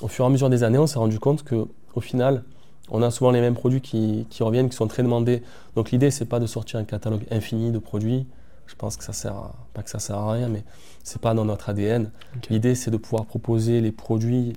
au 0.00 0.08
fur 0.08 0.24
et 0.24 0.26
à 0.26 0.30
mesure 0.30 0.48
des 0.48 0.64
années, 0.64 0.78
on 0.78 0.86
s'est 0.86 0.98
rendu 0.98 1.18
compte 1.18 1.44
qu'au 1.44 2.00
final, 2.00 2.42
on 2.90 3.02
a 3.02 3.10
souvent 3.10 3.30
les 3.30 3.40
mêmes 3.40 3.54
produits 3.54 3.80
qui, 3.80 4.26
reviennent, 4.40 4.70
qui 4.70 4.76
sont 4.76 4.88
très 4.88 5.02
demandés. 5.02 5.42
Donc 5.76 5.90
l'idée, 5.90 6.10
c'est 6.10 6.24
pas 6.24 6.40
de 6.40 6.46
sortir 6.46 6.80
un 6.80 6.84
catalogue 6.84 7.24
infini 7.30 7.70
de 7.70 7.78
produits. 7.78 8.26
Je 8.72 8.76
pense 8.76 8.96
que 8.96 9.04
ça 9.04 9.12
sert, 9.12 9.34
pas 9.74 9.82
que 9.82 9.90
ça 9.90 9.98
sert 9.98 10.16
à 10.16 10.32
rien, 10.32 10.48
mais 10.48 10.64
c'est 11.04 11.20
pas 11.20 11.34
dans 11.34 11.44
notre 11.44 11.68
ADN. 11.68 12.10
L'idée, 12.48 12.74
c'est 12.74 12.90
de 12.90 12.96
pouvoir 12.96 13.26
proposer 13.26 13.82
les 13.82 13.92
produits 13.92 14.54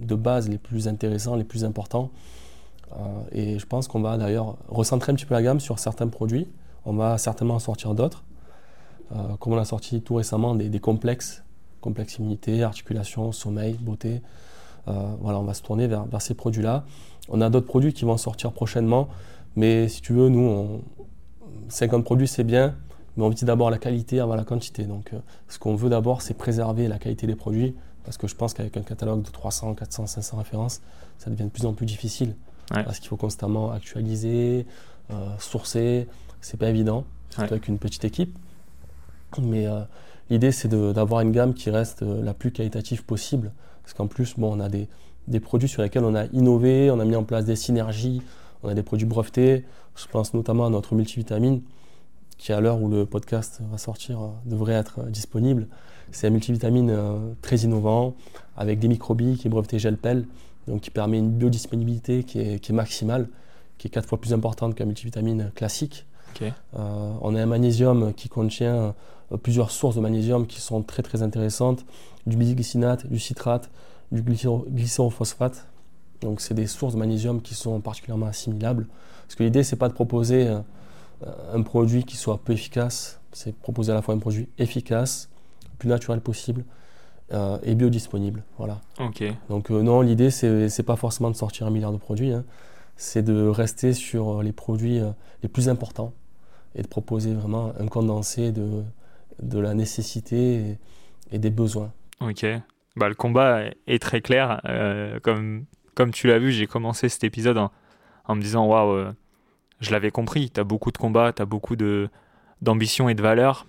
de 0.00 0.14
base 0.14 0.48
les 0.48 0.56
plus 0.56 0.88
intéressants, 0.88 1.36
les 1.36 1.44
plus 1.44 1.62
importants, 1.62 2.10
euh, 2.92 2.96
et 3.32 3.58
je 3.58 3.66
pense 3.66 3.86
qu'on 3.86 4.00
va 4.00 4.16
d'ailleurs 4.16 4.56
recentrer 4.68 5.12
un 5.12 5.14
petit 5.14 5.26
peu 5.26 5.34
la 5.34 5.42
gamme 5.42 5.60
sur 5.60 5.78
certains 5.78 6.08
produits. 6.08 6.48
On 6.86 6.94
va 6.94 7.18
certainement 7.18 7.56
en 7.56 7.60
sortir 7.60 7.94
d'autres. 7.94 8.24
Euh, 9.12 9.36
comme 9.38 9.52
on 9.52 9.58
a 9.58 9.64
sorti 9.66 10.00
tout 10.00 10.14
récemment 10.14 10.54
des, 10.54 10.80
complexes, 10.80 11.42
complexes 11.82 12.16
immunité, 12.16 12.62
articulation, 12.62 13.30
sommeil, 13.30 13.74
beauté. 13.74 14.22
Euh, 14.88 14.92
voilà, 15.20 15.38
on 15.38 15.44
va 15.44 15.52
se 15.52 15.62
tourner 15.62 15.86
vers, 15.86 16.06
ces 16.20 16.32
produits-là. 16.32 16.84
On 17.28 17.42
a 17.42 17.50
d'autres 17.50 17.66
produits 17.66 17.92
qui 17.92 18.06
vont 18.06 18.16
sortir 18.16 18.52
prochainement, 18.52 19.08
mais 19.54 19.88
si 19.88 20.00
tu 20.00 20.14
veux, 20.14 20.30
nous, 20.30 20.80
50 21.68 22.04
produits 22.04 22.26
c'est 22.26 22.44
bien, 22.44 22.74
mais 23.16 23.24
on 23.24 23.30
dit 23.30 23.44
d'abord 23.44 23.70
la 23.70 23.78
qualité 23.78 24.20
avant 24.20 24.34
la 24.34 24.44
quantité. 24.44 24.84
Donc, 24.84 25.12
ce 25.48 25.58
qu'on 25.58 25.74
veut 25.74 25.90
d'abord, 25.90 26.22
c'est 26.22 26.34
préserver 26.34 26.88
la 26.88 26.98
qualité 26.98 27.26
des 27.26 27.34
produits, 27.34 27.74
parce 28.04 28.16
que 28.16 28.26
je 28.26 28.34
pense 28.34 28.54
qu'avec 28.54 28.76
un 28.76 28.82
catalogue 28.82 29.22
de 29.22 29.30
300, 29.30 29.74
400, 29.74 30.06
500 30.06 30.36
références, 30.38 30.80
ça 31.18 31.30
devient 31.30 31.44
de 31.44 31.48
plus 31.48 31.66
en 31.66 31.72
plus 31.72 31.86
difficile 31.86 32.34
parce 32.70 32.98
qu'il 32.98 33.08
faut 33.08 33.16
constamment 33.16 33.72
actualiser, 33.72 34.66
euh, 35.10 35.14
sourcer. 35.38 36.08
C'est 36.40 36.58
pas 36.58 36.68
évident, 36.68 37.04
surtout 37.30 37.54
avec 37.54 37.68
une 37.68 37.78
petite 37.78 38.04
équipe. 38.04 38.36
Mais 39.40 39.66
euh, 39.66 39.82
l'idée, 40.30 40.52
c'est 40.52 40.68
d'avoir 40.68 41.20
une 41.20 41.32
gamme 41.32 41.54
qui 41.54 41.70
reste 41.70 42.02
euh, 42.02 42.22
la 42.22 42.34
plus 42.34 42.50
qualitative 42.52 43.04
possible. 43.04 43.52
Parce 43.82 43.94
qu'en 43.94 44.06
plus, 44.06 44.34
bon, 44.36 44.56
on 44.56 44.60
a 44.60 44.68
des, 44.68 44.88
des, 45.28 45.40
produits 45.40 45.68
sur 45.68 45.82
lesquels 45.82 46.04
on 46.04 46.14
a 46.14 46.26
innové, 46.26 46.90
on 46.90 47.00
a 47.00 47.04
mis 47.04 47.16
en 47.16 47.24
place 47.24 47.44
des 47.44 47.56
synergies, 47.56 48.22
on 48.62 48.68
a 48.68 48.74
des 48.74 48.82
produits 48.82 49.06
brevetés. 49.06 49.64
Je 49.96 50.06
pense 50.06 50.32
notamment 50.34 50.66
à 50.66 50.70
notre 50.70 50.94
multivitamine, 50.94 51.62
qui 52.40 52.52
à 52.52 52.60
l'heure 52.60 52.80
où 52.80 52.88
le 52.88 53.04
podcast 53.04 53.60
va 53.70 53.76
sortir 53.78 54.18
devrait 54.46 54.72
être 54.72 55.04
disponible. 55.04 55.68
C'est 56.10 56.26
un 56.26 56.30
multivitamine 56.30 56.92
très 57.42 57.58
innovant, 57.58 58.14
avec 58.56 58.78
des 58.78 58.88
microbilles 58.88 59.36
qui 59.36 59.46
est 59.46 59.50
breveté 59.50 59.78
GelPel 59.78 60.24
donc 60.66 60.82
qui 60.82 60.90
permet 60.90 61.18
une 61.18 61.30
biodisponibilité 61.30 62.24
qui 62.24 62.40
est, 62.40 62.58
qui 62.60 62.72
est 62.72 62.74
maximale, 62.74 63.28
qui 63.78 63.88
est 63.88 63.90
quatre 63.90 64.08
fois 64.08 64.20
plus 64.20 64.32
importante 64.32 64.74
qu'un 64.74 64.84
multivitamine 64.84 65.50
classique. 65.54 66.06
Euh, 66.42 67.12
on 67.20 67.34
a 67.34 67.42
un 67.42 67.46
magnésium 67.46 68.14
qui 68.14 68.28
contient 68.28 68.94
euh, 69.32 69.36
plusieurs 69.36 69.70
sources 69.70 69.96
de 69.96 70.00
magnésium 70.00 70.46
qui 70.46 70.60
sont 70.60 70.82
très 70.82 71.02
très 71.02 71.22
intéressantes, 71.22 71.84
du 72.26 72.36
bisglycinate, 72.36 73.06
du 73.06 73.18
citrate, 73.18 73.70
du 74.10 74.22
glycérophosphate. 74.22 75.66
Donc 76.22 76.40
c'est 76.40 76.54
des 76.54 76.66
sources 76.66 76.94
de 76.94 76.98
magnésium 76.98 77.42
qui 77.42 77.54
sont 77.54 77.80
particulièrement 77.80 78.26
assimilables. 78.26 78.86
Parce 79.26 79.34
que 79.34 79.42
l'idée 79.42 79.64
c'est 79.64 79.76
pas 79.76 79.88
de 79.88 79.94
proposer 79.94 80.46
euh, 80.46 80.60
un 81.52 81.62
produit 81.62 82.04
qui 82.04 82.16
soit 82.16 82.38
peu 82.38 82.52
efficace 82.52 83.20
C'est 83.32 83.54
proposer 83.54 83.92
à 83.92 83.94
la 83.94 84.02
fois 84.02 84.14
un 84.14 84.18
produit 84.18 84.48
efficace, 84.58 85.28
le 85.64 85.76
plus 85.78 85.88
naturel 85.88 86.20
possible 86.20 86.64
euh, 87.32 87.58
et 87.62 87.74
biodisponible. 87.74 88.42
Voilà. 88.58 88.80
Donc 89.48 89.70
euh, 89.70 89.82
non, 89.82 90.00
l'idée, 90.00 90.30
c'est 90.30 90.82
pas 90.82 90.96
forcément 90.96 91.30
de 91.30 91.36
sortir 91.36 91.66
un 91.66 91.70
milliard 91.70 91.92
de 91.92 91.98
produits, 91.98 92.32
hein. 92.32 92.44
c'est 92.96 93.22
de 93.22 93.46
rester 93.46 93.92
sur 93.92 94.42
les 94.42 94.52
produits 94.52 94.98
euh, 95.00 95.10
les 95.42 95.48
plus 95.48 95.68
importants 95.68 96.12
et 96.74 96.82
de 96.82 96.88
proposer 96.88 97.34
vraiment 97.34 97.72
un 97.78 97.86
condensé 97.86 98.52
de, 98.52 98.82
de 99.42 99.58
la 99.58 99.74
nécessité 99.74 100.54
et, 100.54 100.78
et 101.32 101.38
des 101.38 101.50
besoins. 101.50 101.92
Ok. 102.20 102.46
Bah, 102.96 103.08
le 103.08 103.14
combat 103.14 103.62
est 103.86 104.02
très 104.02 104.20
clair. 104.20 104.60
Euh, 104.66 105.20
comme, 105.20 105.64
comme 105.94 106.10
tu 106.10 106.26
l'as 106.26 106.38
vu, 106.38 106.52
j'ai 106.52 106.66
commencé 106.66 107.08
cet 107.08 107.24
épisode 107.24 107.58
en, 107.58 107.70
en 108.26 108.34
me 108.34 108.42
disant 108.42 108.66
Waouh, 108.66 108.92
euh, 108.92 109.12
je 109.80 109.90
l'avais 109.90 110.10
compris. 110.10 110.50
Tu 110.50 110.60
as 110.60 110.64
beaucoup 110.64 110.92
de 110.92 110.98
combats, 110.98 111.32
tu 111.32 111.42
as 111.42 111.46
beaucoup 111.46 111.76
d'ambition 112.60 113.08
et 113.08 113.14
de 113.14 113.22
valeur. 113.22 113.66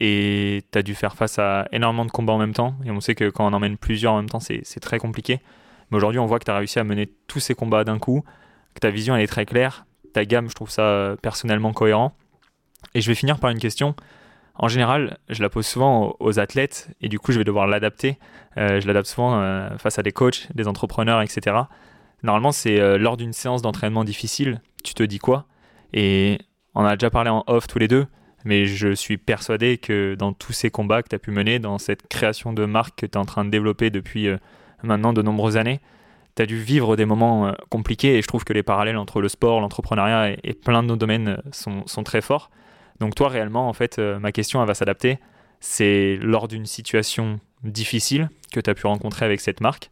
Et 0.00 0.64
tu 0.72 0.78
as 0.78 0.82
dû 0.82 0.94
faire 0.94 1.14
face 1.14 1.38
à 1.38 1.68
énormément 1.70 2.04
de 2.04 2.10
combats 2.10 2.32
en 2.32 2.38
même 2.38 2.54
temps. 2.54 2.74
Et 2.84 2.90
on 2.90 3.00
sait 3.00 3.14
que 3.14 3.28
quand 3.30 3.46
on 3.46 3.52
emmène 3.52 3.76
plusieurs 3.76 4.14
en 4.14 4.16
même 4.16 4.30
temps, 4.30 4.40
c'est, 4.40 4.62
très 4.80 4.98
compliqué. 4.98 5.40
Mais 5.90 5.96
aujourd'hui, 5.96 6.18
on 6.18 6.26
voit 6.26 6.38
que 6.38 6.44
tu 6.44 6.50
as 6.50 6.56
réussi 6.56 6.78
à 6.78 6.84
mener 6.84 7.12
tous 7.26 7.40
ces 7.40 7.54
combats 7.54 7.84
d'un 7.84 7.98
coup, 7.98 8.24
que 8.74 8.80
ta 8.80 8.90
vision 8.90 9.14
elle 9.14 9.22
est 9.22 9.26
très 9.26 9.46
claire. 9.46 9.84
Ta 10.14 10.24
gamme, 10.24 10.48
je 10.48 10.54
trouve 10.54 10.70
ça 10.70 11.16
personnellement 11.22 11.72
cohérent. 11.72 12.16
Et 12.94 13.00
je 13.00 13.08
vais 13.08 13.14
finir 13.14 13.38
par 13.38 13.50
une 13.50 13.58
question. 13.58 13.94
En 14.54 14.68
général, 14.68 15.18
je 15.28 15.42
la 15.42 15.48
pose 15.48 15.66
souvent 15.66 16.14
aux 16.20 16.38
athlètes 16.38 16.90
et 17.00 17.08
du 17.08 17.18
coup, 17.18 17.32
je 17.32 17.38
vais 17.38 17.44
devoir 17.44 17.66
l'adapter. 17.66 18.18
Euh, 18.58 18.80
je 18.80 18.86
l'adapte 18.86 19.06
souvent 19.06 19.40
euh, 19.40 19.76
face 19.78 19.98
à 19.98 20.02
des 20.02 20.12
coachs, 20.12 20.48
des 20.54 20.68
entrepreneurs, 20.68 21.22
etc. 21.22 21.56
Normalement, 22.22 22.52
c'est 22.52 22.80
euh, 22.80 22.98
lors 22.98 23.16
d'une 23.16 23.32
séance 23.32 23.62
d'entraînement 23.62 24.04
difficile, 24.04 24.60
tu 24.84 24.94
te 24.94 25.02
dis 25.02 25.18
quoi? 25.18 25.46
Et 25.92 26.38
on 26.74 26.84
a 26.84 26.96
déjà 26.96 27.10
parlé 27.10 27.30
en 27.30 27.44
off 27.46 27.66
tous 27.66 27.78
les 27.78 27.88
deux, 27.88 28.06
mais 28.44 28.66
je 28.66 28.94
suis 28.94 29.18
persuadé 29.18 29.78
que 29.78 30.14
dans 30.14 30.32
tous 30.32 30.52
ces 30.52 30.70
combats 30.70 31.02
que 31.02 31.08
tu 31.08 31.16
as 31.16 31.18
pu 31.18 31.30
mener, 31.30 31.58
dans 31.58 31.78
cette 31.78 32.08
création 32.08 32.52
de 32.52 32.64
marque 32.64 33.00
que 33.00 33.06
tu 33.06 33.12
es 33.12 33.16
en 33.16 33.24
train 33.24 33.44
de 33.44 33.50
développer 33.50 33.90
depuis 33.90 34.28
euh, 34.28 34.36
maintenant 34.82 35.12
de 35.12 35.22
nombreuses 35.22 35.56
années, 35.56 35.80
tu 36.36 36.42
as 36.42 36.46
dû 36.46 36.58
vivre 36.60 36.96
des 36.96 37.04
moments 37.04 37.48
euh, 37.48 37.52
compliqués 37.70 38.16
et 38.16 38.22
je 38.22 38.28
trouve 38.28 38.44
que 38.44 38.52
les 38.52 38.62
parallèles 38.62 38.96
entre 38.96 39.20
le 39.20 39.28
sport, 39.28 39.60
l'entrepreneuriat 39.60 40.36
et, 40.44 40.54
plein 40.54 40.82
de 40.82 40.88
nos 40.88 40.96
domaines 40.96 41.42
sont, 41.50 41.86
sont 41.86 42.04
très 42.04 42.20
forts. 42.20 42.50
Donc 43.00 43.14
toi, 43.16 43.28
réellement, 43.28 43.68
en 43.68 43.72
fait, 43.72 43.98
ma 43.98 44.30
question, 44.30 44.60
elle 44.60 44.68
va 44.68 44.74
s'adapter. 44.74 45.18
C'est 45.58 46.18
lors 46.22 46.46
d'une 46.46 46.66
situation 46.66 47.40
difficile 47.64 48.28
que 48.52 48.60
tu 48.60 48.70
as 48.70 48.74
pu 48.74 48.86
rencontrer 48.86 49.24
avec 49.24 49.40
cette 49.40 49.60
marque, 49.60 49.90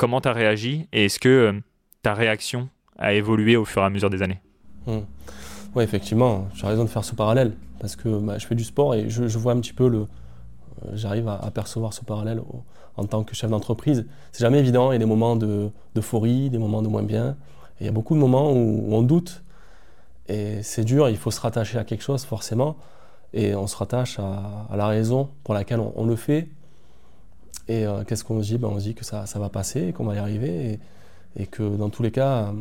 comment 0.00 0.22
tu 0.22 0.28
as 0.28 0.32
réagi 0.32 0.88
et 0.94 1.04
est-ce 1.04 1.18
que 1.18 1.28
euh, 1.28 1.60
ta 2.00 2.14
réaction 2.14 2.70
a 2.98 3.12
évolué 3.12 3.58
au 3.58 3.66
fur 3.66 3.82
et 3.82 3.84
à 3.84 3.90
mesure 3.90 4.08
des 4.08 4.22
années? 4.22 4.40
Oui, 4.86 5.84
effectivement, 5.84 6.48
j'ai 6.54 6.66
raison 6.66 6.84
de 6.84 6.88
faire 6.88 7.04
ce 7.04 7.14
parallèle 7.14 7.52
parce 7.80 7.96
que 7.96 8.08
bah, 8.08 8.38
je 8.38 8.46
fais 8.46 8.54
du 8.54 8.64
sport 8.64 8.94
et 8.94 9.10
je, 9.10 9.38
vois 9.38 9.52
un 9.52 9.60
petit 9.60 9.74
peu 9.74 9.88
le. 9.88 9.98
euh, 9.98 10.90
J'arrive 10.94 11.28
à, 11.28 11.50
percevoir 11.50 11.92
ce 11.92 12.02
parallèle 12.02 12.40
en 12.96 13.04
tant 13.04 13.24
que 13.24 13.34
chef 13.34 13.50
d'entreprise. 13.50 14.06
C'est 14.32 14.40
jamais 14.40 14.58
évident, 14.58 14.90
il 14.90 14.94
y 14.94 14.96
a 14.96 14.98
des 14.98 15.04
moments 15.04 15.36
de- 15.36 15.68
d'euphorie, 15.94 16.48
des 16.48 16.58
moments 16.58 16.80
de 16.80 16.88
moins 16.88 17.02
bien. 17.02 17.36
Il 17.78 17.84
y 17.84 17.88
a 17.88 17.92
beaucoup 17.92 18.14
de 18.14 18.20
moments 18.20 18.52
où, 18.52 18.94
on 18.94 19.02
doute 19.02 19.44
et 20.28 20.62
c'est 20.62 20.84
dur, 20.84 21.10
il 21.10 21.18
faut 21.18 21.30
se 21.30 21.42
rattacher 21.42 21.76
à 21.76 21.84
quelque 21.84 22.02
chose 22.02 22.24
forcément. 22.24 22.78
Et 23.34 23.54
on 23.54 23.66
se 23.66 23.76
rattache 23.76 24.18
à, 24.18 24.74
la 24.74 24.86
raison 24.86 25.28
pour 25.44 25.52
laquelle 25.52 25.80
on 25.94 26.06
le 26.06 26.16
fait. 26.16 26.48
Et 27.68 27.86
euh, 27.86 28.04
qu'est-ce 28.04 28.24
qu'on 28.24 28.42
se 28.42 28.48
dit? 28.48 28.58
Ben, 28.58 28.68
On 28.68 28.78
se 28.78 28.84
dit 28.84 28.94
que 28.94 29.04
ça, 29.04 29.26
ça 29.26 29.38
va 29.38 29.48
passer, 29.48 29.92
qu'on 29.92 30.04
va 30.04 30.14
y 30.14 30.18
arriver 30.18 30.72
et, 31.36 31.42
et 31.42 31.46
que 31.46 31.62
dans 31.76 31.88
tous 31.90 32.02
les 32.02 32.10
cas. 32.10 32.48
euh, 32.48 32.52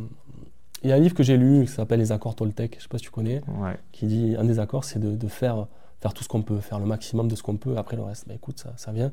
il 0.84 0.89
y 0.89 0.93
a 0.93 0.95
un 0.95 0.99
livre 0.99 1.13
que 1.15 1.23
j'ai 1.23 1.36
lu 1.36 1.65
qui 1.65 1.71
s'appelle 1.73 1.99
Les 1.99 2.12
accords 2.13 2.36
Toltec, 2.36 2.71
je 2.73 2.78
ne 2.78 2.82
sais 2.84 2.88
pas 2.88 2.97
si 2.99 3.04
tu 3.04 3.10
connais 3.12 3.41
Ouais. 3.60 3.78
qui 3.91 4.06
dit 4.06 4.36
un 4.39 4.45
des 4.45 4.60
accords, 4.60 4.86
c'est 4.86 4.99
de, 4.99 5.13
de 5.13 5.28
faire, 5.28 5.67
faire 5.99 6.13
tout 6.13 6.23
ce 6.23 6.30
qu'on 6.30 6.41
peut, 6.41 6.60
faire 6.62 6.80
le 6.80 6.86
maximum 6.86 7.28
de 7.28 7.36
ce 7.36 7.43
qu'on 7.43 7.58
peut. 7.58 7.75
Après 7.78 7.97
le 7.97 8.04
reste, 8.04 8.28
bah, 8.30 8.34
écoute, 8.34 8.60
ça, 8.60 8.71
ça 8.78 8.91
vient. 8.93 9.12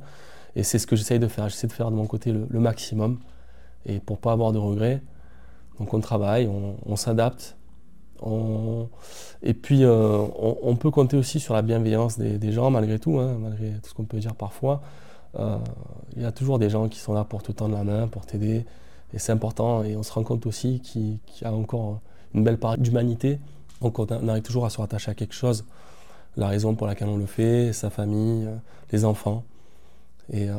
Et 0.55 0.63
c'est 0.63 0.79
ce 0.79 0.87
que 0.87 0.95
j'essaye 0.95 1.19
de 1.19 1.27
faire. 1.27 1.49
J'essaie 1.49 1.67
de 1.67 1.73
faire 1.73 1.91
de 1.91 1.97
mon 1.97 2.07
côté 2.07 2.31
le, 2.33 2.47
le 2.49 2.61
maximum. 2.61 3.19
Et 3.85 3.99
pour 3.99 4.19
pas 4.19 4.31
avoir 4.33 4.53
de 4.53 4.59
regrets, 4.59 5.03
donc 5.81 5.93
on 5.93 6.01
travaille, 6.01 6.47
on, 6.47 6.77
on 6.87 6.95
s'adapte. 6.97 7.57
On... 8.23 8.89
Et 9.43 9.53
puis 9.53 9.85
euh, 9.85 10.19
on, 10.39 10.57
on 10.63 10.77
peut 10.77 10.91
compter 10.91 11.17
aussi 11.17 11.41
sur 11.41 11.53
la 11.53 11.63
bienveillance 11.63 12.17
des, 12.19 12.39
des 12.39 12.53
gens 12.53 12.71
malgré 12.71 12.99
tout, 12.99 13.19
hein, 13.19 13.37
malgré 13.41 13.71
tout 13.83 13.89
ce 13.91 13.95
qu'on 13.95 14.05
peut 14.05 14.19
dire 14.19 14.35
parfois. 14.35 14.83
Euh, 15.39 15.59
Il 16.17 16.23
y 16.23 16.25
a 16.25 16.33
toujours 16.33 16.59
des 16.59 16.71
gens 16.71 16.89
qui 16.89 16.99
sont 16.99 17.13
là 17.13 17.25
pour 17.25 17.43
te 17.43 17.53
tendre 17.53 17.77
la 17.77 17.85
main, 17.85 18.09
pour 18.09 18.25
t'aider. 18.27 18.65
Et 19.13 19.19
c'est 19.19 19.33
important. 19.33 19.83
Et 19.85 19.95
on 19.97 20.03
se 20.03 20.13
rend 20.13 20.23
compte 20.23 20.47
aussi 20.47 20.81
qu'il 20.81 21.19
y 21.43 21.45
a 21.45 21.53
encore 21.53 22.01
une 22.35 22.43
belle 22.45 22.59
part 22.59 22.79
d'humanité. 22.79 23.39
Donc 23.83 23.99
on 23.99 24.07
arrive 24.29 24.43
toujours 24.43 24.65
à 24.67 24.71
se 24.71 24.79
rattacher 24.81 25.11
à 25.11 25.15
quelque 25.15 25.35
chose. 25.35 25.65
La 26.37 26.49
raison 26.49 26.75
pour 26.75 26.87
laquelle 26.87 27.09
on 27.09 27.17
le 27.19 27.27
fait, 27.27 27.73
sa 27.73 27.91
famille, 27.91 28.47
euh, 28.47 28.57
les 28.93 29.05
enfants. 29.05 29.45
Et, 30.33 30.49
euh, 30.49 30.55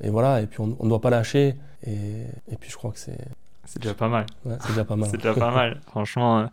et 0.00 0.10
voilà, 0.10 0.40
et 0.42 0.46
puis 0.46 0.60
on 0.60 0.66
ne 0.68 0.88
doit 0.88 1.00
pas 1.00 1.10
lâcher. 1.10 1.56
Et, 1.86 2.22
et 2.50 2.56
puis 2.60 2.70
je 2.70 2.76
crois 2.76 2.92
que 2.92 2.98
c'est 2.98 3.18
C'est 3.64 3.80
déjà 3.82 3.94
pas 3.94 4.08
mal. 4.08 4.26
ouais, 4.44 4.56
c'est 4.60 4.68
déjà 4.68 4.84
pas 4.84 4.96
mal. 4.96 5.08
C'est 5.10 5.16
déjà 5.16 5.34
pas 5.34 5.50
mal. 5.50 5.80
Franchement, 5.86 6.48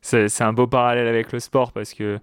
c'est 0.00 0.28
c'est 0.28 0.44
un 0.44 0.52
beau 0.52 0.66
parallèle 0.66 1.08
avec 1.08 1.32
le 1.32 1.40
sport 1.40 1.72
parce 1.72 1.92
que 1.92 2.18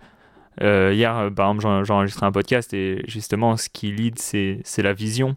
euh, 0.62 0.92
hier, 0.94 1.16
euh, 1.18 1.30
par 1.30 1.52
exemple, 1.52 1.86
j'ai 1.86 1.94
enregistré 1.94 2.26
un 2.26 2.32
podcast 2.32 2.74
et 2.74 3.04
justement, 3.08 3.58
ce 3.58 3.70
qui 3.70 3.92
lead, 3.92 4.20
c'est 4.20 4.64
la 4.78 4.94
vision. 4.94 5.36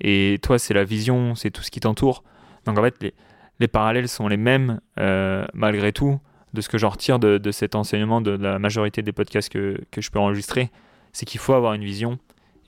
Et 0.00 0.38
toi, 0.42 0.58
c'est 0.58 0.74
la 0.74 0.84
vision, 0.84 1.34
c'est 1.34 1.50
tout 1.50 1.62
ce 1.62 1.70
qui 1.70 1.80
t'entoure. 1.80 2.22
Donc 2.66 2.78
en 2.78 2.82
fait, 2.82 2.96
les, 3.00 3.14
les 3.58 3.68
parallèles 3.68 4.08
sont 4.08 4.28
les 4.28 4.36
mêmes 4.36 4.80
euh, 4.98 5.44
malgré 5.54 5.92
tout 5.92 6.18
de 6.52 6.60
ce 6.60 6.68
que 6.68 6.78
j'en 6.78 6.88
retire 6.88 7.18
de, 7.18 7.50
cet 7.52 7.74
enseignement 7.74 8.20
de 8.20 8.32
la 8.32 8.58
majorité 8.58 9.02
des 9.02 9.12
podcasts 9.12 9.50
que, 9.50 9.80
que 9.90 10.00
je 10.00 10.10
peux 10.10 10.18
enregistrer. 10.18 10.70
C'est 11.12 11.26
qu'il 11.26 11.40
faut 11.40 11.54
avoir 11.54 11.74
une 11.74 11.84
vision 11.84 12.18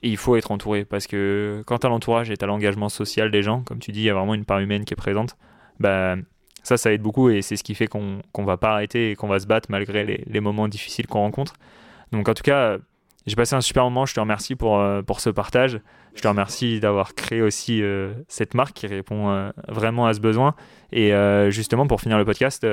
et 0.03 0.09
il 0.09 0.17
faut 0.17 0.35
être 0.35 0.51
entouré 0.51 0.85
parce 0.85 1.07
que 1.07 1.63
quand 1.65 1.79
tu 1.79 1.87
as 1.87 1.89
l'entourage 1.89 2.29
et 2.29 2.37
tu 2.37 2.43
as 2.43 2.47
l'engagement 2.47 2.89
social 2.89 3.31
des 3.31 3.41
gens, 3.41 3.61
comme 3.63 3.79
tu 3.79 3.91
dis, 3.91 4.01
il 4.01 4.05
y 4.05 4.09
a 4.09 4.13
vraiment 4.13 4.33
une 4.33 4.45
part 4.45 4.59
humaine 4.59 4.85
qui 4.85 4.93
est 4.93 4.97
présente. 4.97 5.37
Bah, 5.79 6.15
ça, 6.61 6.77
ça 6.77 6.93
aide 6.93 7.01
beaucoup 7.01 7.29
et 7.29 7.41
c'est 7.41 7.57
ce 7.57 7.63
qui 7.63 7.75
fait 7.75 7.87
qu'on 7.87 8.21
qu'on 8.31 8.45
va 8.45 8.57
pas 8.57 8.71
arrêter 8.71 9.11
et 9.11 9.15
qu'on 9.15 9.27
va 9.27 9.39
se 9.39 9.47
battre 9.47 9.69
malgré 9.69 10.25
les 10.25 10.39
moments 10.39 10.67
difficiles 10.67 11.07
qu'on 11.07 11.19
rencontre. 11.19 11.55
Donc 12.13 12.29
en 12.29 12.33
tout 12.33 12.43
cas, 12.43 12.77
j'ai 13.25 13.35
passé 13.35 13.55
un 13.55 13.61
super 13.61 13.83
moment. 13.83 14.05
Je 14.05 14.13
te 14.13 14.19
remercie 14.19 14.55
pour, 14.55 14.79
euh, 14.79 15.01
pour 15.01 15.19
ce 15.19 15.29
partage. 15.29 15.81
Je 16.15 16.21
te 16.21 16.27
remercie 16.27 16.79
d'avoir 16.79 17.15
créé 17.15 17.41
aussi 17.41 17.81
euh, 17.81 18.13
cette 18.27 18.53
marque 18.53 18.73
qui 18.73 18.87
répond 18.87 19.29
euh, 19.29 19.51
vraiment 19.67 20.05
à 20.05 20.13
ce 20.13 20.19
besoin. 20.19 20.55
Et 20.91 21.11
justement, 21.49 21.87
pour 21.87 22.01
finir 22.01 22.17
le 22.19 22.25
podcast, 22.25 22.65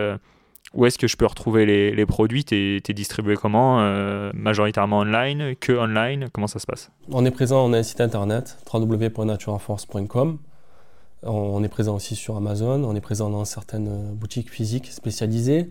où 0.74 0.84
est-ce 0.84 0.98
que 0.98 1.08
je 1.08 1.16
peux 1.16 1.26
retrouver 1.26 1.64
les, 1.64 1.94
les 1.94 2.06
produits? 2.06 2.44
T'es 2.44 2.82
es 2.86 2.92
distribué 2.92 3.34
comment 3.34 3.78
Majoritairement 4.34 4.98
online 4.98 5.56
Que 5.58 5.72
online? 5.72 6.28
Comment 6.32 6.46
ça 6.46 6.58
se 6.58 6.66
passe? 6.66 6.90
On 7.10 7.24
est 7.24 7.30
présent, 7.30 7.64
on 7.64 7.72
a 7.72 7.78
un 7.78 7.82
site 7.82 8.02
internet 8.02 8.58
www.natureforce.com. 8.70 10.38
On 11.22 11.64
est 11.64 11.68
présent 11.68 11.96
aussi 11.96 12.14
sur 12.14 12.36
Amazon, 12.36 12.84
on 12.84 12.94
est 12.94 13.00
présent 13.00 13.30
dans 13.30 13.46
certaines 13.46 14.14
boutiques 14.14 14.50
physiques 14.50 14.88
spécialisées. 14.88 15.70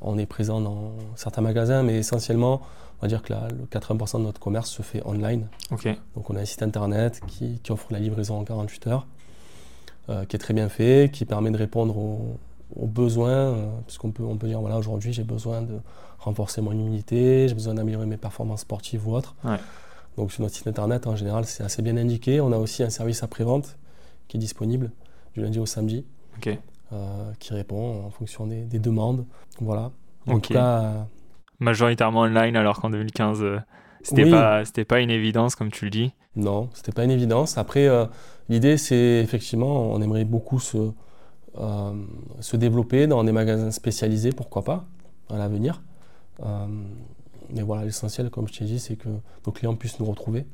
On 0.00 0.18
est 0.18 0.26
présent 0.26 0.60
dans 0.60 0.94
certains 1.16 1.42
magasins, 1.42 1.82
mais 1.82 1.98
essentiellement, 1.98 2.62
on 2.98 3.02
va 3.02 3.08
dire 3.08 3.22
que 3.22 3.32
la- 3.32 3.48
le 3.48 3.64
80% 3.66 4.18
de 4.18 4.24
notre 4.24 4.40
commerce 4.40 4.70
se 4.70 4.82
fait 4.82 5.02
online. 5.06 5.46
Ok. 5.70 5.88
Donc 6.14 6.30
on 6.30 6.36
a 6.36 6.40
un 6.40 6.44
site 6.44 6.62
internet 6.62 7.20
qui, 7.26 7.60
qui 7.62 7.72
offre 7.72 7.86
la 7.90 7.98
livraison 7.98 8.38
en 8.38 8.44
48 8.44 8.86
heures, 8.88 9.06
euh, 10.08 10.24
qui 10.24 10.36
est 10.36 10.38
très 10.38 10.54
bien 10.54 10.68
fait, 10.68 11.10
qui 11.12 11.24
permet 11.24 11.50
de 11.50 11.56
répondre 11.58 11.96
aux, 11.96 12.36
aux 12.76 12.86
besoins, 12.86 13.30
euh, 13.30 13.66
puisqu'on 13.86 14.10
peut, 14.10 14.24
on 14.24 14.36
peut 14.36 14.48
dire, 14.48 14.60
voilà, 14.60 14.78
aujourd'hui 14.78 15.12
j'ai 15.12 15.24
besoin 15.24 15.62
de 15.62 15.78
renforcer 16.18 16.60
mon 16.60 16.72
immunité, 16.72 17.46
j'ai 17.48 17.54
besoin 17.54 17.74
d'améliorer 17.74 18.06
mes 18.06 18.16
performances 18.16 18.60
sportives 18.62 19.06
ou 19.06 19.14
autres. 19.14 19.36
Ouais. 19.44 19.58
Donc 20.16 20.32
sur 20.32 20.42
notre 20.42 20.54
site 20.56 20.66
internet, 20.66 21.06
en 21.06 21.14
général, 21.14 21.44
c'est 21.44 21.62
assez 21.62 21.80
bien 21.82 21.96
indiqué. 21.96 22.40
On 22.40 22.50
a 22.52 22.56
aussi 22.58 22.82
un 22.82 22.90
service 22.90 23.22
après-vente 23.22 23.76
qui 24.26 24.36
est 24.36 24.40
disponible 24.40 24.90
du 25.34 25.40
lundi 25.42 25.60
au 25.60 25.66
samedi, 25.66 26.04
euh, 26.92 27.30
qui 27.38 27.52
répond 27.54 28.04
en 28.06 28.10
fonction 28.10 28.46
des, 28.46 28.62
des 28.62 28.80
demandes. 28.80 29.24
Voilà. 29.60 29.92
En 30.26 30.40
tout 30.40 30.52
cas, 30.54 31.06
Majoritairement 31.60 32.20
online, 32.20 32.56
alors 32.56 32.80
qu'en 32.80 32.90
2015, 32.90 33.42
euh, 33.42 33.58
c'était 34.02 34.24
Oui. 34.24 34.30
pas, 34.30 34.64
c'était 34.64 34.84
pas 34.84 35.00
une 35.00 35.10
évidence, 35.10 35.54
comme 35.56 35.70
tu 35.70 35.84
le 35.84 35.90
dis. 35.90 36.12
Non, 36.36 36.70
c'était 36.72 36.92
pas 36.92 37.04
une 37.04 37.10
évidence. 37.10 37.58
Après, 37.58 37.88
euh, 37.88 38.06
l'idée, 38.48 38.76
c'est 38.76 39.20
effectivement, 39.22 39.90
on 39.92 40.00
aimerait 40.00 40.24
beaucoup 40.24 40.60
se, 40.60 40.92
euh, 41.58 41.92
se 42.40 42.56
développer 42.56 43.06
dans 43.08 43.24
des 43.24 43.32
magasins 43.32 43.72
spécialisés, 43.72 44.30
pourquoi 44.30 44.62
pas, 44.62 44.84
à 45.30 45.36
l'avenir. 45.36 45.82
Euh, 46.44 46.66
mais 47.50 47.62
voilà, 47.62 47.84
l'essentiel, 47.84 48.30
comme 48.30 48.46
je 48.46 48.56
t'ai 48.58 48.64
dit, 48.64 48.78
c'est 48.78 48.94
que 48.96 49.08
nos 49.46 49.52
clients 49.52 49.74
puissent 49.74 49.98
nous 49.98 50.06
retrouver. 50.06 50.46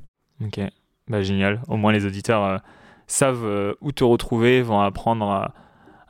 Ok, 0.43 0.61
bah, 1.09 1.21
génial. 1.23 1.61
Au 1.69 1.77
moins 1.77 1.93
les 1.93 2.07
auditeurs 2.07 2.63
savent 3.07 3.77
où 3.83 3.93
te 3.93 4.05
retrouver, 4.05 4.63
vont 4.63 4.81
apprendre 4.81 5.29
à, 5.29 5.53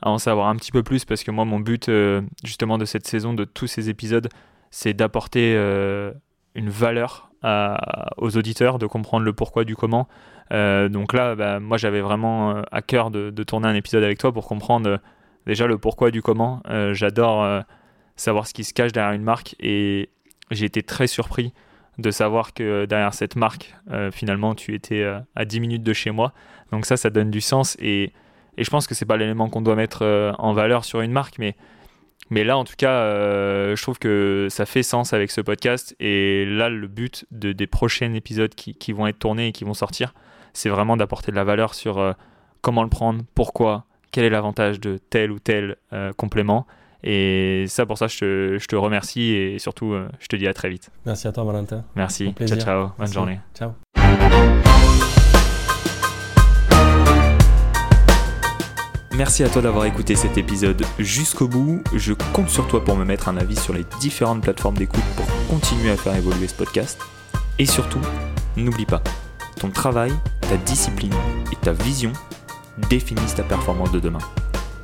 à 0.01 0.09
en 0.09 0.17
savoir 0.19 0.47
un 0.47 0.55
petit 0.55 0.71
peu 0.71 0.83
plus 0.83 1.03
parce 1.03 1.23
que 1.23 1.31
moi 1.31 1.43
mon 1.43 1.59
but 1.59 1.91
justement 2.43 2.77
de 2.77 2.85
cette 2.85 3.05
saison, 3.05 3.33
de 3.33 3.43
tous 3.43 3.67
ces 3.67 3.89
épisodes, 3.89 4.29
c'est 4.75 4.93
d'apporter 4.93 5.53
euh, 5.55 6.11
une 6.53 6.69
valeur 6.69 7.31
aux 8.17 8.35
auditeurs, 8.37 8.77
de 8.77 8.87
comprendre 8.87 9.23
le 9.23 9.31
pourquoi 9.31 9.63
du 9.63 9.75
comment. 9.75 10.09
Euh, 10.51 10.89
donc 10.89 11.13
là, 11.13 11.35
bah, 11.35 11.61
moi 11.61 11.77
j'avais 11.77 12.01
vraiment 12.01 12.51
euh, 12.51 12.61
à 12.73 12.81
cœur 12.81 13.09
de, 13.09 13.31
tourner 13.43 13.69
un 13.69 13.75
épisode 13.75 14.03
avec 14.03 14.17
toi 14.17 14.33
pour 14.33 14.47
comprendre 14.47 14.99
déjà 15.45 15.65
le 15.65 15.77
pourquoi 15.77 16.11
du 16.11 16.21
comment. 16.21 16.61
J'adore 16.91 17.63
savoir 18.17 18.47
ce 18.47 18.53
qui 18.53 18.65
se 18.65 18.73
cache 18.73 18.91
derrière 18.91 19.13
une 19.13 19.23
marque 19.23 19.55
et 19.61 20.09
j'ai 20.51 20.65
été 20.65 20.83
très 20.83 21.07
surpris 21.07 21.53
de 21.97 22.11
savoir 22.11 22.53
que 22.53 22.83
derrière 22.85 23.13
cette 23.13 23.37
marque, 23.37 23.77
finalement, 24.11 24.55
tu 24.55 24.75
étais 24.75 25.05
à 25.35 25.45
10 25.45 25.61
minutes 25.61 25.83
de 25.83 25.93
chez 25.93 26.11
moi. 26.11 26.33
Donc 26.73 26.85
ça, 26.85 26.97
ça 26.97 27.09
donne 27.09 27.31
du 27.31 27.39
sens. 27.39 27.77
Et, 27.79 28.11
et 28.57 28.63
je 28.65 28.69
pense 28.69 28.87
que 28.87 28.95
c'est 28.95 29.05
pas 29.05 29.15
l'élément 29.15 29.47
qu'on 29.49 29.61
doit 29.61 29.75
mettre 29.75 30.33
en 30.37 30.51
valeur 30.51 30.83
sur 30.83 30.99
une 30.99 31.11
marque, 31.11 31.39
mais, 31.39 31.55
mais 32.29 32.43
là, 32.43 32.57
en 32.57 32.63
tout 32.63 32.73
cas, 32.77 33.03
je 33.75 33.81
trouve 33.81 33.99
que 33.99 34.47
ça 34.49 34.65
fait 34.65 34.83
sens 34.83 35.13
avec 35.13 35.29
ce 35.29 35.41
podcast. 35.41 35.95
Et 35.99 36.45
là, 36.45 36.69
le 36.69 36.87
but 36.87 37.25
de, 37.31 37.51
des 37.51 37.67
prochains 37.67 38.13
épisodes 38.13 38.55
qui, 38.55 38.73
qui, 38.73 38.93
vont 38.93 39.05
être 39.05 39.19
tournés 39.19 39.49
et 39.49 39.51
qui 39.51 39.63
vont 39.63 39.75
sortir, 39.75 40.13
c'est 40.53 40.69
vraiment 40.69 40.97
d'apporter 40.97 41.31
de 41.31 41.35
la 41.35 41.43
valeur 41.43 41.75
sur 41.75 42.15
comment 42.61 42.81
le 42.81 42.89
prendre, 42.89 43.23
pourquoi, 43.35 43.85
quel 44.11 44.25
est 44.25 44.31
l'avantage 44.31 44.79
de 44.79 44.97
tel 44.97 45.31
ou 45.31 45.37
tel 45.37 45.77
complément. 46.17 46.65
Et 47.05 47.65
ça, 47.67 47.85
pour 47.85 47.99
ça, 47.99 48.07
je 48.07 48.17
te, 48.17 48.57
je 48.59 48.65
te 48.65 48.75
remercie 48.75 49.33
et 49.33 49.59
surtout, 49.59 49.93
euh, 49.93 50.09
je 50.19 50.25
te 50.25 50.35
dis 50.35 50.47
à 50.47 50.53
très 50.53 50.69
vite. 50.69 50.89
Merci 51.05 51.27
à 51.27 51.31
toi, 51.31 51.43
Valentin. 51.43 51.85
Merci. 51.95 52.33
Ciao, 52.47 52.59
ciao. 52.59 52.81
Bonne 52.81 52.93
Merci. 52.97 53.13
journée. 53.13 53.39
Ciao. 53.53 53.84
Merci 59.17 59.43
à 59.43 59.49
toi 59.49 59.61
d'avoir 59.61 59.85
écouté 59.85 60.15
cet 60.15 60.37
épisode 60.37 60.83
jusqu'au 60.99 61.47
bout. 61.47 61.81
Je 61.93 62.13
compte 62.33 62.49
sur 62.49 62.67
toi 62.67 62.83
pour 62.83 62.97
me 62.97 63.05
mettre 63.05 63.29
un 63.29 63.37
avis 63.37 63.55
sur 63.55 63.73
les 63.73 63.85
différentes 64.01 64.41
plateformes 64.41 64.75
d'écoute 64.75 65.03
pour 65.15 65.25
continuer 65.47 65.89
à 65.91 65.95
faire 65.95 66.15
évoluer 66.15 66.49
ce 66.49 66.53
podcast. 66.53 66.99
Et 67.57 67.65
surtout, 67.65 68.01
n'oublie 68.57 68.85
pas, 68.85 69.01
ton 69.57 69.69
travail, 69.69 70.11
ta 70.41 70.57
discipline 70.57 71.13
et 71.53 71.55
ta 71.55 71.71
vision 71.71 72.11
définissent 72.89 73.35
ta 73.35 73.43
performance 73.43 73.91
de 73.91 74.01
demain. 74.01 74.19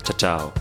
Ciao 0.04 0.16
ciao 0.18 0.52